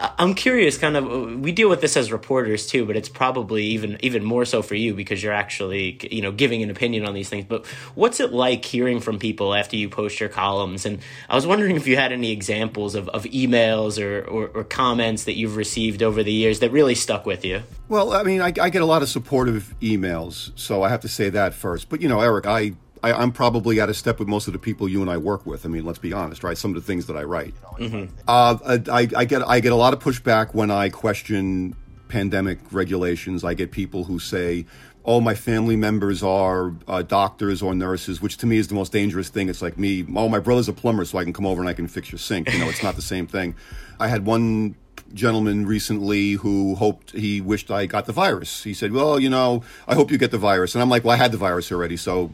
I'm 0.00 0.34
curious, 0.34 0.78
kind 0.78 0.96
of, 0.96 1.40
we 1.40 1.52
deal 1.52 1.68
with 1.68 1.80
this 1.80 1.96
as 1.96 2.10
reporters 2.10 2.66
too, 2.66 2.84
but 2.86 2.96
it's 2.96 3.08
probably 3.08 3.64
even 3.66 3.98
even 4.00 4.24
more 4.24 4.44
so 4.44 4.62
for 4.62 4.74
you 4.74 4.94
because 4.94 5.22
you're 5.22 5.32
actually, 5.32 5.98
you 6.10 6.22
know, 6.22 6.32
giving 6.32 6.62
an 6.62 6.70
opinion 6.70 7.06
on 7.06 7.14
these 7.14 7.28
things. 7.28 7.44
But 7.44 7.66
what's 7.94 8.18
it 8.18 8.32
like 8.32 8.64
hearing 8.64 9.00
from 9.00 9.18
people 9.18 9.54
after 9.54 9.76
you 9.76 9.88
post 9.88 10.18
your 10.18 10.28
columns? 10.28 10.86
And 10.86 10.98
I 11.28 11.34
was 11.34 11.46
wondering 11.46 11.76
if 11.76 11.86
you 11.86 11.96
had 11.96 12.10
any 12.10 12.32
examples 12.32 12.94
of, 12.94 13.08
of 13.10 13.24
emails 13.24 14.02
or, 14.02 14.24
or, 14.26 14.48
or 14.48 14.64
comments 14.64 15.24
that 15.24 15.36
you've 15.36 15.56
received 15.56 16.02
over 16.02 16.22
the 16.22 16.32
years 16.32 16.60
that 16.60 16.72
really 16.72 16.94
stuck 16.94 17.24
with 17.26 17.44
you. 17.44 17.62
Well, 17.88 18.12
I 18.12 18.22
mean, 18.22 18.40
I, 18.40 18.52
I 18.60 18.70
get 18.70 18.82
a 18.82 18.86
lot 18.86 19.02
of 19.02 19.08
supportive 19.08 19.74
emails, 19.80 20.52
so 20.56 20.82
I 20.82 20.88
have 20.88 21.00
to 21.00 21.08
say 21.08 21.30
that 21.30 21.54
first. 21.54 21.88
But 21.88 22.00
you 22.00 22.08
know, 22.08 22.20
Eric, 22.20 22.46
I 22.46 22.72
I, 23.02 23.22
am 23.22 23.32
probably 23.32 23.80
out 23.80 23.88
of 23.88 23.96
step 23.96 24.18
with 24.18 24.28
most 24.28 24.46
of 24.46 24.52
the 24.52 24.58
people 24.58 24.88
you 24.88 25.00
and 25.02 25.10
I 25.10 25.16
work 25.16 25.44
with. 25.44 25.66
I 25.66 25.68
mean, 25.68 25.84
let's 25.84 25.98
be 25.98 26.12
honest, 26.12 26.44
right? 26.44 26.56
Some 26.56 26.70
of 26.70 26.74
the 26.76 26.86
things 26.86 27.06
that 27.06 27.16
I 27.16 27.24
write. 27.24 27.54
Mm-hmm. 27.78 28.14
Uh, 28.28 28.78
I, 28.90 29.08
I, 29.14 29.24
get 29.24 29.42
I 29.46 29.60
get 29.60 29.72
a 29.72 29.76
lot 29.76 29.92
of 29.92 29.98
pushback 29.98 30.54
when 30.54 30.70
I 30.70 30.88
question 30.88 31.76
pandemic 32.08 32.58
regulations. 32.70 33.42
I 33.42 33.54
get 33.54 33.72
people 33.72 34.04
who 34.04 34.18
say, 34.18 34.66
"Oh, 35.04 35.20
my 35.20 35.34
family 35.34 35.76
members 35.76 36.22
are 36.22 36.74
uh, 36.86 37.02
doctors 37.02 37.62
or 37.62 37.74
nurses," 37.74 38.20
which 38.20 38.36
to 38.38 38.46
me 38.46 38.58
is 38.58 38.68
the 38.68 38.74
most 38.74 38.92
dangerous 38.92 39.30
thing. 39.30 39.48
It's 39.48 39.62
like 39.62 39.78
me. 39.78 40.04
Oh, 40.14 40.28
my 40.28 40.38
brother's 40.38 40.68
a 40.68 40.72
plumber, 40.72 41.04
so 41.04 41.18
I 41.18 41.24
can 41.24 41.32
come 41.32 41.46
over 41.46 41.60
and 41.60 41.68
I 41.68 41.72
can 41.72 41.88
fix 41.88 42.12
your 42.12 42.18
sink. 42.18 42.52
You 42.52 42.60
know, 42.60 42.68
it's 42.68 42.82
not 42.82 42.96
the 42.96 43.02
same 43.02 43.26
thing. 43.26 43.54
I 43.98 44.08
had 44.08 44.26
one 44.26 44.76
gentleman 45.14 45.66
recently 45.66 46.32
who 46.32 46.74
hoped 46.76 47.12
he 47.12 47.40
wished 47.40 47.70
I 47.70 47.86
got 47.86 48.06
the 48.06 48.12
virus. 48.12 48.62
He 48.62 48.74
said, 48.74 48.92
"Well, 48.92 49.18
you 49.18 49.30
know, 49.30 49.62
I 49.88 49.94
hope 49.94 50.10
you 50.10 50.18
get 50.18 50.30
the 50.30 50.38
virus." 50.38 50.74
And 50.74 50.82
I'm 50.82 50.90
like, 50.90 51.04
"Well, 51.04 51.14
I 51.14 51.18
had 51.18 51.32
the 51.32 51.38
virus 51.38 51.72
already, 51.72 51.96
so 51.96 52.30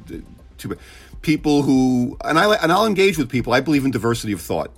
to 0.59 0.77
people 1.23 1.63
who 1.63 2.17
and 2.25 2.39
I 2.39 2.55
and 2.57 2.73
I'll 2.73 2.87
engage 2.87 3.19
with 3.19 3.29
people. 3.29 3.53
I 3.53 3.61
believe 3.61 3.85
in 3.85 3.91
diversity 3.91 4.33
of 4.33 4.41
thought. 4.41 4.73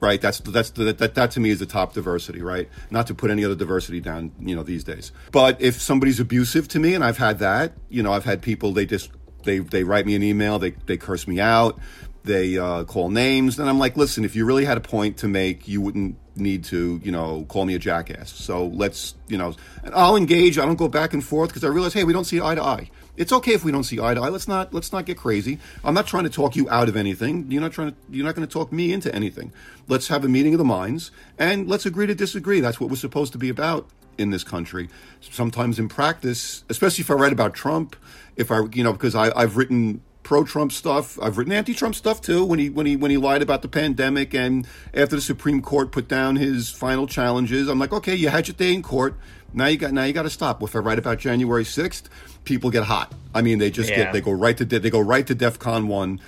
Right, 0.00 0.20
that's 0.20 0.40
that's 0.40 0.70
that, 0.70 0.98
that 0.98 1.14
that 1.14 1.30
to 1.32 1.40
me 1.40 1.50
is 1.50 1.60
the 1.60 1.66
top 1.66 1.92
diversity, 1.92 2.42
right? 2.42 2.68
Not 2.90 3.06
to 3.06 3.14
put 3.14 3.30
any 3.30 3.44
other 3.44 3.54
diversity 3.54 4.00
down, 4.00 4.32
you 4.40 4.56
know, 4.56 4.64
these 4.64 4.82
days. 4.82 5.12
But 5.30 5.62
if 5.62 5.80
somebody's 5.80 6.18
abusive 6.18 6.66
to 6.68 6.80
me, 6.80 6.94
and 6.94 7.04
I've 7.04 7.18
had 7.18 7.38
that, 7.38 7.74
you 7.88 8.02
know, 8.02 8.12
I've 8.12 8.24
had 8.24 8.42
people 8.42 8.72
they 8.72 8.84
just 8.84 9.12
they 9.44 9.60
they 9.60 9.84
write 9.84 10.04
me 10.04 10.16
an 10.16 10.24
email, 10.24 10.58
they 10.58 10.70
they 10.70 10.96
curse 10.96 11.28
me 11.28 11.38
out, 11.38 11.78
they 12.24 12.58
uh, 12.58 12.82
call 12.82 13.10
names, 13.10 13.60
and 13.60 13.68
I'm 13.68 13.78
like, 13.78 13.96
listen, 13.96 14.24
if 14.24 14.34
you 14.34 14.44
really 14.44 14.64
had 14.64 14.76
a 14.76 14.80
point 14.80 15.18
to 15.18 15.28
make, 15.28 15.68
you 15.68 15.80
wouldn't 15.80 16.16
need 16.36 16.64
to, 16.64 17.00
you 17.02 17.12
know, 17.12 17.44
call 17.48 17.64
me 17.64 17.74
a 17.74 17.78
jackass. 17.78 18.32
So 18.32 18.66
let's, 18.66 19.14
you 19.28 19.36
know, 19.36 19.54
and 19.82 19.94
I'll 19.94 20.16
engage. 20.16 20.58
I 20.58 20.64
don't 20.64 20.76
go 20.76 20.88
back 20.88 21.12
and 21.12 21.22
forth 21.22 21.50
because 21.50 21.64
I 21.64 21.68
realize, 21.68 21.92
hey, 21.92 22.04
we 22.04 22.12
don't 22.12 22.24
see 22.24 22.40
eye 22.40 22.54
to 22.54 22.62
eye. 22.62 22.90
It's 23.16 23.32
okay 23.32 23.52
if 23.52 23.64
we 23.64 23.72
don't 23.72 23.84
see 23.84 24.00
eye 24.00 24.14
to 24.14 24.20
eye. 24.20 24.28
Let's 24.28 24.48
not 24.48 24.72
let's 24.72 24.92
not 24.92 25.04
get 25.04 25.18
crazy. 25.18 25.58
I'm 25.84 25.94
not 25.94 26.06
trying 26.06 26.24
to 26.24 26.30
talk 26.30 26.56
you 26.56 26.68
out 26.70 26.88
of 26.88 26.96
anything. 26.96 27.50
You're 27.50 27.60
not 27.60 27.72
trying 27.72 27.90
to 27.90 27.96
you're 28.10 28.24
not 28.24 28.34
going 28.34 28.46
to 28.46 28.52
talk 28.52 28.72
me 28.72 28.92
into 28.92 29.14
anything. 29.14 29.52
Let's 29.86 30.08
have 30.08 30.24
a 30.24 30.28
meeting 30.28 30.54
of 30.54 30.58
the 30.58 30.64
minds 30.64 31.10
and 31.38 31.68
let's 31.68 31.84
agree 31.84 32.06
to 32.06 32.14
disagree. 32.14 32.60
That's 32.60 32.80
what 32.80 32.88
we're 32.88 32.96
supposed 32.96 33.32
to 33.32 33.38
be 33.38 33.50
about 33.50 33.88
in 34.16 34.30
this 34.30 34.44
country. 34.44 34.88
Sometimes 35.20 35.78
in 35.78 35.88
practice, 35.88 36.64
especially 36.70 37.02
if 37.02 37.10
I 37.10 37.14
write 37.14 37.32
about 37.32 37.54
Trump, 37.54 37.96
if 38.36 38.50
I 38.50 38.62
you 38.72 38.82
know 38.82 38.92
because 38.92 39.14
I, 39.14 39.30
I've 39.38 39.56
written 39.56 40.00
pro-Trump 40.22 40.72
stuff. 40.72 41.18
I've 41.20 41.36
written 41.36 41.52
anti-Trump 41.52 41.94
stuff 41.94 42.20
too. 42.20 42.44
When 42.44 42.58
he 42.58 42.70
when 42.70 42.86
he 42.86 42.96
when 42.96 43.10
he 43.10 43.16
lied 43.16 43.42
about 43.42 43.62
the 43.62 43.68
pandemic, 43.68 44.34
and 44.34 44.66
after 44.94 45.16
the 45.16 45.22
Supreme 45.22 45.60
Court 45.60 45.92
put 45.92 46.08
down 46.08 46.36
his 46.36 46.70
final 46.70 47.06
challenges, 47.06 47.68
I'm 47.68 47.78
like, 47.78 47.92
okay, 47.92 48.14
you 48.14 48.28
had 48.28 48.48
your 48.48 48.54
day 48.54 48.72
in 48.72 48.82
court. 48.82 49.16
Now 49.54 49.66
you 49.66 49.76
got 49.76 49.92
now 49.92 50.04
you 50.04 50.12
got 50.12 50.22
to 50.22 50.30
stop. 50.30 50.62
If 50.62 50.74
I 50.74 50.78
write 50.78 50.98
about 50.98 51.18
January 51.18 51.64
6th, 51.64 52.04
people 52.44 52.70
get 52.70 52.84
hot. 52.84 53.12
I 53.34 53.42
mean, 53.42 53.58
they 53.58 53.70
just 53.70 53.90
yeah. 53.90 54.04
get 54.04 54.12
they 54.12 54.20
go 54.20 54.32
right 54.32 54.56
to 54.56 54.64
they 54.64 54.90
go 54.90 55.00
right 55.00 55.26
to 55.26 55.34
DefCon 55.34 55.86
one. 55.86 56.20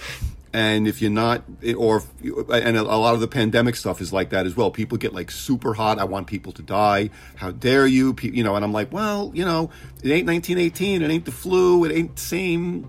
And 0.53 0.87
if 0.87 1.03
you're 1.03 1.11
not, 1.11 1.43
or 1.77 2.05
and 2.23 2.77
a 2.77 2.83
lot 2.85 3.15
of 3.15 3.21
the 3.21 3.27
pandemic 3.27 3.75
stuff 3.75 4.01
is 4.01 4.13
like 4.13 4.31
that 4.31 4.47
as 4.47 4.57
well. 4.57 4.71
People 4.71 4.97
get 4.99 5.13
like 5.13 5.33
super 5.33 5.75
hot. 5.75 5.99
I 5.99 6.05
want 6.05 6.29
people 6.29 6.53
to 6.53 6.63
die. 6.63 7.11
How 7.35 7.51
dare 7.51 7.89
you? 7.89 8.15
You 8.23 8.45
know, 8.45 8.55
and 8.55 8.65
I'm 8.65 8.73
like, 8.73 8.93
well, 8.93 9.33
you 9.35 9.45
know, 9.45 9.71
it 10.05 10.13
ain't 10.13 10.29
1918. 10.29 11.03
It 11.03 11.11
ain't 11.11 11.25
the 11.25 11.33
flu. 11.33 11.85
It 11.85 11.93
ain't 11.93 12.15
the 12.15 12.23
same. 12.23 12.89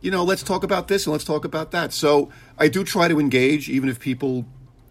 You 0.00 0.10
know, 0.10 0.24
let's 0.24 0.42
talk 0.42 0.64
about 0.64 0.88
this 0.88 1.04
and 1.04 1.12
let's 1.12 1.24
talk 1.24 1.44
about 1.44 1.72
that. 1.72 1.92
So 1.92 2.30
I 2.58 2.68
do 2.68 2.82
try 2.82 3.08
to 3.08 3.20
engage, 3.20 3.68
even 3.68 3.90
if 3.90 4.00
people, 4.00 4.46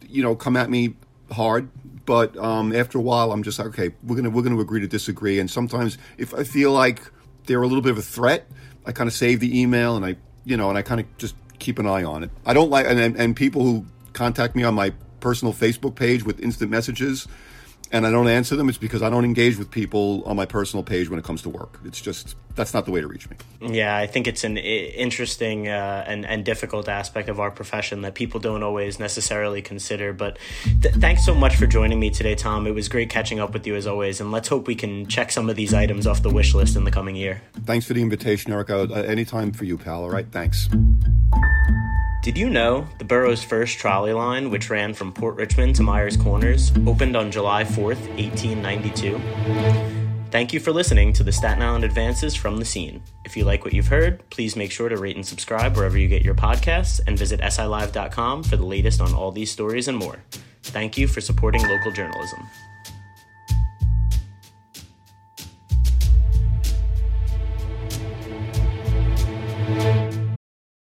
you 0.07 0.21
know, 0.21 0.35
come 0.35 0.55
at 0.55 0.69
me 0.69 0.93
hard. 1.31 1.69
But 2.05 2.35
um, 2.37 2.73
after 2.75 2.97
a 2.97 3.01
while, 3.01 3.31
I'm 3.31 3.43
just 3.43 3.59
like, 3.59 3.67
okay, 3.69 3.91
we're 4.03 4.15
gonna 4.15 4.29
we're 4.29 4.41
gonna 4.41 4.59
agree 4.59 4.81
to 4.81 4.87
disagree. 4.87 5.39
And 5.39 5.49
sometimes, 5.49 5.97
if 6.17 6.33
I 6.33 6.43
feel 6.43 6.71
like 6.71 7.01
they're 7.45 7.61
a 7.61 7.67
little 7.67 7.81
bit 7.81 7.91
of 7.91 7.97
a 7.97 8.03
threat, 8.03 8.47
I 8.85 8.91
kind 8.91 9.07
of 9.07 9.13
save 9.13 9.39
the 9.39 9.59
email 9.59 9.95
and 9.95 10.05
I, 10.05 10.15
you 10.45 10.57
know, 10.57 10.69
and 10.69 10.77
I 10.77 10.81
kind 10.81 11.01
of 11.01 11.17
just 11.17 11.35
keep 11.59 11.79
an 11.79 11.85
eye 11.85 12.03
on 12.03 12.23
it. 12.23 12.31
I 12.45 12.53
don't 12.53 12.69
like, 12.69 12.85
and, 12.87 12.99
and 12.99 13.35
people 13.35 13.63
who 13.63 13.85
contact 14.13 14.55
me 14.55 14.63
on 14.63 14.73
my 14.73 14.93
personal 15.19 15.53
Facebook 15.53 15.95
page 15.95 16.23
with 16.23 16.39
instant 16.39 16.71
messages, 16.71 17.27
and 17.91 18.07
I 18.07 18.11
don't 18.11 18.27
answer 18.27 18.55
them, 18.55 18.69
it's 18.69 18.77
because 18.77 19.01
I 19.01 19.09
don't 19.09 19.25
engage 19.25 19.57
with 19.57 19.69
people 19.69 20.23
on 20.25 20.35
my 20.35 20.45
personal 20.45 20.83
page 20.83 21.09
when 21.09 21.19
it 21.19 21.25
comes 21.25 21.41
to 21.43 21.49
work. 21.49 21.79
It's 21.85 22.01
just 22.01 22.35
that's 22.55 22.73
not 22.73 22.85
the 22.85 22.91
way 22.91 23.01
to 23.01 23.07
reach 23.07 23.29
me. 23.29 23.37
Yeah, 23.61 23.95
I 23.95 24.07
think 24.07 24.27
it's 24.27 24.43
an 24.43 24.57
interesting 24.57 25.67
uh, 25.67 26.03
and 26.07 26.25
and 26.25 26.43
difficult 26.45 26.87
aspect 26.87 27.29
of 27.29 27.39
our 27.39 27.51
profession 27.51 28.01
that 28.01 28.15
people 28.15 28.39
don't 28.39 28.63
always 28.63 28.99
necessarily 28.99 29.61
consider. 29.61 30.13
But 30.13 30.37
th- 30.81 30.95
thanks 30.95 31.25
so 31.25 31.33
much 31.33 31.55
for 31.55 31.67
joining 31.67 31.99
me 31.99 32.09
today, 32.09 32.35
Tom. 32.35 32.67
It 32.67 32.73
was 32.73 32.87
great 32.87 33.09
catching 33.09 33.39
up 33.39 33.53
with 33.53 33.67
you 33.67 33.75
as 33.75 33.87
always, 33.87 34.21
and 34.21 34.31
let's 34.31 34.47
hope 34.47 34.67
we 34.67 34.75
can 34.75 35.05
check 35.07 35.31
some 35.31 35.49
of 35.49 35.55
these 35.55 35.73
items 35.73 36.07
off 36.07 36.23
the 36.23 36.29
wish 36.29 36.53
list 36.53 36.75
in 36.75 36.83
the 36.83 36.91
coming 36.91 37.15
year. 37.15 37.41
Thanks 37.65 37.85
for 37.85 37.93
the 37.93 38.01
invitation, 38.01 38.51
Erica. 38.51 38.87
Uh, 38.91 39.01
anytime 39.03 39.51
for 39.51 39.65
you, 39.65 39.77
pal. 39.77 40.03
All 40.03 40.09
right, 40.09 40.27
thanks. 40.31 40.69
Did 42.21 42.37
you 42.37 42.51
know 42.51 42.87
the 42.99 43.03
borough's 43.03 43.43
first 43.43 43.79
trolley 43.79 44.13
line, 44.13 44.51
which 44.51 44.69
ran 44.69 44.93
from 44.93 45.11
Port 45.11 45.37
Richmond 45.37 45.75
to 45.77 45.81
Meiers 45.81 46.21
Corners, 46.21 46.71
opened 46.85 47.15
on 47.15 47.31
July 47.31 47.63
4th, 47.63 48.07
1892? 48.15 49.19
Thank 50.29 50.53
you 50.53 50.59
for 50.59 50.71
listening 50.71 51.13
to 51.13 51.23
the 51.23 51.31
Staten 51.31 51.63
Island 51.63 51.83
Advance's 51.83 52.35
from 52.35 52.57
the 52.57 52.65
Scene. 52.65 53.01
If 53.25 53.35
you 53.35 53.43
like 53.43 53.65
what 53.65 53.73
you've 53.73 53.87
heard, 53.87 54.29
please 54.29 54.55
make 54.55 54.71
sure 54.71 54.87
to 54.87 54.97
rate 54.97 55.15
and 55.15 55.25
subscribe 55.25 55.75
wherever 55.75 55.97
you 55.97 56.07
get 56.07 56.23
your 56.23 56.35
podcasts 56.35 57.01
and 57.07 57.17
visit 57.17 57.39
silive.com 57.41 58.43
for 58.43 58.55
the 58.55 58.65
latest 58.65 59.01
on 59.01 59.15
all 59.15 59.31
these 59.31 59.51
stories 59.51 59.87
and 59.87 59.97
more. 59.97 60.19
Thank 60.61 60.99
you 60.99 61.07
for 61.07 61.21
supporting 61.21 61.67
local 61.67 61.91
journalism. 61.91 62.47